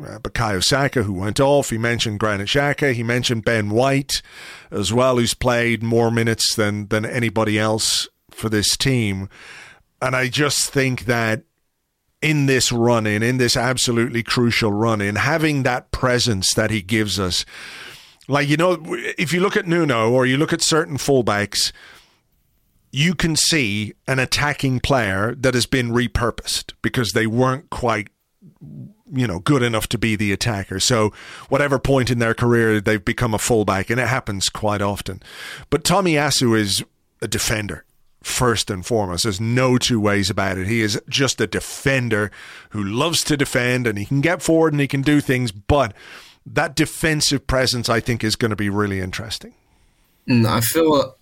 uh, 0.04 0.20
Bukayo 0.20 0.64
Saka, 0.64 1.04
who 1.04 1.14
went 1.14 1.40
off. 1.40 1.70
He 1.70 1.78
mentioned 1.78 2.20
Granit 2.20 2.48
Xhaka. 2.48 2.94
He 2.94 3.04
mentioned 3.04 3.46
Ben 3.46 3.70
White 3.70 4.22
as 4.70 4.92
well, 4.94 5.18
who's 5.18 5.34
played 5.34 5.84
more 5.84 6.12
minutes 6.12 6.56
than 6.56 6.88
than 6.88 7.06
anybody 7.06 7.60
else 7.60 8.08
for 8.30 8.50
this 8.50 8.76
team. 8.78 9.30
And 10.02 10.16
I 10.16 10.30
just 10.30 10.72
think 10.72 11.06
that 11.06 11.44
in 12.22 12.46
this 12.46 12.72
run 12.72 13.08
in, 13.08 13.24
in 13.24 13.38
this 13.38 13.58
absolutely 13.58 14.24
crucial 14.24 14.72
run 14.72 15.02
in, 15.02 15.16
having 15.16 15.64
that 15.64 15.92
presence 15.92 16.54
that 16.54 16.72
he 16.72 16.82
gives 16.82 17.20
us, 17.20 17.46
like, 18.28 18.48
you 18.48 18.58
know, 18.58 18.78
if 19.18 19.34
you 19.34 19.40
look 19.40 19.58
at 19.58 19.68
Nuno 19.68 20.12
or 20.12 20.26
you 20.26 20.38
look 20.38 20.54
at 20.54 20.62
certain 20.62 20.98
fullbacks, 20.98 21.72
you 22.92 23.16
can 23.16 23.36
see 23.36 23.94
an 24.08 24.20
attacking 24.20 24.80
player 24.80 25.34
that 25.36 25.54
has 25.54 25.66
been 25.66 25.92
repurposed 25.92 26.74
because 26.82 27.12
they 27.12 27.26
weren't 27.26 27.70
quite 27.70 28.10
you 29.12 29.28
know, 29.28 29.40
good 29.40 29.62
enough 29.62 29.88
to 29.90 29.98
be 29.98 30.16
the 30.16 30.32
attacker. 30.32 30.80
So, 30.80 31.12
whatever 31.50 31.80
point 31.80 32.10
in 32.10 32.20
their 32.20 32.34
career, 32.34 32.80
they've 32.80 33.04
become 33.04 33.34
a 33.34 33.40
fullback, 33.40 33.90
and 33.90 34.00
it 34.00 34.08
happens 34.08 34.50
quite 34.50 34.82
often. 34.82 35.22
But 35.70 35.84
Tomiyasu 35.84 36.58
is 36.58 36.84
a 37.22 37.28
defender 37.28 37.86
first 38.24 38.70
and 38.70 38.86
foremost. 38.86 39.24
There's 39.24 39.42
no 39.42 39.78
two 39.78 40.00
ways 40.00 40.30
about 40.30 40.58
it. 40.58 40.68
He 40.68 40.82
is 40.82 41.02
just 41.10 41.42
a 41.42 41.48
defender 41.48 42.32
who 42.70 42.84
loves 42.84 43.24
to 43.26 43.38
defend, 43.38 43.88
and 43.88 43.98
he 43.98 44.06
can 44.06 44.22
get 44.22 44.42
forward 44.42 44.74
and 44.74 44.80
he 44.80 44.88
can 44.88 45.02
do 45.02 45.22
things. 45.22 45.52
But 45.52 45.94
that 46.46 46.76
defensive 46.76 47.46
presence, 47.48 47.90
I 47.90 48.00
think, 48.00 48.24
is 48.24 48.36
going 48.36 48.52
to 48.52 48.56
be 48.56 48.70
really 48.70 49.00
interesting. 49.00 49.54
Mm, 50.30 50.46
I 50.46 50.62
feel, 50.62 51.16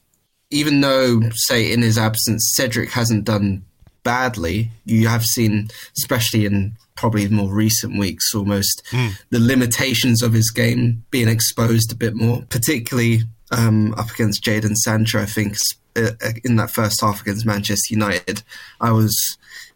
even 0.49 0.81
though, 0.81 1.21
say, 1.33 1.71
in 1.71 1.81
his 1.81 1.97
absence, 1.97 2.51
Cedric 2.55 2.91
hasn't 2.91 3.25
done 3.25 3.63
badly, 4.03 4.71
you 4.85 5.07
have 5.07 5.23
seen, 5.23 5.69
especially 5.97 6.45
in 6.45 6.75
probably 6.99 7.27
more 7.29 7.49
recent 7.49 7.97
weeks, 7.97 8.35
almost 8.35 8.83
mm. 8.91 9.13
the 9.29 9.39
limitations 9.39 10.21
of 10.21 10.33
his 10.33 10.51
game 10.51 11.01
being 11.11 11.29
exposed 11.29 11.93
a 11.93 11.95
bit 11.95 12.13
more, 12.13 12.43
particularly 12.49 13.21
um, 13.51 13.93
up 13.93 14.11
against 14.11 14.43
Jadon 14.43 14.75
Sancho. 14.75 15.21
I 15.21 15.25
think 15.25 15.55
uh, 15.95 16.11
uh, 16.21 16.31
in 16.43 16.57
that 16.57 16.71
first 16.71 16.99
half 16.99 17.21
against 17.21 17.45
Manchester 17.45 17.93
United, 17.93 18.43
I 18.81 18.91
was 18.91 19.15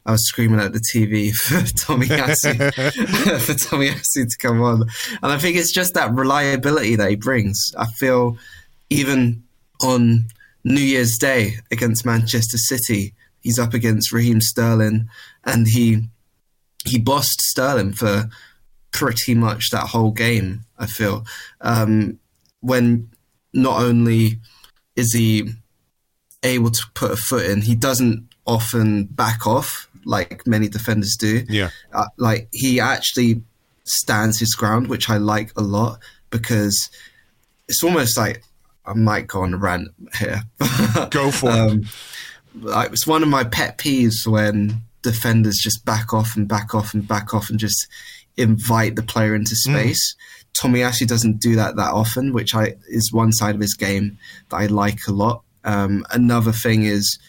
I 0.05 0.11
was 0.11 0.27
screaming 0.27 0.59
at 0.59 0.73
the 0.73 0.83
TV 0.93 1.31
for 1.33 1.65
Tommy 1.85 2.07
Tomiyasu 2.07 3.39
for 3.39 3.53
Tommy 3.53 3.87
Tomiyasu 3.87 4.27
to 4.29 4.37
come 4.37 4.61
on, 4.61 4.81
and 5.21 5.31
I 5.31 5.37
think 5.37 5.55
it's 5.55 5.73
just 5.73 5.93
that 5.93 6.13
reliability 6.13 6.97
that 6.97 7.09
he 7.09 7.15
brings. 7.15 7.57
I 7.77 7.85
feel 7.85 8.37
even 8.89 9.43
on 9.81 10.25
New 10.65 10.81
Year's 10.81 11.17
Day 11.17 11.53
against 11.71 12.05
Manchester 12.05 12.57
City, 12.57 13.13
he's 13.41 13.59
up 13.59 13.73
against 13.73 14.11
Raheem 14.11 14.41
Sterling, 14.41 15.07
and 15.45 15.67
he 15.67 16.03
he 16.85 16.99
bossed 16.99 17.41
Sterling 17.41 17.93
for 17.93 18.29
pretty 18.91 19.33
much 19.35 19.69
that 19.71 19.87
whole 19.87 20.11
game. 20.11 20.65
I 20.77 20.85
feel 20.85 21.25
um, 21.61 22.19
when 22.61 23.09
not 23.53 23.81
only 23.81 24.39
is 24.95 25.13
he 25.13 25.49
able 26.43 26.71
to 26.71 26.83
put 26.93 27.11
a 27.11 27.15
foot 27.15 27.45
in, 27.45 27.61
he 27.61 27.75
doesn't 27.75 28.27
often 28.45 29.05
back 29.05 29.47
off 29.47 29.89
like 30.05 30.45
many 30.45 30.67
defenders 30.67 31.15
do. 31.17 31.43
Yeah. 31.49 31.69
Uh, 31.93 32.07
like 32.17 32.49
he 32.51 32.79
actually 32.79 33.41
stands 33.85 34.39
his 34.39 34.53
ground, 34.55 34.87
which 34.87 35.09
I 35.09 35.17
like 35.17 35.51
a 35.57 35.61
lot 35.61 35.99
because 36.29 36.89
it's 37.67 37.83
almost 37.83 38.17
like 38.17 38.43
I 38.85 38.93
might 38.93 39.27
go 39.27 39.41
on 39.43 39.53
a 39.53 39.57
rant 39.57 39.89
here. 40.19 40.43
Go 41.09 41.31
for 41.31 41.49
it. 41.49 41.53
um, 41.53 41.83
like, 42.59 42.91
it's 42.91 43.07
one 43.07 43.23
of 43.23 43.29
my 43.29 43.45
pet 43.45 43.77
peeves 43.77 44.27
when 44.27 44.81
defenders 45.03 45.59
just 45.61 45.85
back 45.85 46.13
off 46.13 46.35
and 46.35 46.47
back 46.47 46.73
off 46.73 46.93
and 46.93 47.07
back 47.07 47.33
off 47.33 47.49
and 47.49 47.59
just 47.59 47.87
invite 48.37 48.95
the 48.95 49.03
player 49.03 49.35
into 49.35 49.55
space. 49.55 50.15
Tomiyasu 50.57 51.07
doesn't 51.07 51.39
do 51.39 51.55
that 51.55 51.75
that 51.75 51.91
often, 51.91 52.33
which 52.33 52.55
I 52.55 52.75
is 52.87 53.11
one 53.11 53.31
side 53.31 53.55
of 53.55 53.61
his 53.61 53.75
game 53.75 54.17
that 54.49 54.57
I 54.57 54.65
like 54.67 54.99
a 55.07 55.11
lot. 55.11 55.43
Um, 55.63 56.05
another 56.11 56.51
thing 56.51 56.83
is 56.83 57.19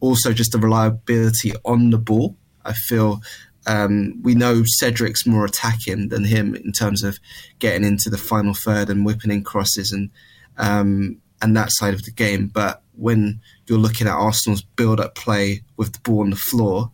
also 0.00 0.32
just 0.32 0.52
the 0.52 0.58
reliability 0.58 1.52
on 1.64 1.90
the 1.90 1.98
ball. 1.98 2.36
I 2.64 2.72
feel 2.72 3.20
um, 3.66 4.20
we 4.22 4.34
know 4.34 4.62
Cedric's 4.80 5.26
more 5.26 5.44
attacking 5.44 6.08
than 6.08 6.24
him 6.24 6.54
in 6.54 6.72
terms 6.72 7.02
of 7.02 7.18
getting 7.58 7.84
into 7.84 8.10
the 8.10 8.18
final 8.18 8.54
third 8.54 8.88
and 8.90 9.04
whipping 9.04 9.30
in 9.30 9.44
crosses 9.44 9.92
and 9.92 10.10
um, 10.56 11.18
and 11.40 11.56
that 11.56 11.68
side 11.72 11.94
of 11.94 12.04
the 12.04 12.10
game. 12.10 12.48
But 12.48 12.82
when 12.96 13.40
you're 13.66 13.78
looking 13.78 14.06
at 14.06 14.14
Arsenal's 14.14 14.62
build-up 14.62 15.14
play 15.14 15.62
with 15.76 15.92
the 15.92 16.00
ball 16.00 16.20
on 16.20 16.30
the 16.30 16.36
floor, 16.36 16.90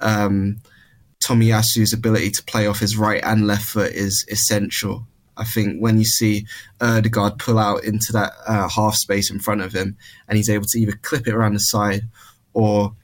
um, 0.00 0.60
Tomiyasu's 1.24 1.92
ability 1.92 2.30
to 2.30 2.44
play 2.44 2.66
off 2.66 2.80
his 2.80 2.96
right 2.96 3.22
and 3.24 3.46
left 3.46 3.64
foot 3.64 3.92
is 3.92 4.24
essential. 4.30 5.06
I 5.36 5.44
think 5.44 5.80
when 5.80 5.98
you 5.98 6.04
see 6.04 6.46
Odegaard 6.80 7.38
pull 7.38 7.58
out 7.58 7.84
into 7.84 8.12
that 8.12 8.32
uh, 8.46 8.68
half 8.68 8.94
space 8.94 9.30
in 9.30 9.38
front 9.38 9.60
of 9.60 9.72
him, 9.72 9.96
and 10.28 10.36
he's 10.36 10.48
able 10.48 10.66
to 10.68 10.78
either 10.78 10.98
clip 11.02 11.26
it 11.26 11.34
around 11.34 11.54
the 11.54 11.58
side 11.58 12.02
or 12.54 12.94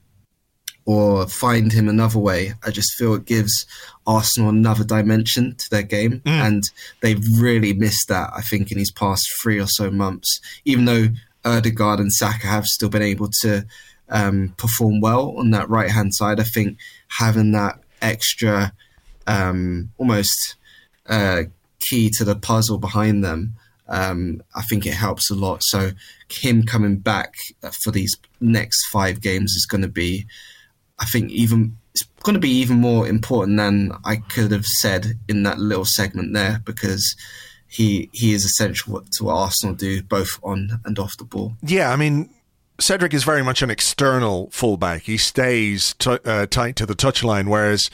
or 0.84 1.28
find 1.28 1.72
him 1.72 1.88
another 1.88 2.18
way, 2.18 2.54
I 2.66 2.70
just 2.70 2.94
feel 2.94 3.14
it 3.14 3.24
gives 3.24 3.66
Arsenal 4.04 4.48
another 4.48 4.82
dimension 4.82 5.54
to 5.54 5.70
their 5.70 5.82
game, 5.82 6.22
and 6.24 6.62
they've 7.00 7.22
really 7.38 7.72
missed 7.72 8.08
that. 8.08 8.30
I 8.34 8.40
think 8.40 8.72
in 8.72 8.78
these 8.78 8.90
past 8.90 9.24
three 9.42 9.60
or 9.60 9.68
so 9.68 9.90
months, 9.90 10.40
even 10.64 10.86
though 10.86 11.08
Odegaard 11.44 12.00
and 12.00 12.12
Saka 12.12 12.46
have 12.46 12.64
still 12.64 12.88
been 12.88 13.02
able 13.02 13.28
to 13.42 13.66
um, 14.12 14.54
perform 14.58 15.00
well 15.00 15.34
on 15.38 15.50
that 15.50 15.68
right 15.68 15.90
hand 15.90 16.14
side, 16.14 16.38
I 16.38 16.44
think 16.44 16.78
having 17.08 17.52
that 17.52 17.80
extra, 18.00 18.72
um, 19.26 19.90
almost 19.98 20.56
uh, 21.06 21.44
key 21.88 22.10
to 22.18 22.24
the 22.24 22.36
puzzle 22.36 22.78
behind 22.78 23.24
them. 23.24 23.54
Um, 23.88 24.42
I 24.54 24.62
think 24.62 24.86
it 24.86 24.94
helps 24.94 25.30
a 25.30 25.34
lot. 25.34 25.62
So 25.64 25.90
him 26.30 26.62
coming 26.62 26.98
back 26.98 27.34
for 27.82 27.90
these 27.90 28.14
next 28.40 28.86
five 28.92 29.20
games 29.20 29.52
is 29.52 29.66
going 29.68 29.82
to 29.82 29.88
be, 29.88 30.26
I 30.98 31.04
think, 31.06 31.30
even 31.30 31.76
it's 31.92 32.04
going 32.22 32.34
to 32.34 32.40
be 32.40 32.50
even 32.50 32.78
more 32.78 33.06
important 33.06 33.58
than 33.58 33.92
I 34.04 34.16
could 34.16 34.50
have 34.52 34.64
said 34.64 35.18
in 35.28 35.42
that 35.42 35.58
little 35.58 35.84
segment 35.84 36.32
there 36.32 36.62
because 36.64 37.16
he 37.68 38.08
he 38.12 38.32
is 38.32 38.44
essential 38.44 39.02
to 39.12 39.24
what 39.24 39.34
Arsenal 39.34 39.74
do 39.74 40.02
both 40.02 40.38
on 40.42 40.80
and 40.84 40.98
off 40.98 41.16
the 41.18 41.24
ball. 41.24 41.54
Yeah, 41.62 41.90
I 41.90 41.96
mean, 41.96 42.30
Cedric 42.80 43.14
is 43.14 43.24
very 43.24 43.42
much 43.42 43.62
an 43.62 43.70
external 43.70 44.50
fullback. 44.50 45.02
He 45.02 45.16
stays 45.16 45.94
t- 45.98 46.18
uh, 46.24 46.46
tight 46.46 46.76
to 46.76 46.86
the 46.86 46.94
touchline, 46.94 47.48
whereas 47.48 47.90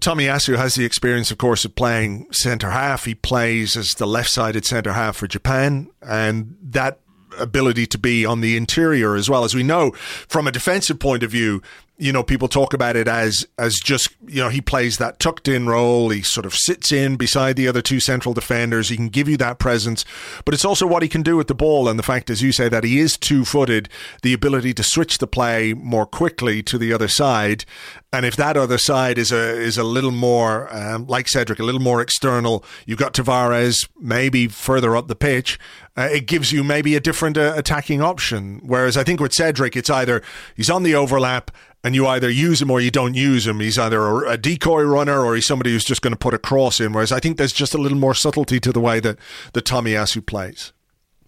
Tomiyasu 0.00 0.56
has 0.56 0.74
the 0.74 0.84
experience, 0.84 1.30
of 1.30 1.38
course, 1.38 1.64
of 1.64 1.74
playing 1.74 2.26
centre 2.32 2.70
half. 2.70 3.04
He 3.04 3.14
plays 3.14 3.76
as 3.76 3.90
the 3.94 4.06
left-sided 4.06 4.64
centre 4.64 4.92
half 4.92 5.16
for 5.16 5.26
Japan, 5.26 5.90
and 6.00 6.56
that 6.62 7.00
ability 7.38 7.86
to 7.86 7.98
be 7.98 8.24
on 8.24 8.40
the 8.40 8.56
interior 8.56 9.14
as 9.14 9.28
well 9.28 9.44
as 9.44 9.54
we 9.54 9.62
know 9.62 9.90
from 10.26 10.46
a 10.46 10.52
defensive 10.52 10.98
point 10.98 11.22
of 11.22 11.30
view 11.30 11.60
you 11.98 12.12
know 12.12 12.22
people 12.22 12.48
talk 12.48 12.74
about 12.74 12.96
it 12.96 13.08
as 13.08 13.46
as 13.58 13.74
just 13.82 14.08
you 14.26 14.42
know 14.42 14.48
he 14.48 14.60
plays 14.60 14.98
that 14.98 15.18
tucked 15.18 15.48
in 15.48 15.66
role. 15.66 16.10
He 16.10 16.22
sort 16.22 16.46
of 16.46 16.54
sits 16.54 16.92
in 16.92 17.16
beside 17.16 17.56
the 17.56 17.68
other 17.68 17.82
two 17.82 18.00
central 18.00 18.34
defenders. 18.34 18.88
He 18.88 18.96
can 18.96 19.08
give 19.08 19.28
you 19.28 19.36
that 19.38 19.58
presence. 19.58 20.04
But 20.44 20.54
it's 20.54 20.64
also 20.64 20.86
what 20.86 21.02
he 21.02 21.08
can 21.08 21.22
do 21.22 21.36
with 21.36 21.48
the 21.48 21.54
ball. 21.54 21.88
And 21.88 21.98
the 21.98 22.02
fact 22.02 22.28
as 22.28 22.42
you 22.42 22.52
say 22.52 22.68
that 22.68 22.84
he 22.84 22.98
is 22.98 23.16
two-footed 23.16 23.88
the 24.22 24.34
ability 24.34 24.74
to 24.74 24.82
switch 24.82 25.18
the 25.18 25.26
play 25.26 25.72
more 25.72 26.06
quickly 26.06 26.62
to 26.64 26.78
the 26.78 26.92
other 26.92 27.08
side. 27.08 27.64
And 28.12 28.24
if 28.24 28.36
that 28.36 28.56
other 28.56 28.78
side 28.78 29.18
is 29.18 29.32
a 29.32 29.60
is 29.60 29.78
a 29.78 29.84
little 29.84 30.10
more 30.10 30.74
um, 30.74 31.06
like 31.06 31.28
Cedric 31.28 31.58
a 31.58 31.64
little 31.64 31.80
more 31.80 32.00
external 32.00 32.64
you've 32.86 32.98
got 32.98 33.14
Tavares 33.14 33.88
maybe 33.98 34.48
further 34.48 34.96
up 34.96 35.08
the 35.08 35.16
pitch 35.16 35.58
uh, 35.96 36.08
it 36.12 36.26
gives 36.26 36.52
you 36.52 36.62
maybe 36.62 36.94
a 36.94 37.00
different 37.00 37.38
uh, 37.38 37.54
attacking 37.56 38.02
option. 38.02 38.60
Whereas 38.62 38.96
I 38.96 39.04
think 39.04 39.20
with 39.20 39.32
Cedric 39.32 39.76
it's 39.76 39.90
either 39.90 40.22
he's 40.54 40.70
on 40.70 40.82
the 40.82 40.94
overlap 40.94 41.50
and 41.84 41.94
you 41.94 42.06
either 42.06 42.28
use 42.30 42.60
him 42.60 42.70
or 42.70 42.80
you 42.80 42.90
don't 42.90 43.14
use 43.14 43.46
him. 43.46 43.60
He's 43.60 43.78
either 43.78 44.00
a, 44.00 44.30
a 44.32 44.36
decoy 44.36 44.82
runner 44.82 45.24
or 45.24 45.34
he's 45.34 45.46
somebody 45.46 45.70
who's 45.72 45.84
just 45.84 46.02
going 46.02 46.12
to 46.12 46.18
put 46.18 46.34
a 46.34 46.38
cross 46.38 46.80
in. 46.80 46.92
Whereas 46.92 47.12
I 47.12 47.20
think 47.20 47.36
there's 47.36 47.52
just 47.52 47.74
a 47.74 47.78
little 47.78 47.98
more 47.98 48.14
subtlety 48.14 48.58
to 48.60 48.72
the 48.72 48.80
way 48.80 48.98
that 49.00 49.18
the 49.52 49.62
Tomiyasu 49.62 50.24
plays. 50.26 50.72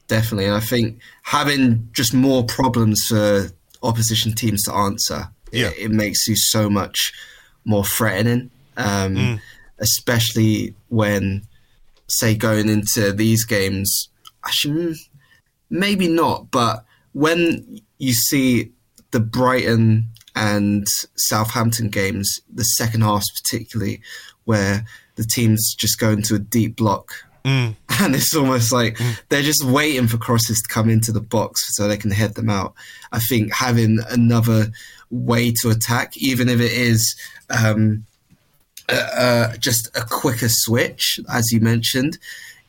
Definitely, 0.09 0.47
and 0.47 0.55
I 0.55 0.61
think 0.61 1.01
having 1.25 1.89
just 1.93 2.15
more 2.15 2.43
problems 2.45 3.05
for 3.09 3.49
opposition 3.83 4.33
teams 4.33 4.63
to 4.65 4.73
answer, 4.75 5.29
Yeah. 5.53 5.69
it, 5.69 5.75
it 5.79 5.91
makes 5.91 6.27
you 6.27 6.35
so 6.35 6.69
much 6.71 7.13
more 7.65 7.85
threatening. 7.85 8.51
Um, 8.77 9.41
Especially 9.81 10.75
when, 10.89 11.43
say, 12.09 12.35
going 12.35 12.69
into 12.69 13.13
these 13.13 13.45
games, 13.45 14.09
I 14.43 14.51
should 14.51 14.97
maybe 15.71 16.09
not, 16.09 16.51
but 16.51 16.85
when 17.13 17.81
you 17.99 18.13
see 18.13 18.73
the 19.13 19.21
Brighton 19.21 20.09
and 20.39 20.87
Southampton 21.17 21.89
games, 21.89 22.41
the 22.53 22.63
second 22.63 23.01
half 23.01 23.25
particularly, 23.35 24.01
where 24.45 24.87
the 25.17 25.25
teams 25.25 25.75
just 25.77 25.99
go 25.99 26.11
into 26.11 26.37
a 26.37 26.39
deep 26.39 26.77
block. 26.77 27.13
And 28.01 28.15
it's 28.15 28.37
almost 28.37 28.71
like 28.71 28.97
they're 29.29 29.43
just 29.43 29.65
waiting 29.65 30.07
for 30.07 30.19
crosses 30.19 30.61
to 30.61 30.73
come 30.73 30.89
into 30.89 31.11
the 31.11 31.21
box 31.21 31.75
so 31.75 31.89
they 31.89 31.97
can 31.97 32.13
head 32.13 32.35
them 32.35 32.49
out. 32.49 32.75
I 33.11 33.19
think 33.19 33.53
having 33.53 33.99
another 34.09 34.71
way 35.11 35.53
to 35.63 35.71
attack, 35.71 36.17
even 36.17 36.49
if 36.49 36.61
it 36.61 36.71
is 36.71 37.17
um, 37.51 38.07
uh, 38.89 39.09
uh, 39.17 39.57
just 39.57 39.89
a 39.97 40.03
quicker 40.03 40.47
switch, 40.49 41.19
as 41.29 41.51
you 41.51 41.59
mentioned, 41.59 42.19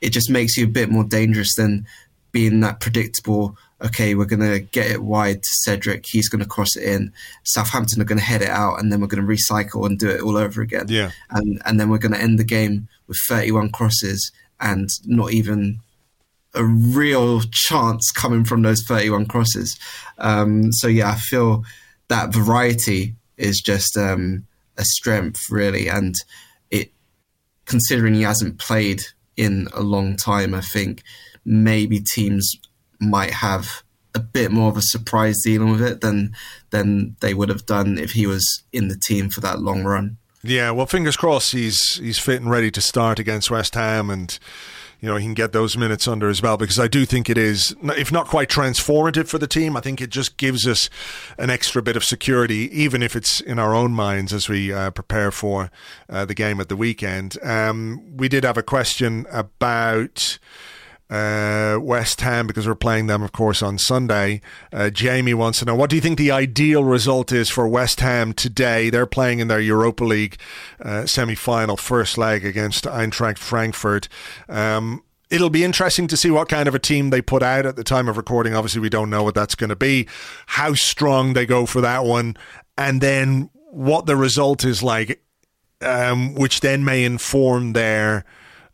it 0.02 0.14
just 0.14 0.32
makes 0.32 0.58
you 0.58 0.64
a 0.66 0.70
bit 0.70 0.90
more 0.90 1.04
dangerous 1.04 1.54
than 1.54 1.86
being 2.32 2.62
that 2.62 2.80
predictable. 2.80 3.56
Okay, 3.82 4.14
we're 4.16 4.26
going 4.26 4.42
to 4.42 4.60
get 4.60 4.92
it 4.92 5.04
wide 5.04 5.42
to 5.42 5.50
Cedric. 5.64 6.06
He's 6.08 6.28
going 6.28 6.44
to 6.44 6.50
cross 6.50 6.76
it 6.76 6.84
in. 6.84 7.14
Southampton 7.44 8.02
are 8.02 8.06
going 8.06 8.18
to 8.20 8.24
head 8.24 8.42
it 8.42 8.50
out, 8.50 8.80
and 8.80 8.92
then 8.92 9.00
we're 9.00 9.08
going 9.08 9.26
to 9.26 9.34
recycle 9.34 9.86
and 9.86 9.98
do 9.98 10.10
it 10.10 10.22
all 10.22 10.38
over 10.38 10.62
again. 10.62 10.86
Yeah. 10.90 11.12
and 11.30 11.62
and 11.66 11.80
then 11.80 11.90
we're 11.90 11.98
going 11.98 12.14
to 12.14 12.22
end 12.22 12.40
the 12.40 12.44
game 12.44 12.88
with 13.08 13.18
31 13.28 13.72
crosses 13.72 14.32
and 14.60 14.90
not 15.06 15.32
even 15.32 15.80
a 16.54 16.64
real 16.64 17.42
chance 17.52 18.12
coming 18.12 18.44
from 18.44 18.62
those 18.62 18.84
31 18.88 19.28
crosses. 19.28 19.78
Um, 20.18 20.72
so 20.74 20.88
yeah, 20.88 21.12
I 21.12 21.16
feel 21.16 21.64
that 22.08 22.34
variety 22.34 23.16
is 23.38 23.62
just 23.62 23.96
um, 23.98 24.46
a 24.78 24.84
strength 24.84 25.40
really, 25.50 25.88
and 25.88 26.16
it 26.72 26.92
considering 27.66 28.16
he 28.16 28.24
hasn't 28.24 28.60
played 28.60 29.04
in 29.38 29.68
a 29.74 29.82
long 29.82 30.18
time, 30.18 30.54
I 30.54 30.62
think 30.62 31.04
maybe 31.46 32.00
teams 32.00 32.52
might 33.00 33.32
have 33.32 33.84
a 34.16 34.20
bit 34.20 34.52
more 34.52 34.70
of 34.70 34.78
a 34.78 34.82
surprise 34.82 35.38
dealing 35.44 35.72
with 35.72 35.82
it 35.82 36.02
than 36.02 36.34
than 36.72 37.16
they 37.20 37.34
would 37.34 37.50
have 37.50 37.66
done 37.66 37.98
if 37.98 38.12
he 38.12 38.26
was 38.26 38.64
in 38.74 38.88
the 38.88 38.98
team 38.98 39.30
for 39.30 39.42
that 39.42 39.60
long 39.60 39.84
run. 39.84 40.18
Yeah, 40.42 40.72
well, 40.72 40.86
fingers 40.86 41.18
crossed 41.18 41.52
he's 41.52 41.96
he's 41.96 42.20
fit 42.20 42.42
and 42.42 42.50
ready 42.50 42.72
to 42.72 42.82
start 42.82 43.20
against 43.20 43.52
West 43.52 43.76
Ham, 43.76 44.10
and 44.10 44.40
you 45.02 45.10
know 45.10 45.18
he 45.18 45.26
can 45.26 45.34
get 45.34 45.52
those 45.52 45.76
minutes 45.76 46.08
under 46.08 46.30
as 46.30 46.42
well. 46.42 46.56
Because 46.56 46.80
I 46.80 46.88
do 46.88 47.06
think 47.06 47.30
it 47.30 47.38
is, 47.38 47.76
if 47.84 48.12
not 48.12 48.28
quite 48.28 48.50
transformative 48.50 49.28
for 49.28 49.38
the 49.38 49.48
team, 49.48 49.76
I 49.76 49.82
think 49.82 50.00
it 50.00 50.10
just 50.10 50.38
gives 50.38 50.66
us 50.66 50.90
an 51.38 51.50
extra 51.50 51.82
bit 51.82 51.98
of 51.98 52.06
security, 52.06 52.70
even 52.72 53.04
if 53.04 53.18
it's 53.18 53.42
in 53.42 53.60
our 53.60 53.76
own 53.76 53.92
minds 53.92 54.32
as 54.32 54.48
we 54.48 54.72
uh, 54.72 54.92
prepare 54.92 55.32
for 55.32 55.72
uh, 56.10 56.24
the 56.24 56.36
game 56.36 56.62
at 56.62 56.70
the 56.70 56.78
weekend. 56.78 57.38
Um, 57.44 58.16
we 58.16 58.30
did 58.30 58.46
have 58.46 58.58
a 58.58 58.64
question 58.64 59.26
about 59.30 60.40
uh, 61.10 61.78
West 61.82 62.22
Ham 62.22 62.46
because 62.46 62.68
we're 62.68 62.76
playing 62.76 63.08
them, 63.08 63.24
of 63.24 63.32
course, 63.32 63.62
on 63.62 63.78
Sunday. 63.78 64.42
Uh, 64.72 64.90
Jamie 64.90 65.34
wants 65.34 65.60
to 65.60 65.66
know 65.66 65.76
what 65.76 65.90
do 65.90 65.96
you 65.96 66.02
think 66.02 66.18
the 66.18 66.32
ideal 66.32 66.84
result 66.84 67.32
is 67.32 67.50
for 67.50 67.68
West 67.68 68.00
Ham 68.02 68.34
today? 68.34 68.90
They're 68.90 69.06
playing 69.06 69.40
in 69.40 69.48
their 69.48 69.60
Europa 69.60 70.04
League 70.04 70.38
uh, 70.82 71.06
semi 71.06 71.36
final 71.36 71.78
first 71.78 72.18
leg 72.18 72.46
against 72.46 72.86
Eintracht 72.86 73.38
Frankfurt. 73.38 74.08
Um, 74.48 75.04
It'll 75.30 75.52
be 75.52 75.64
interesting 75.64 76.08
to 76.08 76.18
see 76.18 76.32
what 76.32 76.50
kind 76.50 76.68
of 76.68 76.74
a 76.74 76.80
team 76.80 77.12
they 77.12 77.22
put 77.22 77.44
out 77.44 77.68
at 77.68 77.76
the 77.76 77.84
time 77.84 78.08
of 78.08 78.18
recording. 78.18 78.56
Obviously, 78.56 78.82
we 78.82 78.90
don't 78.90 79.12
know 79.12 79.22
what 79.22 79.36
that's 79.36 79.54
going 79.54 79.70
to 79.70 79.76
be, 79.76 80.08
how 80.48 80.74
strong 80.74 81.34
they 81.34 81.46
go 81.46 81.68
for 81.68 81.82
that 81.82 82.04
one, 82.04 82.36
and 82.80 83.00
then 83.00 83.52
what 83.70 84.08
the 84.08 84.16
result 84.16 84.66
is 84.66 84.82
like, 84.82 85.22
um, 85.82 86.34
which 86.34 86.62
then 86.62 86.84
may 86.84 87.04
inform 87.04 87.74
their 87.74 88.26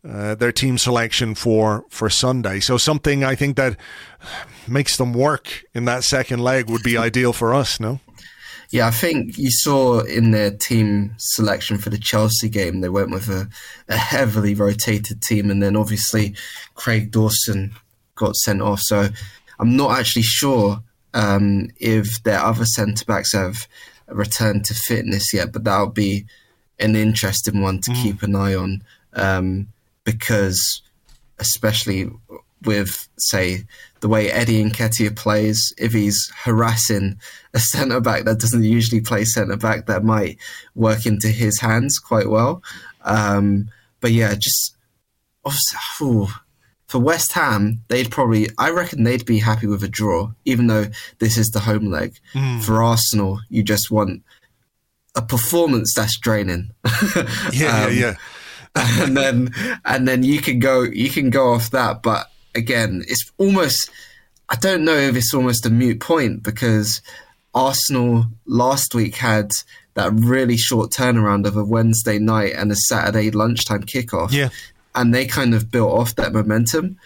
uh, 0.08 0.36
their 0.36 0.52
team 0.52 0.78
selection 0.78 1.36
for 1.36 1.86
for 1.90 2.10
Sunday. 2.10 2.60
So 2.60 2.78
something 2.78 3.24
I 3.24 3.36
think 3.36 3.56
that 3.58 3.78
makes 4.68 4.98
them 4.98 5.14
work 5.14 5.64
in 5.74 5.86
that 5.86 6.04
second 6.04 6.40
leg 6.40 6.70
would 6.70 6.84
be 6.84 6.98
ideal 6.98 7.34
for 7.34 7.54
us. 7.54 7.80
No. 7.80 8.00
Yeah, 8.72 8.88
I 8.88 8.92
think 8.92 9.38
you 9.38 9.52
saw 9.52 10.00
in 10.02 10.32
their 10.32 10.52
team 10.52 11.16
selection 11.18 11.78
for 11.78 11.92
the 11.92 12.00
Chelsea 12.00 12.50
game, 12.50 12.82
they 12.82 12.90
went 12.90 13.12
with 13.12 13.30
a, 13.30 13.48
a 13.88 13.96
heavily 13.96 14.56
rotated 14.56 15.22
team, 15.22 15.52
and 15.52 15.62
then 15.62 15.76
obviously 15.76 16.36
Craig 16.74 17.12
Dawson 17.12 17.76
got 18.16 18.36
sent 18.36 18.62
off. 18.62 18.82
So 18.82 19.08
I'm 19.60 19.78
not 19.78 19.98
actually 19.98 20.24
sure 20.24 20.80
um, 21.14 21.70
if 21.78 22.24
their 22.24 22.40
other 22.40 22.66
centre 22.66 23.06
backs 23.06 23.34
have 23.34 23.68
returned 24.08 24.66
to 24.66 24.74
fitness 24.74 25.34
yet, 25.34 25.54
but 25.54 25.64
that'll 25.64 25.88
be 25.88 26.26
an 26.80 26.96
interesting 26.96 27.62
one 27.62 27.80
to 27.82 27.92
mm. 27.92 28.04
keep 28.04 28.24
an 28.24 28.36
eye 28.36 28.56
on 28.56 28.84
um, 29.14 29.68
because, 30.06 30.82
especially 31.40 32.10
with, 32.64 33.10
say, 33.18 33.66
the 34.00 34.08
way 34.08 34.32
Eddie 34.32 34.64
Nketiah 34.64 35.16
plays, 35.16 35.74
if 35.78 35.92
he's 35.92 36.32
harassing 36.44 37.20
a 37.54 37.60
centre 37.60 38.00
back 38.00 38.24
that 38.24 38.40
doesn't 38.40 38.64
usually 38.64 39.02
play 39.02 39.26
centre 39.26 39.58
back, 39.58 39.88
that 39.88 40.04
might 40.04 40.38
work 40.74 41.06
into 41.06 41.28
his 41.28 41.60
hands 41.60 42.00
quite 42.00 42.30
well. 42.30 42.64
Um, 43.02 43.70
but 44.00 44.12
yeah, 44.12 44.34
just 44.36 44.76
oh, 45.44 46.32
for 46.88 47.00
West 47.00 47.34
Ham, 47.34 47.82
they'd 47.88 48.12
probably, 48.12 48.50
I 48.58 48.70
reckon 48.70 49.04
they'd 49.04 49.26
be 49.26 49.40
happy 49.40 49.68
with 49.68 49.84
a 49.84 49.88
draw, 49.88 50.32
even 50.46 50.68
though 50.68 50.86
this 51.20 51.38
is 51.38 51.50
the 51.50 51.60
home 51.60 51.92
leg. 51.92 52.16
Mm. 52.34 52.64
For 52.64 52.84
Arsenal, 52.84 53.42
you 53.50 53.64
just 53.64 53.90
want 53.92 54.24
a 55.16 55.22
performance 55.22 55.94
that's 55.96 56.20
draining. 56.20 56.72
yeah, 57.16 57.24
um, 57.24 57.54
yeah, 57.54 57.88
yeah. 57.90 58.16
and 59.02 59.16
then, 59.16 59.54
and 59.86 60.08
then 60.08 60.24
you 60.24 60.42
can 60.42 60.60
go, 60.60 60.82
you 60.82 61.10
can 61.10 61.30
go 61.30 61.54
off 61.54 61.72
that. 61.72 62.02
But 62.02 62.30
again, 62.54 63.04
it's 63.08 63.32
almost, 63.38 63.90
I 64.50 64.56
don't 64.56 64.84
know 64.84 64.96
if 64.96 65.16
it's 65.16 65.34
almost 65.34 65.66
a 65.66 65.70
mute 65.70 66.00
point 66.00 66.44
because 66.44 67.02
Arsenal 67.54 68.26
last 68.46 68.94
week 68.94 69.16
had 69.16 69.52
that 69.94 70.12
really 70.14 70.58
short 70.58 70.92
turnaround 70.92 71.48
of 71.48 71.56
a 71.56 71.64
Wednesday 71.64 72.20
night 72.20 72.54
and 72.56 72.72
a 72.72 72.76
Saturday 72.76 73.32
lunchtime 73.32 73.84
kickoff. 73.84 74.32
Yeah 74.32 74.50
and 74.96 75.14
they 75.14 75.26
kind 75.26 75.54
of 75.54 75.70
built 75.70 75.92
off 75.92 76.16
that 76.16 76.34
momentum. 76.34 76.98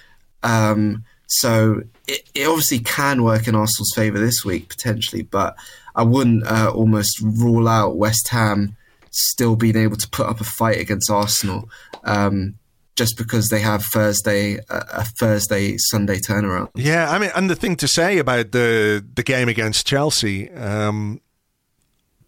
Um, 0.44 1.04
so 1.28 1.82
it, 2.08 2.22
it, 2.34 2.48
obviously 2.48 2.80
can 2.80 3.24
work 3.24 3.48
in 3.48 3.56
Arsenal's 3.56 3.94
favour 3.96 4.20
this 4.20 4.46
week 4.46 4.70
potentially, 4.70 5.24
but 5.24 5.56
I 5.96 6.04
wouldn't 6.04 6.46
uh, 6.48 6.72
almost 6.74 7.20
rule 7.22 7.68
out 7.68 7.98
West 7.98 8.30
Ham 8.30 8.78
still 9.20 9.56
being 9.56 9.78
able 9.78 9.98
to 9.98 10.10
put 10.10 10.28
up 10.28 10.42
a 10.42 10.44
fight 10.44 10.80
against 10.80 11.10
Arsenal 11.10 11.70
um, 12.04 12.56
just 12.96 13.18
because 13.18 13.48
they 13.50 13.60
have 13.60 13.84
Thursday 13.94 14.60
a 14.70 15.06
Thursday 15.20 15.76
Sunday 15.78 16.20
turnaround. 16.20 16.70
Yeah, 16.76 17.12
I 17.12 17.20
mean, 17.20 17.32
and 17.36 17.50
the 17.50 17.56
thing 17.56 17.76
to 17.78 17.88
say 17.88 18.18
about 18.18 18.52
the 18.52 19.06
the 19.14 19.24
game 19.24 19.50
against 19.50 19.88
Chelsea 19.88 20.52
um, 20.52 21.22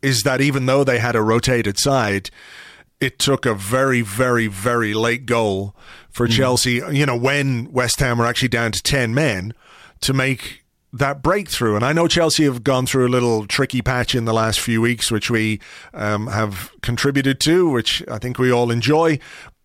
is 0.02 0.24
that 0.24 0.42
even 0.42 0.66
though 0.66 0.84
they 0.84 1.00
had 1.00 1.16
a 1.16 1.22
rotated 1.22 1.78
side 1.78 2.30
it 3.02 3.18
took 3.18 3.48
a 3.48 3.56
very, 3.56 4.02
very, 4.02 4.46
very 4.46 4.94
late 4.94 5.26
goal 5.26 5.76
for 6.12 6.28
mm. 6.28 6.32
Chelsea, 6.32 6.82
you 6.92 7.06
know, 7.06 7.18
when 7.18 7.72
West 7.72 8.00
Ham 8.00 8.20
were 8.20 8.28
actually 8.28 8.48
down 8.48 8.72
to 8.72 8.82
10 8.82 9.14
men 9.14 9.54
to 10.02 10.14
make 10.14 10.61
that 10.94 11.22
breakthrough. 11.22 11.76
And 11.76 11.86
I 11.86 11.94
know 11.94 12.08
Chelsea 12.08 12.44
have 12.44 12.64
gone 12.64 12.86
through 12.86 13.08
a 13.08 13.10
little 13.10 13.46
tricky 13.48 13.82
patch 13.82 14.14
in 14.14 14.26
the 14.26 14.34
last 14.34 14.60
few 14.60 14.82
weeks, 14.82 15.12
which 15.12 15.30
we 15.30 15.60
um, 15.94 16.28
have 16.28 16.72
contributed 16.82 17.40
to, 17.42 17.70
which 17.70 18.04
I 18.10 18.18
think 18.18 18.38
we 18.38 18.52
all 18.52 18.72
enjoy. 18.72 19.20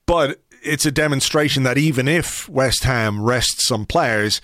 But 0.06 0.40
it's 0.62 0.86
a 0.86 0.92
demonstration 0.92 1.62
that 1.64 1.78
even 1.78 2.08
if 2.08 2.48
West 2.48 2.84
Ham 2.84 3.22
rests 3.22 3.66
some 3.66 3.86
players, 3.86 4.40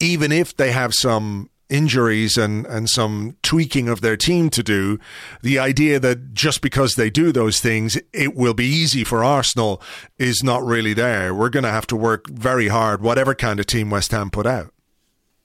even 0.00 0.32
if 0.32 0.56
they 0.56 0.72
have 0.72 0.92
some 0.94 1.50
injuries 1.68 2.36
and, 2.36 2.64
and 2.66 2.88
some 2.88 3.36
tweaking 3.42 3.88
of 3.88 4.00
their 4.00 4.16
team 4.16 4.48
to 4.50 4.62
do, 4.62 4.98
the 5.42 5.58
idea 5.58 5.98
that 5.98 6.32
just 6.32 6.60
because 6.60 6.94
they 6.94 7.10
do 7.10 7.32
those 7.32 7.60
things, 7.60 7.98
it 8.12 8.34
will 8.34 8.54
be 8.54 8.66
easy 8.66 9.04
for 9.04 9.24
Arsenal 9.24 9.82
is 10.18 10.42
not 10.42 10.64
really 10.64 10.94
there. 10.94 11.34
We're 11.34 11.50
going 11.50 11.64
to 11.64 11.70
have 11.70 11.86
to 11.88 11.96
work 11.96 12.28
very 12.28 12.68
hard, 12.68 13.00
whatever 13.00 13.34
kind 13.34 13.58
of 13.58 13.66
team 13.66 13.90
West 13.90 14.12
Ham 14.12 14.30
put 14.30 14.46
out. 14.46 14.72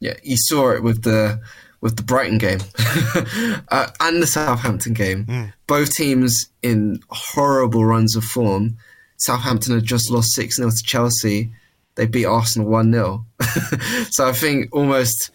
Yeah, 0.02 0.16
you 0.24 0.36
saw 0.38 0.72
it 0.72 0.84
with 0.84 1.04
the 1.04 1.40
with 1.80 1.96
the 1.96 2.04
Brighton 2.04 2.38
game 2.38 2.60
uh, 3.70 3.88
and 4.00 4.22
the 4.22 4.28
Southampton 4.28 4.94
game. 4.94 5.26
Mm. 5.26 5.54
Both 5.66 5.94
teams 5.96 6.50
in 6.62 7.00
horrible 7.10 7.86
runs 7.86 8.16
of 8.16 8.24
form. 8.24 8.78
Southampton 9.18 9.76
had 9.76 9.84
just 9.84 10.12
lost 10.12 10.34
6 10.34 10.58
0 10.58 10.70
to 10.70 10.84
Chelsea. 10.84 11.52
They 11.96 12.06
beat 12.06 12.26
Arsenal 12.26 12.68
1 12.68 12.92
0. 12.92 13.26
so 14.12 14.28
I 14.28 14.32
think 14.34 14.74
almost 14.74 15.32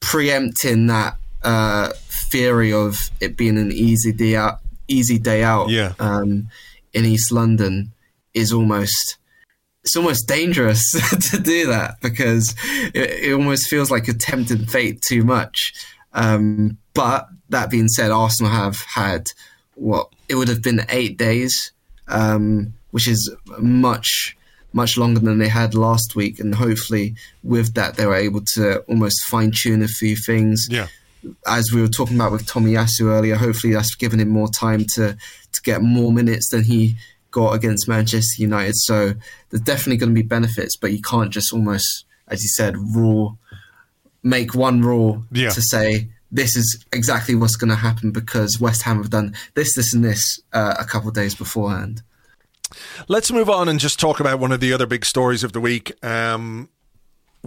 preempting 0.00 0.86
that 0.86 1.16
uh, 1.42 1.92
theory 2.30 2.72
of 2.72 3.10
it 3.20 3.36
being 3.36 3.58
an 3.58 3.72
easy 3.72 4.12
day 4.12 4.36
out, 4.36 4.60
easy 4.88 5.18
day 5.18 5.42
out 5.42 5.68
yeah. 5.68 5.92
um, 5.98 6.48
in 6.92 7.04
East 7.04 7.32
London 7.32 7.92
is 8.34 8.52
almost 8.52 9.16
it's 9.86 9.94
almost 9.94 10.26
dangerous 10.26 10.82
to 11.30 11.38
do 11.38 11.68
that 11.68 12.00
because 12.00 12.56
it, 12.92 13.24
it, 13.24 13.32
almost 13.32 13.68
feels 13.68 13.88
like 13.88 14.08
a 14.08 14.12
tempting 14.12 14.66
fate 14.66 15.00
too 15.00 15.22
much. 15.22 15.72
Um, 16.12 16.78
but 16.92 17.28
that 17.50 17.70
being 17.70 17.86
said, 17.86 18.10
Arsenal 18.10 18.50
have 18.50 18.78
had 18.80 19.30
what 19.76 20.08
it 20.28 20.34
would 20.34 20.48
have 20.48 20.60
been 20.60 20.84
eight 20.88 21.16
days, 21.16 21.70
um, 22.08 22.74
which 22.90 23.06
is 23.06 23.32
much 23.58 24.36
much 24.72 24.98
longer 24.98 25.20
than 25.20 25.38
they 25.38 25.48
had 25.48 25.74
last 25.74 26.16
week. 26.16 26.40
And 26.40 26.52
hopefully, 26.52 27.14
with 27.44 27.74
that, 27.74 27.94
they 27.94 28.06
were 28.06 28.16
able 28.16 28.42
to 28.54 28.80
almost 28.88 29.22
fine 29.28 29.52
tune 29.54 29.82
a 29.82 29.88
few 29.88 30.16
things. 30.16 30.66
Yeah. 30.68 30.88
As 31.46 31.70
we 31.72 31.80
were 31.80 31.88
talking 31.88 32.16
about 32.16 32.32
with 32.32 32.46
Tomiyasu 32.46 33.02
earlier, 33.02 33.36
hopefully 33.36 33.72
that's 33.72 33.94
given 33.94 34.18
him 34.18 34.30
more 34.30 34.48
time 34.48 34.84
to 34.94 35.16
to 35.52 35.62
get 35.62 35.80
more 35.80 36.12
minutes 36.12 36.48
than 36.48 36.64
he 36.64 36.96
got 37.36 37.52
against 37.52 37.86
Manchester 37.86 38.40
United. 38.40 38.74
So 38.76 39.12
there's 39.50 39.60
definitely 39.60 39.98
going 39.98 40.14
to 40.14 40.22
be 40.22 40.26
benefits, 40.26 40.74
but 40.74 40.90
you 40.90 41.02
can't 41.02 41.30
just 41.30 41.52
almost, 41.52 42.06
as 42.28 42.42
you 42.42 42.48
said, 42.48 42.78
rule 42.78 43.38
make 44.22 44.54
one 44.54 44.80
rule 44.80 45.22
yeah. 45.30 45.50
to 45.50 45.60
say 45.60 46.08
this 46.32 46.56
is 46.56 46.84
exactly 46.92 47.34
what's 47.34 47.54
going 47.54 47.68
to 47.68 47.76
happen 47.76 48.10
because 48.10 48.58
West 48.58 48.82
Ham 48.82 48.96
have 48.96 49.10
done 49.10 49.34
this, 49.54 49.76
this, 49.76 49.92
and 49.92 50.02
this 50.02 50.40
uh, 50.54 50.76
a 50.78 50.84
couple 50.84 51.10
of 51.10 51.14
days 51.14 51.34
beforehand. 51.34 52.02
Let's 53.06 53.30
move 53.30 53.50
on 53.50 53.68
and 53.68 53.78
just 53.78 54.00
talk 54.00 54.18
about 54.18 54.38
one 54.40 54.50
of 54.50 54.60
the 54.60 54.72
other 54.72 54.86
big 54.86 55.04
stories 55.04 55.44
of 55.44 55.52
the 55.52 55.60
week, 55.60 55.92
um, 56.02 56.70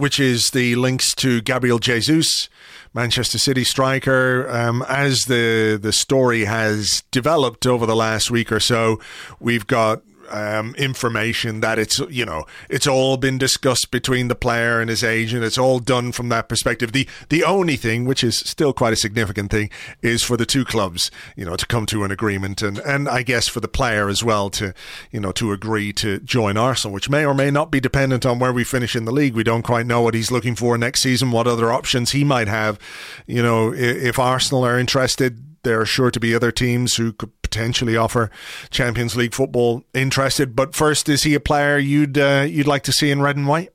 which 0.00 0.18
is 0.18 0.48
the 0.54 0.76
links 0.76 1.14
to 1.14 1.42
Gabriel 1.42 1.78
Jesus, 1.78 2.48
Manchester 2.94 3.36
City 3.36 3.64
striker. 3.64 4.48
Um, 4.48 4.82
as 4.88 5.20
the 5.26 5.78
the 5.80 5.92
story 5.92 6.46
has 6.46 7.02
developed 7.10 7.66
over 7.66 7.84
the 7.84 7.94
last 7.94 8.30
week 8.30 8.50
or 8.50 8.60
so, 8.60 8.98
we've 9.40 9.66
got 9.66 10.00
um, 10.30 10.74
information 10.76 11.60
that 11.60 11.78
it's 11.78 11.98
you 12.10 12.24
know 12.24 12.44
it's 12.68 12.86
all 12.86 13.16
been 13.16 13.38
discussed 13.38 13.90
between 13.90 14.28
the 14.28 14.34
player 14.34 14.80
and 14.80 14.90
his 14.90 15.04
agent. 15.04 15.44
It's 15.44 15.58
all 15.58 15.78
done 15.78 16.12
from 16.12 16.28
that 16.30 16.48
perspective. 16.48 16.92
The 16.92 17.08
the 17.28 17.44
only 17.44 17.76
thing, 17.76 18.04
which 18.04 18.24
is 18.24 18.38
still 18.38 18.72
quite 18.72 18.92
a 18.92 18.96
significant 18.96 19.50
thing, 19.50 19.70
is 20.02 20.22
for 20.22 20.36
the 20.36 20.46
two 20.46 20.64
clubs 20.64 21.10
you 21.36 21.44
know 21.44 21.56
to 21.56 21.66
come 21.66 21.86
to 21.86 22.04
an 22.04 22.10
agreement 22.10 22.62
and 22.62 22.78
and 22.78 23.08
I 23.08 23.22
guess 23.22 23.48
for 23.48 23.60
the 23.60 23.68
player 23.68 24.08
as 24.08 24.24
well 24.24 24.50
to 24.50 24.74
you 25.10 25.20
know 25.20 25.32
to 25.32 25.52
agree 25.52 25.92
to 25.94 26.20
join 26.20 26.56
Arsenal, 26.56 26.94
which 26.94 27.10
may 27.10 27.24
or 27.24 27.34
may 27.34 27.50
not 27.50 27.70
be 27.70 27.80
dependent 27.80 28.24
on 28.24 28.38
where 28.38 28.52
we 28.52 28.64
finish 28.64 28.96
in 28.96 29.04
the 29.04 29.12
league. 29.12 29.34
We 29.34 29.44
don't 29.44 29.62
quite 29.62 29.86
know 29.86 30.00
what 30.00 30.14
he's 30.14 30.30
looking 30.30 30.54
for 30.54 30.76
next 30.78 31.02
season, 31.02 31.30
what 31.30 31.46
other 31.46 31.72
options 31.72 32.12
he 32.12 32.24
might 32.24 32.48
have. 32.48 32.78
You 33.26 33.42
know, 33.42 33.72
if, 33.72 33.96
if 33.96 34.18
Arsenal 34.18 34.64
are 34.64 34.78
interested 34.78 35.49
there 35.62 35.80
are 35.80 35.86
sure 35.86 36.10
to 36.10 36.20
be 36.20 36.34
other 36.34 36.50
teams 36.50 36.96
who 36.96 37.12
could 37.12 37.30
potentially 37.42 37.96
offer 37.96 38.30
Champions 38.70 39.16
League 39.16 39.34
football 39.34 39.84
interested. 39.94 40.56
But 40.56 40.74
first, 40.74 41.08
is 41.08 41.22
he 41.22 41.34
a 41.34 41.40
player 41.40 41.78
you'd 41.78 42.18
uh, 42.18 42.46
you'd 42.48 42.66
like 42.66 42.84
to 42.84 42.92
see 42.92 43.10
in 43.10 43.20
red 43.20 43.36
and 43.36 43.46
white? 43.46 43.70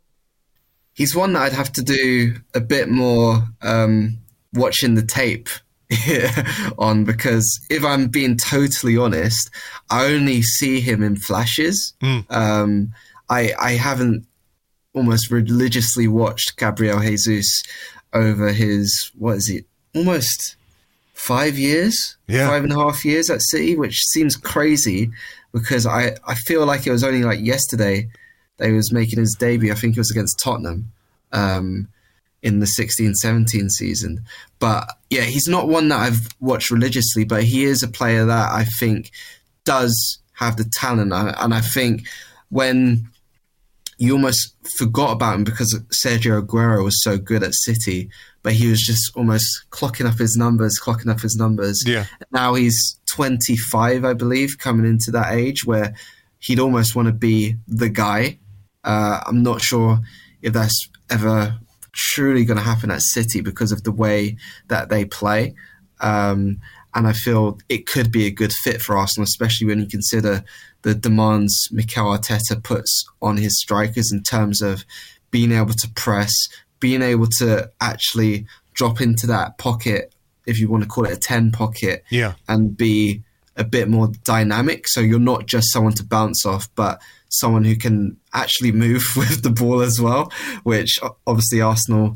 He's 0.94 1.16
one 1.16 1.34
that 1.34 1.44
I'd 1.44 1.54
have 1.54 1.74
to 1.74 1.84
do 1.84 2.36
a 2.54 2.62
bit 2.62 2.90
more 2.90 3.44
um, 3.62 4.18
watching 4.54 4.96
the 4.96 5.04
tape 5.04 5.50
on 6.78 7.04
because 7.04 7.60
if 7.70 7.84
I'm 7.84 8.08
being 8.08 8.38
totally 8.38 8.98
honest, 8.98 9.50
I 9.90 10.06
only 10.06 10.42
see 10.42 10.80
him 10.80 11.04
in 11.04 11.18
flashes. 11.18 11.94
Mm. 12.02 12.32
Um, 12.32 12.94
I 13.30 13.54
I 13.60 13.72
haven't 13.72 14.26
almost 14.94 15.30
religiously 15.30 16.08
watched 16.08 16.58
Gabriel 16.58 17.02
Jesus 17.02 17.64
over 18.14 18.54
his 18.54 19.12
what 19.18 19.36
is 19.38 19.50
it 19.50 19.66
almost 19.94 20.55
five 21.16 21.58
years, 21.58 22.18
yeah. 22.28 22.48
five 22.48 22.64
and 22.64 22.72
a 22.72 22.76
half 22.76 23.04
years 23.04 23.30
at 23.30 23.42
City, 23.42 23.76
which 23.76 24.00
seems 24.10 24.36
crazy 24.36 25.10
because 25.54 25.86
I, 25.86 26.18
I 26.28 26.36
feel 26.36 26.66
like 26.66 26.86
it 26.86 26.92
was 26.92 27.04
only 27.04 27.24
like 27.24 27.40
yesterday 27.42 28.10
that 28.58 28.68
he 28.68 28.74
was 28.74 28.92
making 28.92 29.20
his 29.20 29.36
debut. 29.40 29.72
I 29.72 29.76
think 29.76 29.96
it 29.96 30.00
was 30.00 30.12
against 30.12 30.40
Tottenham 30.44 30.92
um, 31.32 31.88
in 32.44 32.60
the 32.60 32.68
16 32.68 33.16
17 33.16 33.70
season. 33.70 34.24
But 34.60 34.88
yeah, 35.10 35.24
he's 35.24 35.48
not 35.48 35.70
one 35.70 35.88
that 35.90 36.02
I've 36.02 36.28
watched 36.40 36.70
religiously, 36.70 37.24
but 37.24 37.44
he 37.44 37.64
is 37.64 37.82
a 37.82 37.88
player 37.88 38.26
that 38.26 38.52
I 38.52 38.66
think 38.80 39.12
does 39.64 40.20
have 40.34 40.58
the 40.58 40.70
talent. 40.74 41.14
And 41.14 41.54
I 41.54 41.62
think 41.62 42.08
when 42.50 43.10
you 43.98 44.14
almost 44.14 44.56
forgot 44.78 45.12
about 45.12 45.36
him 45.36 45.44
because 45.44 45.80
Sergio 46.04 46.42
Aguero 46.42 46.84
was 46.84 47.02
so 47.02 47.18
good 47.18 47.44
at 47.44 47.54
City, 47.54 48.10
but 48.44 48.54
he 48.54 48.68
was 48.68 48.82
just 48.82 49.16
almost 49.16 49.46
clocking 49.70 50.10
up 50.10 50.18
his 50.18 50.36
numbers, 50.36 50.80
clocking 50.82 51.10
up 51.10 51.22
his 51.22 51.36
numbers. 51.36 51.84
Yeah. 51.86 52.06
Now 52.32 52.56
he's 52.56 53.00
25, 53.08 54.04
I 54.04 54.14
believe, 54.14 54.58
coming 54.60 54.86
into 54.86 55.12
that 55.12 55.34
age 55.34 55.66
where 55.66 55.96
he'd 56.40 56.60
almost 56.60 56.96
want 56.96 57.08
to 57.08 57.14
be 57.14 57.56
the 57.68 57.90
guy. 57.90 58.40
Uh, 58.84 59.22
I'm 59.26 59.42
not 59.44 59.62
sure 59.62 60.00
if 60.42 60.54
that's 60.54 60.90
ever 61.10 61.58
truly 61.94 62.44
going 62.44 62.58
to 62.58 62.64
happen 62.64 62.92
at 62.92 63.02
City 63.02 63.42
because 63.42 63.72
of 63.72 63.84
the 63.84 63.92
way 63.92 64.38
that 64.68 64.90
they 64.90 65.06
play. 65.06 65.56
Um, 66.02 66.60
and 66.94 67.08
I 67.08 67.14
feel 67.14 67.60
it 67.70 67.88
could 67.88 68.12
be 68.12 68.26
a 68.26 68.32
good 68.32 68.54
fit 68.54 68.82
for 68.82 68.98
Arsenal, 68.98 69.24
especially 69.24 69.68
when 69.68 69.80
you 69.80 69.88
consider 69.88 70.44
the 70.86 70.94
demands 70.94 71.68
Mikel 71.72 72.06
Arteta 72.16 72.62
puts 72.64 73.06
on 73.20 73.38
his 73.38 73.60
strikers 73.60 74.12
in 74.12 74.22
terms 74.22 74.62
of 74.62 74.86
being 75.32 75.52
able 75.52 75.74
to 75.74 75.90
press, 75.96 76.32
being 76.80 77.02
able 77.02 77.26
to 77.40 77.72
actually 77.82 78.46
drop 78.76 79.02
into 79.02 79.26
that 79.26 79.58
pocket, 79.58 80.14
if 80.46 80.60
you 80.60 80.70
want 80.70 80.84
to 80.84 80.88
call 80.90 81.06
it 81.06 81.12
a 81.12 81.20
10 81.20 81.52
pocket, 81.52 82.04
Yeah. 82.12 82.34
and 82.48 82.78
be 82.78 83.24
a 83.56 83.64
bit 83.64 83.90
more 83.90 84.12
dynamic. 84.24 84.88
So 84.88 85.02
you're 85.02 85.18
not 85.18 85.48
just 85.48 85.72
someone 85.74 85.94
to 85.94 86.04
bounce 86.04 86.46
off, 86.46 86.70
but 86.76 87.02
someone 87.30 87.64
who 87.64 87.76
can 87.76 88.18
actually 88.32 88.72
move 88.72 89.04
with 89.18 89.42
the 89.42 89.50
ball 89.50 89.82
as 89.82 90.00
well, 90.00 90.32
which 90.64 91.00
obviously 91.26 91.62
Arsenal 91.62 92.16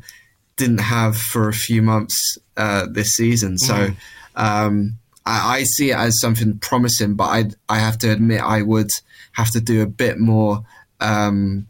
didn't 0.58 0.78
have 0.82 1.18
for 1.18 1.50
a 1.50 1.54
few 1.54 1.82
months 1.82 2.38
uh, 2.56 2.86
this 2.92 3.16
season. 3.16 3.58
So 3.58 3.90
um, 4.36 5.00
I, 5.30 5.58
I 5.58 5.64
see 5.64 5.92
it 5.92 5.98
as 5.98 6.20
something 6.20 6.58
promising, 6.60 7.14
but 7.14 7.26
I 7.26 7.46
I 7.70 7.80
have 7.80 7.98
to 8.00 8.12
admit 8.12 8.42
I 8.42 8.62
would 8.64 8.90
have 9.34 9.52
to 9.52 9.62
do 9.62 9.82
a 9.82 9.88
bit 9.88 10.20
more 10.20 10.64
um, 11.00 11.68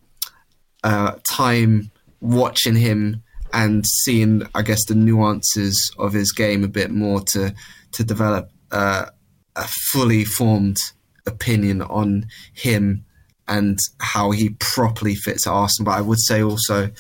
uh, 0.83 1.15
time 1.29 1.91
watching 2.21 2.75
him 2.75 3.21
and 3.51 3.85
seeing, 3.85 4.43
I 4.55 4.61
guess, 4.61 4.85
the 4.85 4.95
nuances 4.95 5.91
of 5.97 6.13
his 6.13 6.31
game 6.31 6.63
a 6.63 6.69
bit 6.69 6.91
more 6.91 7.21
to 7.33 7.53
to 7.91 8.03
develop 8.03 8.49
uh, 8.71 9.07
a 9.55 9.67
fully 9.91 10.23
formed 10.23 10.77
opinion 11.25 11.81
on 11.81 12.27
him 12.53 13.05
and 13.47 13.79
how 13.99 14.31
he 14.31 14.49
properly 14.59 15.15
fits 15.15 15.47
at 15.47 15.53
Arsenal. 15.53 15.91
But 15.91 15.97
I 15.97 16.01
would 16.01 16.21
say 16.21 16.43
also, 16.43 16.91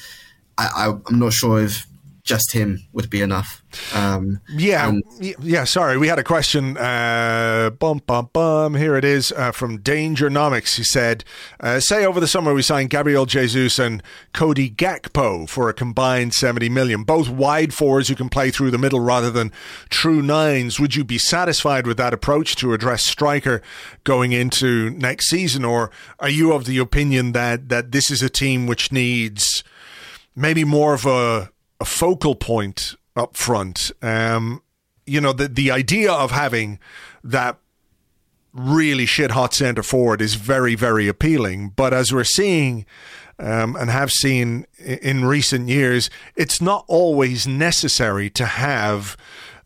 I, 0.57 0.67
I, 0.75 0.93
I'm 1.07 1.19
not 1.19 1.31
sure 1.31 1.61
if 1.61 1.85
just 2.29 2.53
him 2.53 2.79
would 2.93 3.09
be 3.09 3.21
enough. 3.21 3.61
Um, 3.93 4.39
Yeah, 4.49 4.87
and- 4.89 5.03
yeah. 5.41 5.63
Sorry, 5.63 5.97
we 5.97 6.07
had 6.07 6.17
a 6.19 6.23
question. 6.23 6.77
Uh, 6.77 7.69
bum 7.77 8.01
bum 8.07 8.29
bum. 8.33 8.75
Here 8.75 8.95
it 8.95 9.03
is 9.03 9.31
uh, 9.33 9.51
from 9.51 9.79
Dangernomics. 9.79 10.75
He 10.77 10.83
said, 10.83 11.23
uh, 11.59 11.79
"Say 11.79 12.05
over 12.05 12.19
the 12.19 12.27
summer 12.27 12.53
we 12.53 12.61
signed 12.61 12.89
Gabriel 12.89 13.25
Jesus 13.25 13.77
and 13.79 14.01
Cody 14.33 14.69
Gakpo 14.69 15.47
for 15.49 15.69
a 15.69 15.73
combined 15.73 16.33
seventy 16.33 16.69
million, 16.69 17.03
both 17.03 17.29
wide 17.29 17.73
forwards 17.73 18.07
who 18.09 18.15
can 18.15 18.29
play 18.29 18.51
through 18.51 18.71
the 18.71 18.77
middle 18.77 18.99
rather 19.01 19.29
than 19.29 19.51
true 19.89 20.21
nines. 20.21 20.79
Would 20.79 20.95
you 20.95 21.03
be 21.03 21.17
satisfied 21.17 21.85
with 21.85 21.97
that 21.97 22.13
approach 22.13 22.55
to 22.57 22.73
address 22.73 23.05
striker 23.05 23.61
going 24.03 24.31
into 24.31 24.89
next 24.91 25.29
season, 25.29 25.65
or 25.65 25.91
are 26.19 26.29
you 26.29 26.53
of 26.53 26.65
the 26.65 26.77
opinion 26.77 27.33
that 27.33 27.69
that 27.69 27.91
this 27.91 28.09
is 28.09 28.21
a 28.21 28.29
team 28.29 28.67
which 28.67 28.91
needs?" 28.91 29.63
maybe 30.35 30.63
more 30.63 30.93
of 30.93 31.05
a, 31.05 31.49
a 31.79 31.85
focal 31.85 32.35
point 32.35 32.95
up 33.15 33.35
front. 33.35 33.91
Um, 34.01 34.61
you 35.05 35.21
know, 35.21 35.33
the 35.33 35.47
the 35.47 35.71
idea 35.71 36.11
of 36.11 36.31
having 36.31 36.79
that 37.23 37.57
really 38.53 39.05
shit 39.05 39.31
hot 39.31 39.53
centre 39.53 39.83
forward 39.83 40.21
is 40.21 40.35
very, 40.35 40.75
very 40.75 41.07
appealing. 41.07 41.69
But 41.75 41.93
as 41.93 42.11
we're 42.11 42.23
seeing 42.23 42.85
um, 43.37 43.75
and 43.75 43.89
have 43.89 44.11
seen 44.11 44.65
in 44.77 45.25
recent 45.25 45.69
years, 45.69 46.09
it's 46.35 46.61
not 46.61 46.85
always 46.87 47.47
necessary 47.47 48.29
to 48.31 48.45
have 48.45 49.15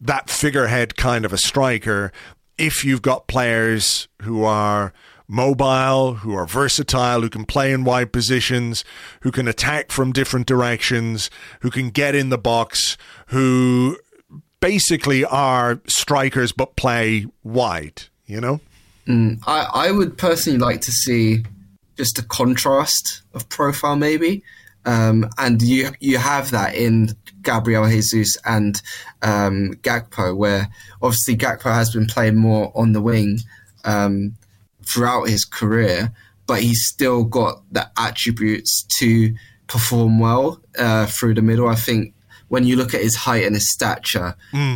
that 0.02 0.30
figurehead 0.30 0.98
kind 0.98 1.26
of 1.26 1.34
a 1.34 1.38
striker 1.38 2.12
if 2.58 2.84
you've 2.84 3.02
got 3.02 3.28
players 3.28 4.08
who 4.22 4.44
are 4.44 4.94
mobile, 5.28 6.16
who 6.16 6.34
are 6.34 6.46
versatile, 6.46 7.22
who 7.22 7.30
can 7.30 7.46
play 7.46 7.72
in 7.72 7.84
wide 7.84 8.12
positions, 8.12 8.84
who 9.22 9.32
can 9.32 9.48
attack 9.48 9.92
from 9.92 10.12
different 10.12 10.46
directions, 10.46 11.30
who 11.62 11.70
can 11.70 11.90
get 11.90 12.16
in 12.16 12.30
the 12.30 12.38
box, 12.38 12.98
who 13.28 13.98
basically 14.60 15.26
are 15.26 15.82
strikers 15.88 16.52
but 16.52 16.76
play 16.76 17.26
wide, 17.44 18.04
you 18.26 18.40
know? 18.40 18.62
I, 19.46 19.68
I 19.74 19.92
would 19.92 20.18
personally 20.18 20.60
like 20.60 20.82
to 20.82 20.92
see 20.92 21.44
just 21.98 22.18
a 22.20 22.24
contrast 22.24 23.22
of 23.34 23.50
profile, 23.50 23.96
maybe. 23.96 24.44
Um, 24.86 25.30
and 25.38 25.62
you 25.62 25.92
you 26.00 26.18
have 26.18 26.52
that 26.52 26.76
in 26.76 27.16
Gabriel 27.42 27.88
Jesus 27.88 28.38
and 28.46 28.82
um, 29.22 29.74
Gakpo, 29.82 30.36
where 30.36 30.68
obviously 31.02 31.38
Gakpo 31.38 31.74
has 31.74 31.94
been 31.94 32.06
playing 32.06 32.36
more 32.36 32.72
on 32.76 32.92
the 32.92 33.02
wing 33.02 33.40
um, 33.86 34.36
throughout 34.88 35.28
his 35.28 35.46
career, 35.46 36.14
but 36.48 36.62
he's 36.62 36.86
still 36.86 37.24
got 37.24 37.62
the 37.72 37.90
attributes 37.98 38.86
to 39.00 39.34
perform 39.68 40.20
well 40.20 40.62
uh, 40.78 41.06
through 41.06 41.34
the 41.34 41.42
middle. 41.42 41.68
I 41.68 41.76
think 41.76 42.14
when 42.50 42.66
you 42.66 42.76
look 42.76 42.94
at 42.94 43.02
his 43.02 43.16
height 43.16 43.46
and 43.46 43.56
his 43.56 43.72
stature, 43.72 44.36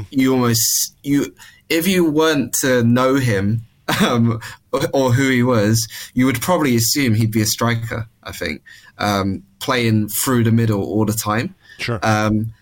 you 0.09 0.33
almost 0.33 0.95
you 1.03 1.35
if 1.69 1.87
you 1.87 2.09
weren't 2.09 2.53
to 2.61 2.83
know 2.83 3.15
him 3.15 3.61
um, 4.01 4.39
or, 4.71 4.81
or 4.93 5.13
who 5.13 5.29
he 5.29 5.43
was, 5.43 5.87
you 6.13 6.25
would 6.25 6.41
probably 6.41 6.75
assume 6.75 7.13
he'd 7.13 7.31
be 7.31 7.41
a 7.41 7.45
striker. 7.45 8.07
I 8.23 8.31
think 8.31 8.61
um, 8.97 9.43
playing 9.59 10.09
through 10.09 10.43
the 10.43 10.51
middle 10.51 10.83
all 10.83 11.05
the 11.05 11.13
time. 11.13 11.55
Sure. 11.79 11.99
Um, 12.03 12.53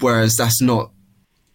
whereas 0.00 0.34
that's 0.36 0.60
not 0.60 0.90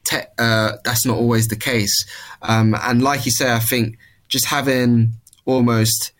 te- 0.05 0.29
uh, 0.37 0.73
that's 0.83 1.05
not 1.05 1.17
always 1.17 1.47
the 1.47 1.55
case. 1.55 2.05
Um, 2.41 2.75
and 2.81 3.01
like 3.01 3.25
you 3.25 3.31
say, 3.31 3.51
I 3.51 3.59
think 3.59 3.97
just 4.33 4.47
having 4.47 5.13
almost 5.45 6.11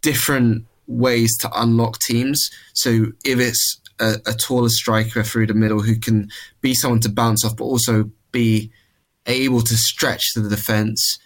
different 0.00 0.64
ways 0.86 1.36
to 1.36 1.50
unlock 1.54 1.98
teams. 1.98 2.48
So 2.72 3.08
if 3.26 3.38
it's 3.38 3.80
a, 4.00 4.14
a 4.26 4.32
taller 4.32 4.70
striker 4.70 5.22
through 5.22 5.48
the 5.48 5.54
middle 5.54 5.82
who 5.82 5.96
can 5.96 6.30
be 6.62 6.72
someone 6.72 7.00
to 7.00 7.10
bounce 7.10 7.44
off, 7.44 7.58
but 7.58 7.64
also 7.64 8.10
be 8.32 8.72
able 9.26 9.60
to 9.60 9.76
stretch 9.76 10.24
the 10.34 10.48
defense, 10.48 11.18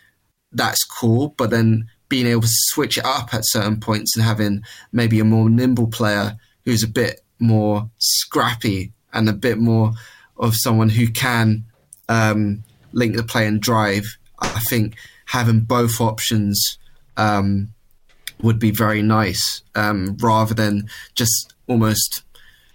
that's 0.50 0.82
cool. 0.84 1.32
But 1.38 1.50
then 1.50 1.86
being 2.08 2.26
able 2.26 2.42
to 2.42 2.48
switch 2.50 2.98
it 2.98 3.04
up 3.04 3.32
at 3.32 3.42
certain 3.44 3.78
points 3.78 4.16
and 4.16 4.24
having 4.24 4.62
maybe 4.90 5.20
a 5.20 5.24
more 5.24 5.48
nimble 5.48 5.86
player 5.86 6.36
who's 6.64 6.82
a 6.82 6.88
bit 6.88 7.20
more 7.38 7.88
scrappy 7.98 8.92
and 9.12 9.28
a 9.28 9.32
bit 9.32 9.58
more 9.58 9.92
of 10.36 10.56
someone 10.56 10.88
who 10.88 11.06
can 11.06 11.64
um, 12.08 12.64
link 12.90 13.14
the 13.14 13.22
play 13.22 13.46
and 13.46 13.60
drive. 13.60 14.04
I 14.40 14.60
think 14.68 14.96
having 15.26 15.60
both 15.60 16.00
options 16.00 16.78
um, 17.16 17.68
would 18.42 18.58
be 18.58 18.70
very 18.70 19.02
nice 19.02 19.62
um, 19.74 20.16
rather 20.20 20.54
than 20.54 20.88
just 21.14 21.54
almost 21.66 22.22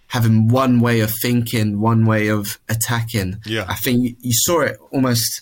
having 0.07 0.49
one 0.49 0.79
way 0.79 0.99
of 0.99 1.11
thinking, 1.21 1.79
one 1.79 2.05
way 2.05 2.27
of 2.27 2.59
attacking. 2.67 3.37
Yeah. 3.45 3.65
I 3.67 3.75
think 3.75 4.17
you, 4.19 4.33
saw 4.33 4.61
it 4.61 4.77
almost. 4.91 5.41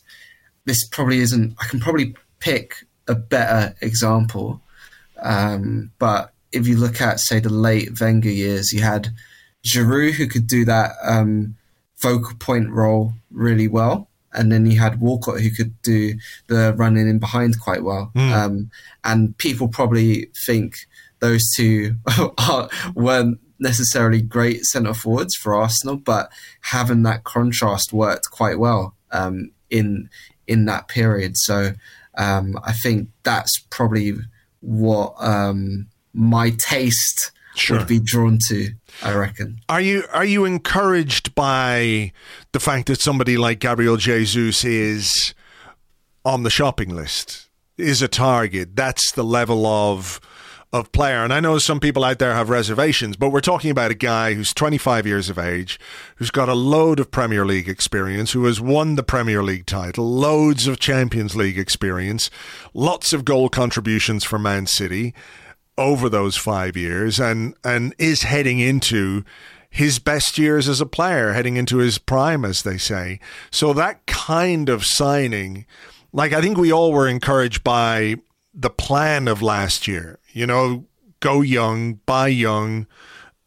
This 0.66 0.88
probably 0.88 1.20
isn't. 1.20 1.56
I 1.60 1.66
can 1.66 1.80
probably 1.80 2.16
pick 2.40 2.86
a 3.08 3.16
better 3.16 3.76
example, 3.82 4.62
um, 5.22 5.92
but 5.98 6.34
if 6.52 6.68
you 6.68 6.78
look 6.78 7.02
at 7.02 7.20
say 7.20 7.40
the 7.40 7.50
late 7.50 8.00
Wenger 8.00 8.30
years, 8.30 8.72
you 8.72 8.82
had 8.82 9.10
Giroud 9.66 10.14
who 10.14 10.28
could 10.28 10.46
do 10.46 10.66
that 10.66 10.92
um, 11.04 11.56
focal 11.96 12.36
point 12.36 12.70
role 12.70 13.14
really 13.32 13.68
well. 13.68 14.09
And 14.34 14.52
then 14.52 14.66
you 14.66 14.80
had 14.80 15.02
Walcott 15.02 15.42
who 15.42 15.50
could 15.50 15.82
do 15.82 16.16
the 16.48 16.74
running 16.78 17.08
in 17.10 17.20
behind 17.20 17.60
quite 17.60 17.84
well. 17.84 18.12
Um, 18.34 18.72
and 19.04 19.38
people 19.38 19.68
probably 19.68 20.30
think 20.46 20.76
those 21.20 21.44
two 21.56 21.96
are, 22.38 22.70
weren't 22.96 23.40
necessarily 23.60 24.22
great 24.22 24.64
centre 24.66 24.94
forwards 24.94 25.36
for 25.36 25.54
Arsenal, 25.56 25.98
but 25.98 26.32
having 26.62 27.04
that 27.04 27.24
contrast 27.24 27.92
worked 27.92 28.30
quite 28.32 28.60
well 28.60 28.96
um, 29.12 29.52
in 29.70 30.10
in 30.48 30.66
that 30.66 30.88
period. 30.88 31.34
So 31.38 31.74
um, 32.18 32.58
I 32.66 32.74
think 32.74 33.10
that's 33.24 33.60
probably 33.70 34.14
what 34.62 35.14
um, 35.20 35.88
my 36.14 36.52
taste 36.60 37.32
Sure. 37.56 37.80
would 37.80 37.88
be 37.88 38.00
drawn 38.00 38.38
to. 38.48 38.70
I 39.04 39.14
reckon. 39.16 39.62
Are 39.70 39.82
you 39.82 40.04
are 40.14 40.26
you 40.26 40.46
encouraged 40.46 41.34
by 41.36 42.12
the 42.52 42.60
fact 42.60 42.88
that 42.88 43.02
somebody 43.02 43.38
like 43.38 43.60
Gabriel 43.60 43.98
Jesus 43.98 44.64
is 44.66 45.34
on 46.26 46.44
the 46.44 46.50
shopping 46.50 46.96
list, 46.96 47.50
is 47.78 48.02
a 48.02 48.08
target? 48.08 48.76
That's 48.76 49.12
the 49.14 49.24
level 49.24 49.66
of 49.66 50.20
of 50.72 50.92
player. 50.92 51.24
And 51.24 51.34
I 51.34 51.40
know 51.40 51.58
some 51.58 51.80
people 51.80 52.04
out 52.04 52.20
there 52.20 52.36
have 52.36 52.50
reservations, 52.50 53.18
but 53.18 53.32
we're 53.32 53.42
talking 53.42 53.72
about 53.72 53.90
a 53.90 53.96
guy 53.96 54.36
who's 54.36 54.54
25 54.54 55.08
years 55.08 55.30
of 55.30 55.40
age, 55.40 55.80
who's 56.18 56.30
got 56.30 56.48
a 56.48 56.54
load 56.54 57.00
of 57.00 57.10
Premier 57.10 57.44
League 57.44 57.68
experience, 57.68 58.34
who 58.34 58.46
has 58.46 58.62
won 58.62 58.96
the 58.96 59.04
Premier 59.04 59.42
League 59.42 59.66
title, 59.66 60.08
loads 60.08 60.68
of 60.68 60.80
Champions 60.80 61.36
League 61.36 61.58
experience, 61.58 62.30
lots 62.74 63.14
of 63.14 63.26
goal 63.26 63.50
contributions 63.50 64.24
for 64.24 64.38
Man 64.38 64.68
City 64.68 65.16
over 65.80 66.10
those 66.10 66.36
five 66.36 66.76
years 66.76 67.20
and, 67.20 67.56
and 67.64 67.96
is 67.98 68.24
heading 68.24 68.60
into 68.60 69.24
his 69.70 69.98
best 70.00 70.38
years 70.38 70.68
as 70.68 70.82
a 70.82 70.86
player, 70.86 71.34
heading 71.34 71.56
into 71.56 71.78
his 71.78 71.98
prime, 71.98 72.44
as 72.44 72.64
they 72.64 72.78
say. 72.78 73.20
So 73.50 73.72
that 73.74 74.06
kind 74.06 74.68
of 74.68 74.84
signing, 74.84 75.66
like 76.12 76.34
I 76.34 76.42
think 76.42 76.58
we 76.58 76.72
all 76.72 76.92
were 76.92 77.08
encouraged 77.08 77.64
by 77.64 78.16
the 78.54 78.70
plan 78.70 79.28
of 79.28 79.42
last 79.42 79.88
year. 79.88 80.20
You 80.34 80.48
know, 80.48 80.86
go 81.20 81.42
young, 81.42 81.96
buy 82.06 82.28
young, 82.28 82.88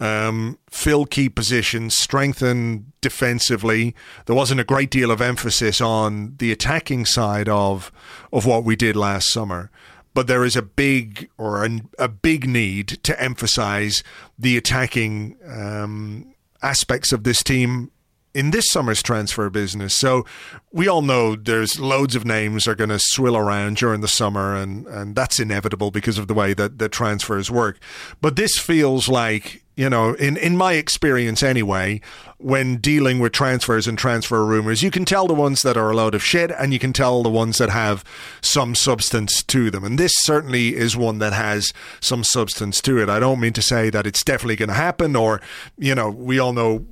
um, 0.00 0.58
fill 0.70 1.04
key 1.04 1.28
positions, 1.28 1.96
strengthen 1.98 2.92
defensively. 3.00 3.94
There 4.26 4.36
wasn't 4.36 4.60
a 4.60 4.64
great 4.64 4.90
deal 4.90 5.10
of 5.10 5.20
emphasis 5.20 5.80
on 5.80 6.36
the 6.38 6.50
attacking 6.50 7.04
side 7.04 7.48
of 7.48 7.92
of 8.32 8.46
what 8.46 8.64
we 8.64 8.74
did 8.74 8.96
last 8.96 9.30
summer 9.32 9.70
but 10.14 10.26
there 10.26 10.44
is 10.44 10.56
a 10.56 10.62
big 10.62 11.28
or 11.38 11.64
a, 11.64 11.80
a 11.98 12.08
big 12.08 12.48
need 12.48 12.88
to 13.02 13.20
emphasize 13.20 14.02
the 14.38 14.56
attacking 14.56 15.36
um, 15.46 16.34
aspects 16.62 17.12
of 17.12 17.24
this 17.24 17.42
team 17.42 17.90
in 18.34 18.50
this 18.50 18.66
summer's 18.70 19.02
transfer 19.02 19.50
business. 19.50 19.94
So 19.94 20.24
we 20.72 20.88
all 20.88 21.02
know 21.02 21.36
there's 21.36 21.78
loads 21.78 22.16
of 22.16 22.24
names 22.24 22.66
are 22.66 22.74
going 22.74 22.90
to 22.90 22.98
swill 22.98 23.36
around 23.36 23.76
during 23.76 24.00
the 24.00 24.08
summer, 24.08 24.56
and, 24.56 24.86
and 24.86 25.14
that's 25.14 25.38
inevitable 25.38 25.90
because 25.90 26.18
of 26.18 26.28
the 26.28 26.34
way 26.34 26.54
that 26.54 26.78
the 26.78 26.88
transfers 26.88 27.50
work. 27.50 27.78
But 28.20 28.36
this 28.36 28.58
feels 28.58 29.08
like, 29.08 29.61
you 29.74 29.88
know, 29.88 30.12
in, 30.14 30.36
in 30.36 30.56
my 30.56 30.74
experience 30.74 31.42
anyway, 31.42 32.00
when 32.38 32.76
dealing 32.76 33.20
with 33.20 33.32
transfers 33.32 33.86
and 33.86 33.96
transfer 33.96 34.44
rumors, 34.44 34.82
you 34.82 34.90
can 34.90 35.04
tell 35.04 35.26
the 35.26 35.34
ones 35.34 35.62
that 35.62 35.76
are 35.76 35.90
a 35.90 35.96
load 35.96 36.14
of 36.14 36.22
shit 36.22 36.50
and 36.50 36.72
you 36.72 36.78
can 36.78 36.92
tell 36.92 37.22
the 37.22 37.30
ones 37.30 37.58
that 37.58 37.70
have 37.70 38.04
some 38.42 38.74
substance 38.74 39.42
to 39.44 39.70
them. 39.70 39.82
And 39.84 39.98
this 39.98 40.12
certainly 40.18 40.76
is 40.76 40.96
one 40.96 41.18
that 41.20 41.32
has 41.32 41.72
some 42.00 42.22
substance 42.22 42.82
to 42.82 42.98
it. 42.98 43.08
I 43.08 43.18
don't 43.18 43.40
mean 43.40 43.54
to 43.54 43.62
say 43.62 43.88
that 43.90 44.06
it's 44.06 44.22
definitely 44.22 44.56
going 44.56 44.68
to 44.68 44.74
happen 44.74 45.16
or, 45.16 45.40
you 45.78 45.94
know, 45.94 46.10
we 46.10 46.38
all 46.38 46.52
know 46.52 46.84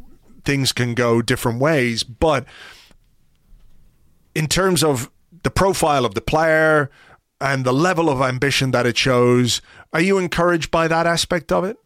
things 0.45 0.73
can 0.73 0.95
go 0.95 1.21
different 1.21 1.61
ways. 1.61 2.03
But 2.03 2.47
in 4.35 4.47
terms 4.47 4.83
of 4.83 5.11
the 5.43 5.51
profile 5.51 6.07
of 6.07 6.15
the 6.15 6.21
player 6.23 6.91
and 7.43 7.65
the 7.65 7.75
level 7.75 8.09
of 8.09 8.23
ambition 8.23 8.71
that 8.71 8.87
it 8.87 8.97
shows, 8.97 9.61
are 9.93 10.01
you 10.01 10.17
encouraged 10.17 10.71
by 10.71 10.89
that 10.89 11.07
aspect 11.07 11.53
of 11.53 11.65
it? 11.65 11.77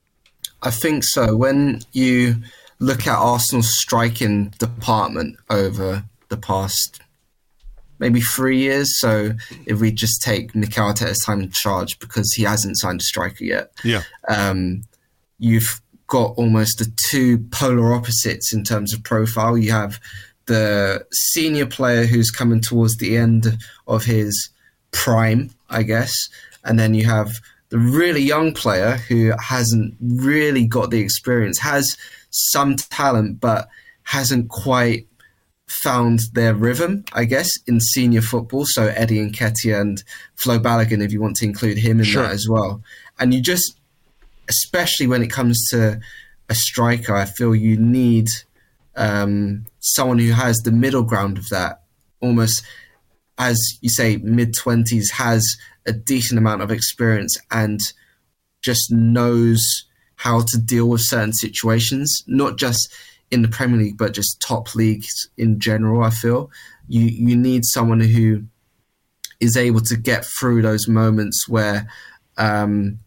I 0.64 0.70
think 0.70 1.04
so. 1.04 1.36
When 1.36 1.82
you 1.92 2.36
look 2.80 3.06
at 3.06 3.16
Arsenal's 3.16 3.70
striking 3.78 4.48
department 4.58 5.36
over 5.48 6.04
the 6.28 6.36
past 6.36 7.00
maybe 7.98 8.20
three 8.20 8.58
years. 8.58 8.98
So 8.98 9.32
if 9.66 9.80
we 9.80 9.92
just 9.92 10.22
take 10.22 10.54
Mikel 10.54 10.92
Arteta's 10.92 11.22
time 11.24 11.40
in 11.40 11.50
charge 11.50 11.98
because 11.98 12.32
he 12.34 12.42
hasn't 12.42 12.78
signed 12.78 13.00
a 13.00 13.04
striker 13.04 13.44
yet, 13.44 13.72
yeah, 13.84 14.02
um, 14.28 14.82
you've 15.38 15.80
got 16.06 16.34
almost 16.36 16.78
the 16.78 16.92
two 17.08 17.38
polar 17.50 17.94
opposites 17.94 18.52
in 18.52 18.64
terms 18.64 18.92
of 18.92 19.02
profile. 19.02 19.56
You 19.56 19.72
have 19.72 20.00
the 20.46 21.06
senior 21.12 21.66
player 21.66 22.04
who's 22.04 22.30
coming 22.30 22.60
towards 22.60 22.96
the 22.98 23.16
end 23.16 23.56
of 23.86 24.04
his 24.04 24.50
prime, 24.90 25.50
I 25.70 25.82
guess, 25.82 26.12
and 26.64 26.78
then 26.78 26.94
you 26.94 27.06
have 27.06 27.32
the 27.74 27.80
really 27.80 28.22
young 28.22 28.54
player 28.54 28.98
who 29.08 29.32
hasn't 29.42 29.96
really 30.00 30.64
got 30.64 30.92
the 30.92 31.00
experience, 31.00 31.58
has 31.58 31.96
some 32.30 32.76
talent, 32.76 33.40
but 33.40 33.66
hasn't 34.04 34.48
quite 34.48 35.08
found 35.82 36.20
their 36.34 36.54
rhythm, 36.54 37.04
I 37.12 37.24
guess, 37.24 37.50
in 37.66 37.80
senior 37.80 38.22
football. 38.22 38.64
So 38.64 38.86
Eddie 38.94 39.18
and 39.18 39.34
Nketiah 39.34 39.80
and 39.80 40.04
Flo 40.36 40.60
Balogun, 40.60 41.02
if 41.02 41.12
you 41.12 41.20
want 41.20 41.34
to 41.38 41.46
include 41.46 41.78
him 41.78 41.98
in 41.98 42.04
sure. 42.04 42.22
that 42.22 42.30
as 42.30 42.46
well. 42.48 42.80
And 43.18 43.34
you 43.34 43.40
just, 43.40 43.76
especially 44.48 45.08
when 45.08 45.24
it 45.24 45.32
comes 45.32 45.60
to 45.70 45.98
a 46.48 46.54
striker, 46.54 47.16
I 47.16 47.24
feel 47.24 47.56
you 47.56 47.76
need 47.76 48.28
um, 48.94 49.66
someone 49.80 50.20
who 50.20 50.30
has 50.30 50.58
the 50.58 50.70
middle 50.70 51.02
ground 51.02 51.38
of 51.38 51.48
that, 51.48 51.82
almost 52.20 52.64
as 53.36 53.58
you 53.80 53.90
say, 53.90 54.18
mid 54.18 54.54
twenties, 54.54 55.10
has 55.10 55.44
a 55.86 55.92
decent 55.92 56.38
amount 56.38 56.62
of 56.62 56.70
experience 56.70 57.36
and 57.50 57.80
just 58.62 58.90
knows 58.90 59.60
how 60.16 60.40
to 60.40 60.58
deal 60.58 60.88
with 60.88 61.02
certain 61.02 61.32
situations, 61.32 62.22
not 62.26 62.56
just 62.56 62.92
in 63.30 63.42
the 63.42 63.48
Premier 63.48 63.78
League, 63.78 63.98
but 63.98 64.14
just 64.14 64.40
top 64.40 64.74
leagues 64.74 65.28
in 65.36 65.58
general. 65.60 66.02
I 66.02 66.10
feel 66.10 66.50
you 66.88 67.02
you 67.02 67.36
need 67.36 67.64
someone 67.64 68.00
who 68.00 68.44
is 69.40 69.56
able 69.56 69.80
to 69.80 69.96
get 69.96 70.24
through 70.38 70.62
those 70.62 70.88
moments 70.88 71.48
where 71.48 71.88
um, 72.38 72.98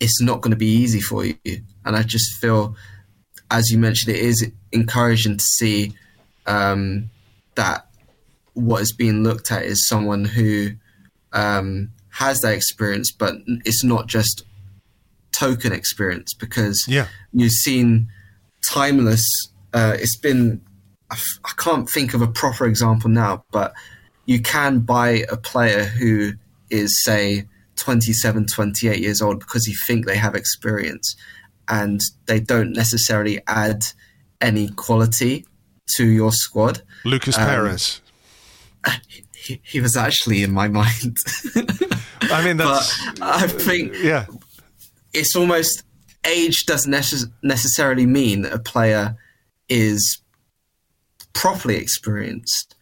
it's 0.00 0.20
not 0.20 0.40
going 0.40 0.50
to 0.50 0.56
be 0.56 0.66
easy 0.66 1.00
for 1.00 1.24
you. 1.24 1.36
And 1.84 1.96
I 1.96 2.02
just 2.02 2.40
feel, 2.40 2.76
as 3.50 3.70
you 3.70 3.78
mentioned, 3.78 4.14
it 4.14 4.22
is 4.22 4.50
encouraging 4.72 5.36
to 5.36 5.44
see 5.44 5.94
um, 6.46 7.10
that 7.54 7.86
what 8.54 8.82
is 8.82 8.92
being 8.92 9.22
looked 9.22 9.52
at 9.52 9.62
is 9.62 9.86
someone 9.86 10.24
who 10.24 10.72
um, 11.32 11.90
has 12.20 12.38
that 12.40 12.52
experience, 12.52 13.10
but 13.10 13.34
it's 13.64 13.82
not 13.82 14.06
just 14.06 14.44
token 15.32 15.72
experience 15.72 16.34
because 16.34 16.84
yeah. 16.86 17.06
you've 17.32 17.50
seen 17.50 18.08
timeless. 18.68 19.24
Uh, 19.72 19.96
it's 19.98 20.18
been 20.18 20.60
I 21.10 21.14
f- 21.14 21.40
I 21.44 21.52
can't 21.56 21.88
think 21.88 22.12
of 22.12 22.20
a 22.20 22.28
proper 22.28 22.66
example 22.66 23.08
now, 23.08 23.44
but 23.50 23.72
you 24.26 24.40
can 24.40 24.80
buy 24.80 25.24
a 25.30 25.36
player 25.36 25.84
who 25.84 26.32
is 26.70 26.94
say 27.04 27.46
27, 27.76 28.46
28 28.46 29.00
years 29.00 29.22
old 29.22 29.40
because 29.40 29.66
you 29.66 29.74
think 29.86 30.04
they 30.04 30.16
have 30.16 30.34
experience 30.34 31.16
and 31.68 32.00
they 32.26 32.38
don't 32.38 32.72
necessarily 32.74 33.40
add 33.46 33.82
any 34.42 34.68
quality 34.68 35.46
to 35.96 36.06
your 36.06 36.32
squad. 36.32 36.82
Lucas 37.04 37.38
um, 37.38 37.46
Perez. 37.46 38.00
He, 39.42 39.58
he, 39.64 39.80
was 39.80 39.96
actually 39.96 40.42
in 40.42 40.52
my 40.52 40.68
mind. 40.80 41.16
I 42.30 42.44
mean, 42.44 42.56
that's. 42.56 43.00
I 43.20 43.46
think. 43.46 43.94
Yeah 44.02 44.26
it's 45.12 45.36
almost 45.36 45.82
age 46.26 46.66
doesn't 46.66 46.92
necess- 46.92 47.30
necessarily 47.42 48.06
mean 48.06 48.42
that 48.42 48.52
a 48.52 48.58
player 48.58 49.16
is 49.68 50.20
properly 51.32 51.76
experienced. 51.76 52.74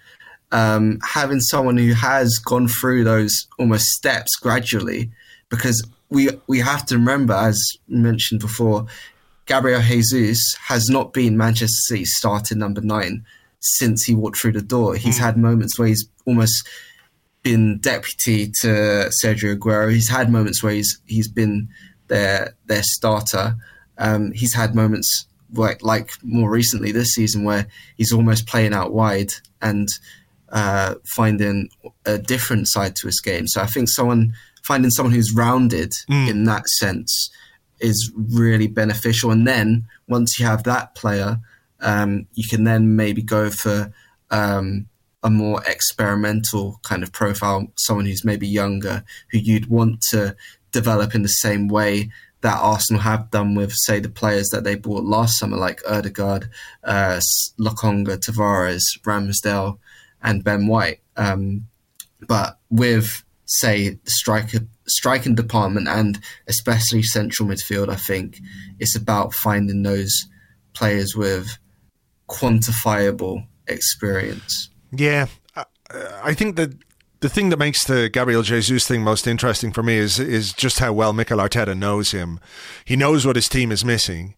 Um, 0.51 0.99
having 1.03 1.41
someone 1.41 1.77
who 1.77 1.93
has 1.93 2.39
gone 2.39 2.69
through 2.69 3.05
those 3.05 3.47
almost 3.59 3.85
steps 3.85 4.35
gradually, 4.37 5.11
because 5.51 5.87
we 6.09 6.31
we 6.47 6.59
have 6.61 6.87
to 6.87 6.97
remember, 6.97 7.35
as 7.35 7.61
mentioned 7.87 8.41
before, 8.41 8.87
Gabriel 9.45 9.83
Jesus 9.83 10.57
has 10.67 10.89
not 10.89 11.13
been 11.13 11.37
Manchester 11.37 11.77
City 11.89 12.05
starting 12.07 12.59
number 12.59 12.81
nine 12.81 13.27
since 13.61 14.05
he 14.05 14.15
walked 14.15 14.41
through 14.41 14.53
the 14.53 14.63
door. 14.63 14.95
He's 14.95 15.19
mm. 15.19 15.23
had 15.23 15.37
moments 15.37 15.79
where 15.79 15.89
he's 15.89 16.09
almost 16.25 16.67
been 17.43 17.79
deputy 17.79 18.51
to 18.61 19.11
Sergio 19.25 19.57
Aguero. 19.57 19.93
He's 19.93 20.09
had 20.09 20.31
moments 20.31 20.63
where 20.63 20.73
he's 20.73 21.01
he's 21.07 21.29
been 21.29 21.69
their 22.09 22.55
their 22.67 22.83
starter. 22.83 23.57
Um, 23.99 24.33
he's 24.33 24.55
had 24.55 24.75
moments 24.75 25.27
like 25.53 25.83
like 25.83 26.11
more 26.23 26.51
recently 26.51 26.93
this 26.93 27.11
season 27.11 27.45
where 27.45 27.67
he's 27.97 28.13
almost 28.13 28.47
playing 28.47 28.75
out 28.75 28.93
wide 28.93 29.31
and 29.63 29.89
uh, 30.51 30.95
finding 31.15 31.69
a 32.05 32.19
different 32.19 32.69
side 32.69 32.97
to 32.97 33.07
his 33.07 33.21
game. 33.21 33.47
So 33.47 33.61
I 33.61 33.67
think 33.67 33.89
someone 33.89 34.35
finding 34.63 34.91
someone 34.91 35.15
who's 35.15 35.35
rounded 35.35 35.93
mm. 36.11 36.29
in 36.29 36.45
that 36.45 36.67
sense 36.69 37.31
is 37.81 38.13
really 38.17 38.67
beneficial. 38.67 39.31
And 39.31 39.47
then 39.47 39.87
once 40.09 40.39
you 40.39 40.47
have 40.47 40.65
that 40.65 40.95
player, 40.95 41.39
um, 41.81 42.27
you 42.35 42.45
can 42.49 42.65
then 42.65 42.97
maybe 42.97 43.23
go 43.23 43.51
for 43.51 43.93
um, 44.31 44.87
a 45.23 45.31
more 45.31 45.63
experimental 45.67 46.81
kind 46.85 47.03
of 47.03 47.13
profile, 47.13 47.67
someone 47.77 48.07
who's 48.07 48.25
maybe 48.25 48.47
younger, 48.47 49.05
who 49.31 49.39
you'd 49.39 49.67
want 49.67 50.01
to 50.11 50.37
develop 50.71 51.15
in 51.15 51.23
the 51.23 51.29
same 51.29 51.69
way 51.69 52.11
that 52.41 52.61
Arsenal 52.61 53.03
have 53.03 53.31
done 53.31 53.55
with, 53.55 53.73
say, 53.75 53.99
the 53.99 54.09
players 54.09 54.49
that 54.51 54.63
they 54.63 54.77
bought 54.77 55.05
last 55.05 55.39
summer, 55.39 55.57
like 55.57 55.81
Odegaard, 55.89 56.49
uh, 56.85 57.21
Lokonga, 57.59 58.17
Tavares, 58.19 58.83
Ramsdale, 59.03 59.79
and 60.23 60.45
Ben 60.45 60.69
White. 60.69 61.01
Um, 61.17 61.67
but 62.29 62.59
with, 62.71 63.25
say, 63.47 63.91
the 63.91 64.11
striker, 64.11 64.61
striking 64.87 65.35
department 65.35 65.89
and 65.89 66.21
especially 66.47 67.03
central 67.03 67.49
midfield, 67.49 67.89
I 67.89 67.97
think 67.97 68.41
it's 68.79 68.95
about 68.95 69.35
finding 69.35 69.83
those 69.83 70.13
players 70.75 71.17
with 71.17 71.59
quantifiable 72.29 73.47
experience. 73.67 74.71
Yeah, 74.91 75.27
I 76.23 76.35
think 76.35 76.57
that 76.57 76.73
the 77.21 77.29
thing 77.29 77.51
that 77.51 77.59
makes 77.59 77.85
the 77.85 78.09
Gabriel 78.09 78.43
Jesus 78.43 78.87
thing 78.87 79.03
most 79.03 79.27
interesting 79.27 79.73
for 79.73 79.83
me 79.83 79.97
is 79.97 80.19
is 80.19 80.53
just 80.53 80.79
how 80.79 80.93
well 80.93 81.13
Mikel 81.13 81.39
Arteta 81.39 81.77
knows 81.77 82.13
him. 82.13 82.39
He 82.85 82.97
knows 82.97 83.27
what 83.27 83.37
his 83.37 83.49
team 83.49 83.73
is 83.73 83.85
missing, 83.85 84.35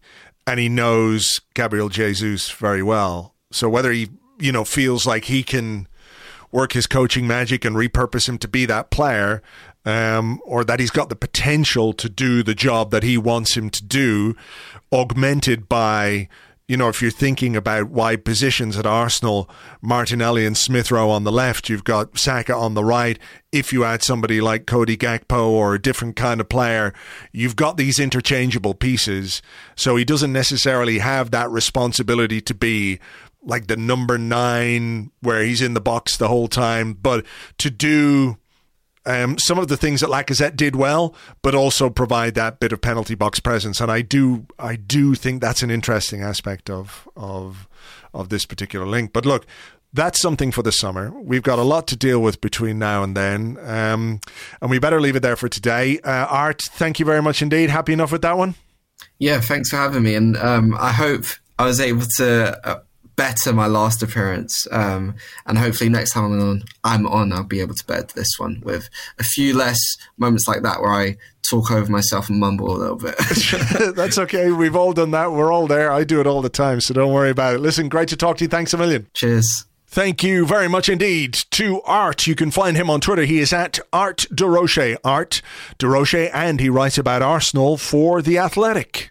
and 0.47 0.59
he 0.59 0.69
knows 0.69 1.41
Gabriel 1.53 1.89
Jesus 1.89 2.49
very 2.49 2.83
well. 2.83 3.35
So 3.51 3.69
whether 3.69 3.91
he 3.91 4.09
you 4.39 4.51
know 4.51 4.65
feels 4.65 5.05
like 5.05 5.25
he 5.25 5.43
can 5.43 5.87
work 6.51 6.73
his 6.73 6.87
coaching 6.87 7.25
magic 7.27 7.63
and 7.63 7.75
repurpose 7.75 8.27
him 8.27 8.37
to 8.39 8.47
be 8.47 8.65
that 8.65 8.89
player, 8.89 9.41
um, 9.85 10.41
or 10.43 10.63
that 10.63 10.79
he's 10.79 10.91
got 10.91 11.09
the 11.09 11.15
potential 11.15 11.93
to 11.93 12.09
do 12.09 12.43
the 12.43 12.55
job 12.55 12.91
that 12.91 13.03
he 13.03 13.17
wants 13.17 13.55
him 13.55 13.69
to 13.69 13.83
do, 13.83 14.35
augmented 14.91 15.69
by 15.69 16.27
you 16.71 16.77
know, 16.77 16.87
if 16.87 17.01
you're 17.01 17.11
thinking 17.11 17.57
about 17.57 17.89
wide 17.89 18.23
positions 18.23 18.77
at 18.77 18.85
Arsenal, 18.85 19.49
Martinelli 19.81 20.45
and 20.45 20.55
Smith 20.55 20.89
Rowe 20.89 21.09
on 21.09 21.25
the 21.25 21.31
left, 21.31 21.67
you've 21.67 21.83
got 21.83 22.17
Saka 22.17 22.55
on 22.55 22.75
the 22.75 22.83
right. 22.85 23.19
If 23.51 23.73
you 23.73 23.83
add 23.83 24.03
somebody 24.03 24.39
like 24.39 24.67
Cody 24.67 24.95
Gakpo 24.95 25.49
or 25.49 25.75
a 25.75 25.81
different 25.81 26.15
kind 26.15 26.39
of 26.39 26.47
player, 26.47 26.93
you've 27.33 27.57
got 27.57 27.75
these 27.75 27.99
interchangeable 27.99 28.73
pieces. 28.73 29.41
So 29.75 29.97
he 29.97 30.05
doesn't 30.05 30.31
necessarily 30.31 30.99
have 30.99 31.31
that 31.31 31.51
responsibility 31.51 32.39
to 32.39 32.53
be 32.53 33.01
like 33.43 33.67
the 33.67 33.75
number 33.75 34.17
nine 34.17 35.11
where 35.19 35.43
he's 35.43 35.61
in 35.61 35.73
the 35.73 35.81
box 35.81 36.15
the 36.15 36.29
whole 36.29 36.47
time, 36.47 36.93
but 36.93 37.25
to 37.57 37.69
do 37.69 38.37
um, 39.05 39.37
some 39.37 39.57
of 39.57 39.67
the 39.67 39.77
things 39.77 40.01
that 40.01 40.09
Lacazette 40.09 40.55
did 40.55 40.75
well, 40.75 41.15
but 41.41 41.55
also 41.55 41.89
provide 41.89 42.35
that 42.35 42.59
bit 42.59 42.71
of 42.71 42.81
penalty 42.81 43.15
box 43.15 43.39
presence. 43.39 43.81
And 43.81 43.91
I 43.91 44.01
do, 44.01 44.45
I 44.59 44.75
do 44.75 45.15
think 45.15 45.41
that's 45.41 45.63
an 45.63 45.71
interesting 45.71 46.21
aspect 46.21 46.69
of 46.69 47.07
of 47.15 47.67
of 48.13 48.29
this 48.29 48.45
particular 48.45 48.85
link. 48.85 49.13
But 49.13 49.25
look, 49.25 49.45
that's 49.93 50.21
something 50.21 50.51
for 50.51 50.61
the 50.61 50.71
summer. 50.71 51.11
We've 51.11 51.43
got 51.43 51.59
a 51.59 51.63
lot 51.63 51.87
to 51.87 51.95
deal 51.95 52.21
with 52.21 52.41
between 52.41 52.79
now 52.79 53.03
and 53.03 53.15
then, 53.15 53.57
um, 53.61 54.21
and 54.61 54.69
we 54.69 54.79
better 54.79 55.01
leave 55.01 55.15
it 55.15 55.21
there 55.21 55.35
for 55.35 55.49
today. 55.49 55.99
Uh, 55.99 56.27
Art, 56.29 56.61
thank 56.61 56.99
you 56.99 57.05
very 57.05 57.21
much 57.21 57.41
indeed. 57.41 57.69
Happy 57.69 57.93
enough 57.93 58.11
with 58.11 58.21
that 58.21 58.37
one? 58.37 58.55
Yeah, 59.19 59.39
thanks 59.39 59.69
for 59.69 59.77
having 59.77 60.03
me, 60.03 60.15
and 60.15 60.37
um, 60.37 60.75
I 60.79 60.91
hope 60.91 61.25
I 61.57 61.65
was 61.65 61.79
able 61.79 62.05
to. 62.17 62.67
Uh, 62.67 62.79
better 63.15 63.53
my 63.53 63.67
last 63.67 64.01
appearance, 64.01 64.67
um, 64.71 65.15
and 65.45 65.57
hopefully 65.57 65.89
next 65.89 66.11
time 66.11 66.25
I'm 66.25 66.41
on, 66.41 66.63
I'm 66.83 67.07
on, 67.07 67.33
I'll 67.33 67.43
be 67.43 67.59
able 67.61 67.75
to 67.75 67.85
better 67.85 68.07
this 68.15 68.37
one 68.37 68.61
with 68.63 68.89
a 69.19 69.23
few 69.23 69.55
less 69.55 69.79
moments 70.17 70.47
like 70.47 70.63
that 70.63 70.81
where 70.81 70.93
I 70.93 71.17
talk 71.43 71.71
over 71.71 71.91
myself 71.91 72.29
and 72.29 72.39
mumble 72.39 72.75
a 72.75 72.77
little 72.77 72.97
bit. 72.97 73.15
That's 73.95 74.17
okay. 74.17 74.51
We've 74.51 74.75
all 74.75 74.93
done 74.93 75.11
that. 75.11 75.31
We're 75.31 75.51
all 75.51 75.67
there. 75.67 75.91
I 75.91 76.03
do 76.03 76.19
it 76.19 76.27
all 76.27 76.41
the 76.41 76.49
time, 76.49 76.81
so 76.81 76.93
don't 76.93 77.13
worry 77.13 77.29
about 77.29 77.55
it. 77.55 77.59
Listen, 77.59 77.89
great 77.89 78.09
to 78.09 78.17
talk 78.17 78.37
to 78.37 78.45
you. 78.45 78.49
Thanks 78.49 78.73
a 78.73 78.77
million. 78.77 79.07
Cheers. 79.13 79.65
Thank 79.87 80.23
you 80.23 80.45
very 80.45 80.69
much 80.69 80.87
indeed 80.87 81.37
to 81.51 81.81
Art. 81.81 82.25
You 82.25 82.33
can 82.33 82.49
find 82.49 82.77
him 82.77 82.89
on 82.89 83.01
Twitter. 83.01 83.25
He 83.25 83.39
is 83.39 83.51
at 83.51 83.77
Art 83.91 84.25
de 84.33 84.45
Roché, 84.45 84.95
Art 85.03 85.41
de 85.79 85.85
Roché, 85.85 86.31
and 86.33 86.61
he 86.61 86.69
writes 86.69 86.97
about 86.97 87.21
Arsenal 87.21 87.77
for 87.77 88.21
The 88.21 88.37
Athletic. 88.37 89.10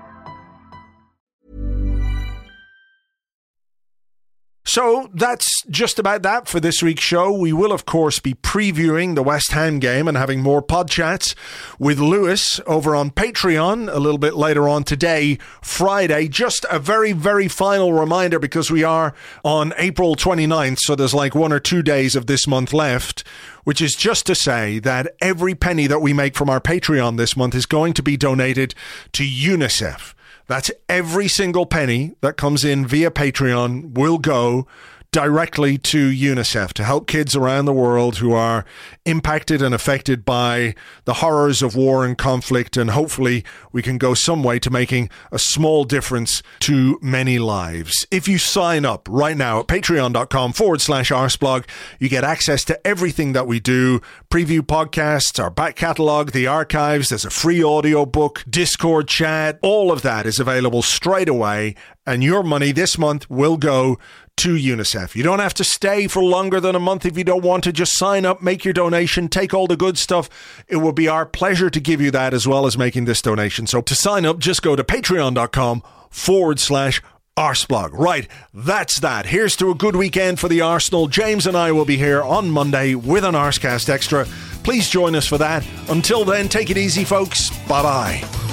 So 4.71 5.09
that's 5.13 5.45
just 5.69 5.99
about 5.99 6.23
that 6.23 6.47
for 6.47 6.61
this 6.61 6.81
week's 6.81 7.03
show. 7.03 7.29
We 7.29 7.51
will, 7.51 7.73
of 7.73 7.85
course, 7.85 8.19
be 8.19 8.35
previewing 8.35 9.15
the 9.15 9.21
West 9.21 9.51
Ham 9.51 9.79
game 9.79 10.07
and 10.07 10.15
having 10.15 10.39
more 10.39 10.61
pod 10.61 10.89
chats 10.89 11.35
with 11.77 11.99
Lewis 11.99 12.61
over 12.65 12.95
on 12.95 13.11
Patreon 13.11 13.93
a 13.93 13.99
little 13.99 14.17
bit 14.17 14.33
later 14.33 14.69
on 14.69 14.85
today, 14.85 15.39
Friday. 15.61 16.29
Just 16.29 16.65
a 16.71 16.79
very, 16.79 17.11
very 17.11 17.49
final 17.49 17.91
reminder 17.91 18.39
because 18.39 18.71
we 18.71 18.81
are 18.81 19.13
on 19.43 19.73
April 19.77 20.15
29th, 20.15 20.79
so 20.79 20.95
there's 20.95 21.13
like 21.13 21.35
one 21.35 21.51
or 21.51 21.59
two 21.59 21.83
days 21.83 22.15
of 22.15 22.27
this 22.27 22.47
month 22.47 22.71
left 22.71 23.25
which 23.63 23.79
is 23.79 23.93
just 23.93 24.25
to 24.25 24.33
say 24.33 24.79
that 24.79 25.13
every 25.21 25.53
penny 25.53 25.85
that 25.85 25.99
we 25.99 26.13
make 26.13 26.35
from 26.35 26.49
our 26.49 26.59
Patreon 26.59 27.15
this 27.17 27.37
month 27.37 27.53
is 27.53 27.67
going 27.67 27.93
to 27.93 28.01
be 28.01 28.17
donated 28.17 28.73
to 29.11 29.23
UNICEF. 29.23 30.15
That's 30.51 30.69
every 30.89 31.29
single 31.29 31.65
penny 31.65 32.11
that 32.19 32.35
comes 32.35 32.65
in 32.65 32.85
via 32.85 33.09
Patreon 33.09 33.93
will 33.93 34.17
go 34.17 34.67
directly 35.11 35.77
to 35.77 36.09
UNICEF 36.09 36.71
to 36.71 36.85
help 36.85 37.05
kids 37.05 37.35
around 37.35 37.65
the 37.65 37.73
world 37.73 38.17
who 38.17 38.31
are 38.31 38.63
impacted 39.05 39.61
and 39.61 39.75
affected 39.75 40.23
by 40.23 40.73
the 41.03 41.15
horrors 41.15 41.61
of 41.61 41.75
war 41.75 42.05
and 42.05 42.17
conflict. 42.17 42.77
And 42.77 42.91
hopefully, 42.91 43.43
we 43.73 43.81
can 43.81 43.97
go 43.97 44.13
some 44.13 44.41
way 44.41 44.57
to 44.59 44.69
making 44.69 45.09
a 45.29 45.37
small 45.37 45.83
difference 45.83 46.41
to 46.61 46.97
many 47.01 47.39
lives. 47.39 48.07
If 48.09 48.29
you 48.29 48.37
sign 48.37 48.85
up 48.85 49.07
right 49.11 49.35
now 49.35 49.59
at 49.59 49.67
patreon.com 49.67 50.53
forward 50.53 50.79
slash 50.79 51.11
arseblog, 51.11 51.65
you 51.99 52.07
get 52.07 52.23
access 52.23 52.63
to 52.65 52.87
everything 52.87 53.33
that 53.33 53.47
we 53.47 53.59
do 53.59 54.01
preview 54.29 54.61
podcasts, 54.61 55.43
our 55.43 55.51
back 55.51 55.75
catalogue, 55.75 56.31
the 56.31 56.47
archives. 56.47 57.09
There's 57.09 57.25
a 57.25 57.29
free 57.29 57.61
audio 57.61 58.05
book, 58.05 58.45
Discord 58.49 59.09
chat. 59.09 59.59
All 59.61 59.91
of 59.91 60.03
that 60.03 60.25
is 60.25 60.39
available 60.39 60.81
straight 60.81 61.27
away. 61.27 61.75
And 62.05 62.23
your 62.23 62.41
money 62.41 62.71
this 62.71 62.97
month 62.97 63.29
will 63.29 63.57
go 63.57 63.99
to 64.37 64.55
UNICEF. 64.55 65.15
You 65.15 65.23
don't 65.23 65.39
have 65.39 65.53
to 65.55 65.63
stay 65.63 66.07
for 66.07 66.23
longer 66.23 66.59
than 66.59 66.75
a 66.75 66.79
month 66.79 67.05
if 67.05 67.17
you 67.17 67.23
don't 67.23 67.43
want 67.43 67.63
to. 67.65 67.71
Just 67.71 67.97
sign 67.97 68.25
up, 68.25 68.41
make 68.41 68.65
your 68.65 68.73
donation, 68.73 69.27
take 69.27 69.53
all 69.53 69.67
the 69.67 69.77
good 69.77 69.97
stuff. 69.97 70.29
It 70.67 70.77
will 70.77 70.93
be 70.93 71.07
our 71.07 71.25
pleasure 71.25 71.69
to 71.69 71.79
give 71.79 72.01
you 72.01 72.11
that 72.11 72.33
as 72.33 72.47
well 72.47 72.65
as 72.65 72.77
making 72.77 73.05
this 73.05 73.21
donation. 73.21 73.67
So 73.67 73.81
to 73.81 73.95
sign 73.95 74.25
up, 74.25 74.39
just 74.39 74.61
go 74.61 74.75
to 74.75 74.83
patreon.com 74.83 75.83
forward 76.09 76.59
slash 76.59 77.01
Arseblog. 77.37 77.91
Right, 77.93 78.27
that's 78.53 78.99
that. 78.99 79.25
Here's 79.25 79.55
to 79.57 79.71
a 79.71 79.75
good 79.75 79.95
weekend 79.95 80.39
for 80.39 80.49
the 80.49 80.61
Arsenal. 80.61 81.07
James 81.07 81.47
and 81.47 81.55
I 81.55 81.71
will 81.71 81.85
be 81.85 81.97
here 81.97 82.21
on 82.21 82.51
Monday 82.51 82.93
with 82.95 83.23
an 83.23 83.35
Arsecast 83.35 83.89
Extra. 83.89 84.25
Please 84.63 84.89
join 84.89 85.15
us 85.15 85.27
for 85.27 85.37
that. 85.37 85.65
Until 85.89 86.25
then, 86.25 86.49
take 86.49 86.69
it 86.69 86.77
easy, 86.77 87.03
folks. 87.03 87.49
Bye 87.67 87.83
bye. 87.83 88.50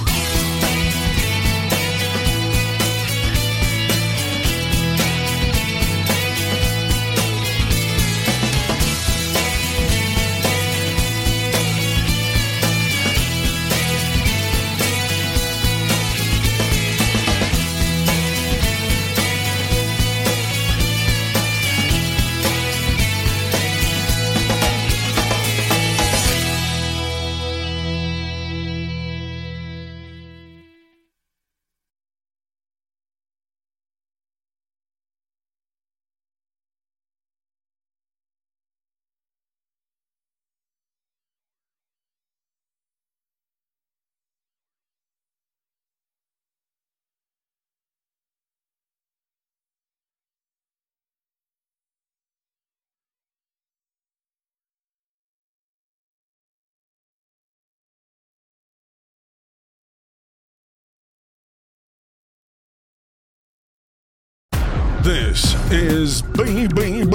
This 65.09 65.57
is 65.73 66.21
BBC 66.21 67.09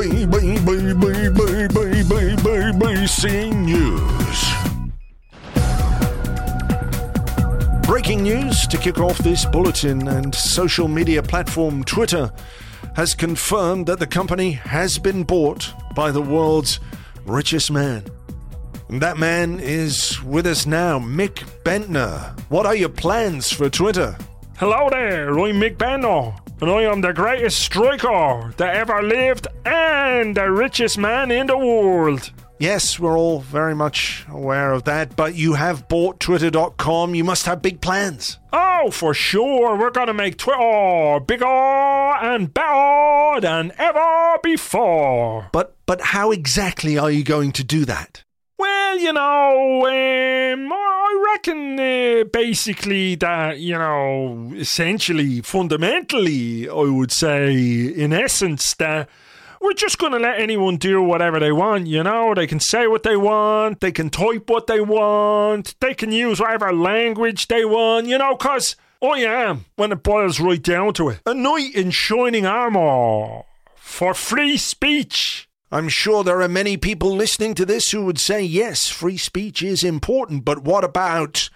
News. 3.54 4.40
Breaking 7.86 8.24
news 8.24 8.66
to 8.66 8.80
kick 8.80 8.98
off 8.98 9.20
this 9.20 9.46
bulletin 9.46 10.08
and 10.08 10.34
social 10.34 10.88
media 10.88 11.22
platform 11.22 11.84
Twitter 11.84 12.34
has 12.96 13.14
confirmed 13.14 13.86
that 13.86 14.00
the 14.00 14.08
company 14.08 14.54
has 14.54 14.98
been 14.98 15.24
bought 15.24 15.72
by 15.94 16.10
the 16.10 16.20
world's 16.20 16.80
richest 17.28 17.70
man. 17.70 18.06
That 18.90 19.20
man 19.20 19.60
is 19.60 20.20
with 20.24 20.48
us 20.48 20.66
now, 20.66 20.98
Mick 20.98 21.44
Bentner. 21.64 22.40
What 22.50 22.66
are 22.66 22.76
your 22.76 22.90
plans 22.90 23.52
for 23.52 23.70
Twitter? 23.70 24.18
Hello 24.58 24.90
there, 24.90 25.30
I'm 25.30 25.60
Mick 25.60 25.78
Bentner, 25.78 26.43
and 26.64 26.72
I 26.72 26.84
am 26.84 27.02
the 27.02 27.12
greatest 27.12 27.60
striker 27.60 28.54
that 28.56 28.74
ever 28.74 29.04
lived 29.04 29.48
and 29.66 30.34
the 30.38 30.50
richest 30.50 30.98
man 30.98 31.30
in 31.30 31.48
the 31.48 31.58
world. 31.58 32.32
Yes, 32.58 32.98
we're 32.98 33.18
all 33.18 33.42
very 33.42 33.76
much 33.76 34.26
aware 34.30 34.72
of 34.72 34.86
that, 34.86 35.18
but 35.18 35.36
you 35.36 35.56
have 35.56 35.90
bought 35.90 36.22
Twitter.com. 36.22 37.16
You 37.16 37.26
must 37.26 37.46
have 37.48 37.62
big 37.62 37.82
plans. 37.82 38.40
Oh, 38.54 38.92
for 38.92 39.14
sure, 39.14 39.78
we're 39.78 39.92
gonna 39.92 40.14
make 40.14 40.38
Twitter 40.38 41.20
bigger 41.28 41.46
and 41.46 42.54
better 42.54 43.42
than 43.42 43.74
ever 43.78 44.38
before. 44.42 45.50
But 45.52 45.76
but 45.86 46.00
how 46.00 46.32
exactly 46.32 46.98
are 46.98 47.12
you 47.12 47.26
going 47.26 47.52
to 47.54 47.66
do 47.66 47.84
that? 47.84 48.24
Well, 48.58 48.98
you 49.00 49.12
know, 49.12 49.86
I 49.86 50.23
reckon 51.46 51.80
uh, 51.80 52.24
basically 52.26 53.16
that, 53.16 53.60
you 53.60 53.74
know, 53.74 54.52
essentially, 54.56 55.42
fundamentally, 55.42 56.70
I 56.70 56.84
would 56.90 57.12
say, 57.12 57.54
in 57.54 58.14
essence, 58.14 58.74
that 58.76 59.10
we're 59.60 59.74
just 59.74 59.98
going 59.98 60.14
to 60.14 60.20
let 60.20 60.40
anyone 60.40 60.78
do 60.78 61.02
whatever 61.02 61.40
they 61.40 61.52
want, 61.52 61.88
you 61.88 62.04
know? 62.04 62.34
They 62.34 62.48
can 62.48 62.60
say 62.60 62.88
what 62.88 63.04
they 63.04 63.18
want, 63.18 63.82
they 63.82 63.92
can 63.92 64.10
type 64.10 64.50
what 64.50 64.68
they 64.68 64.82
want, 64.82 65.76
they 65.80 65.94
can 65.94 66.12
use 66.12 66.40
whatever 66.40 66.74
language 66.74 67.48
they 67.48 67.66
want, 67.66 68.08
you 68.08 68.18
know, 68.18 68.36
because 68.36 68.76
I 69.02 69.20
am, 69.20 69.66
when 69.76 69.92
it 69.92 70.04
boils 70.04 70.40
right 70.40 70.62
down 70.62 70.94
to 70.94 71.10
it, 71.10 71.20
a 71.26 71.34
knight 71.34 71.76
in 71.76 71.92
shining 71.92 72.46
armour 72.46 73.44
for 73.76 74.14
free 74.14 74.58
speech. 74.58 75.50
I'm 75.74 75.90
sure 75.90 76.24
there 76.24 76.40
are 76.40 76.48
many 76.48 76.78
people 76.78 77.16
listening 77.16 77.56
to 77.56 77.66
this 77.66 77.90
who 77.90 78.06
would 78.06 78.20
say, 78.20 78.44
yes, 78.44 78.90
free 78.90 79.18
speech 79.18 79.64
is 79.64 79.84
important, 79.84 80.46
but 80.46 80.64
what 80.64 80.84
about 80.84 81.50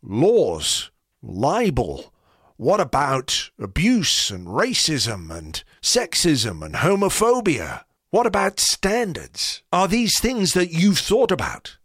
laws, 0.00 0.92
libel? 1.20 2.12
What 2.56 2.78
about 2.78 3.50
abuse 3.58 4.30
and 4.30 4.46
racism 4.46 5.36
and 5.36 5.60
sexism 5.82 6.64
and 6.64 6.76
homophobia? 6.76 7.82
What 8.10 8.26
about 8.26 8.60
standards? 8.60 9.64
Are 9.72 9.88
these 9.88 10.20
things 10.20 10.52
that 10.52 10.70
you've 10.70 11.00
thought 11.00 11.32
about? 11.32 11.78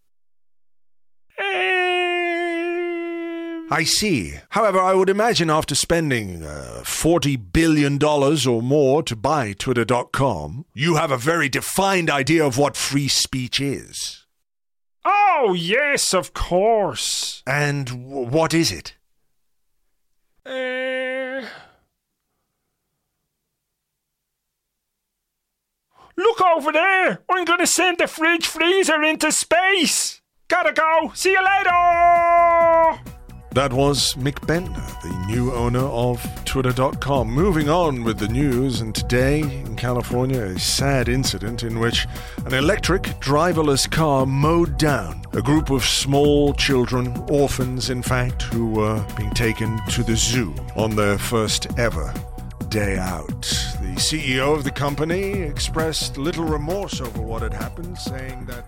Eh, 1.40 1.79
I 3.72 3.84
see. 3.84 4.36
However, 4.50 4.80
I 4.80 4.94
would 4.94 5.10
imagine 5.10 5.50
after 5.50 5.76
spending 5.76 6.44
uh, 6.44 6.82
$40 6.84 7.52
billion 7.54 8.04
or 8.04 8.62
more 8.62 9.04
to 9.04 9.16
buy 9.16 9.54
Twitter.com, 9.54 10.66
you 10.74 10.96
have 10.96 11.12
a 11.12 11.18
very 11.18 11.50
defined 11.50 12.10
idea 12.10 12.44
of 12.46 12.58
what 12.58 12.76
free 12.76 13.08
speech 13.08 13.62
is. 13.62 14.26
Oh, 15.06 15.56
yes, 15.58 16.14
of 16.14 16.34
course. 16.34 17.44
And 17.46 17.86
w- 17.86 18.28
what 18.28 18.54
is 18.54 18.72
it? 18.72 18.96
Uh, 20.46 21.46
look 26.18 26.42
over 26.42 26.72
there! 26.72 27.20
I'm 27.30 27.46
gonna 27.46 27.68
send 27.68 28.00
the 28.00 28.08
fridge 28.08 28.48
freezer 28.48 29.02
into 29.04 29.32
space! 29.32 30.22
Gotta 30.48 30.74
go! 30.74 31.12
See 31.14 31.32
you 31.32 31.44
later! 31.44 32.39
That 33.54 33.74
was 33.74 34.14
Mick 34.14 34.42
Bentner, 34.42 35.02
the 35.02 35.26
new 35.26 35.52
owner 35.52 35.80
of 35.80 36.24
Twitter.com. 36.46 37.32
Moving 37.32 37.68
on 37.68 38.04
with 38.04 38.20
the 38.20 38.28
news, 38.28 38.80
and 38.80 38.94
today 38.94 39.42
in 39.42 39.76
California, 39.76 40.42
a 40.44 40.60
sad 40.60 41.10
incident 41.10 41.64
in 41.64 41.80
which 41.80 42.08
an 42.46 42.54
electric 42.54 43.04
driverless 43.20 43.90
car 43.90 44.28
mowed 44.28 44.78
down 44.78 45.24
a 45.34 45.42
group 45.42 45.72
of 45.72 45.84
small 45.84 46.54
children, 46.54 47.18
orphans 47.28 47.90
in 47.90 48.04
fact, 48.04 48.44
who 48.44 48.68
were 48.68 49.04
being 49.18 49.32
taken 49.32 49.80
to 49.88 50.04
the 50.04 50.16
zoo 50.16 50.54
on 50.76 50.96
their 50.96 51.18
first 51.18 51.68
ever 51.80 52.14
day 52.70 53.00
out. 53.00 53.42
The 53.82 53.96
CEO 53.98 54.56
of 54.56 54.64
the 54.64 54.72
company 54.72 55.42
expressed 55.42 56.20
little 56.20 56.46
remorse 56.46 57.02
over 57.02 57.20
what 57.20 57.42
had 57.42 57.54
happened, 57.54 57.98
saying 57.98 58.46
that. 58.46 58.64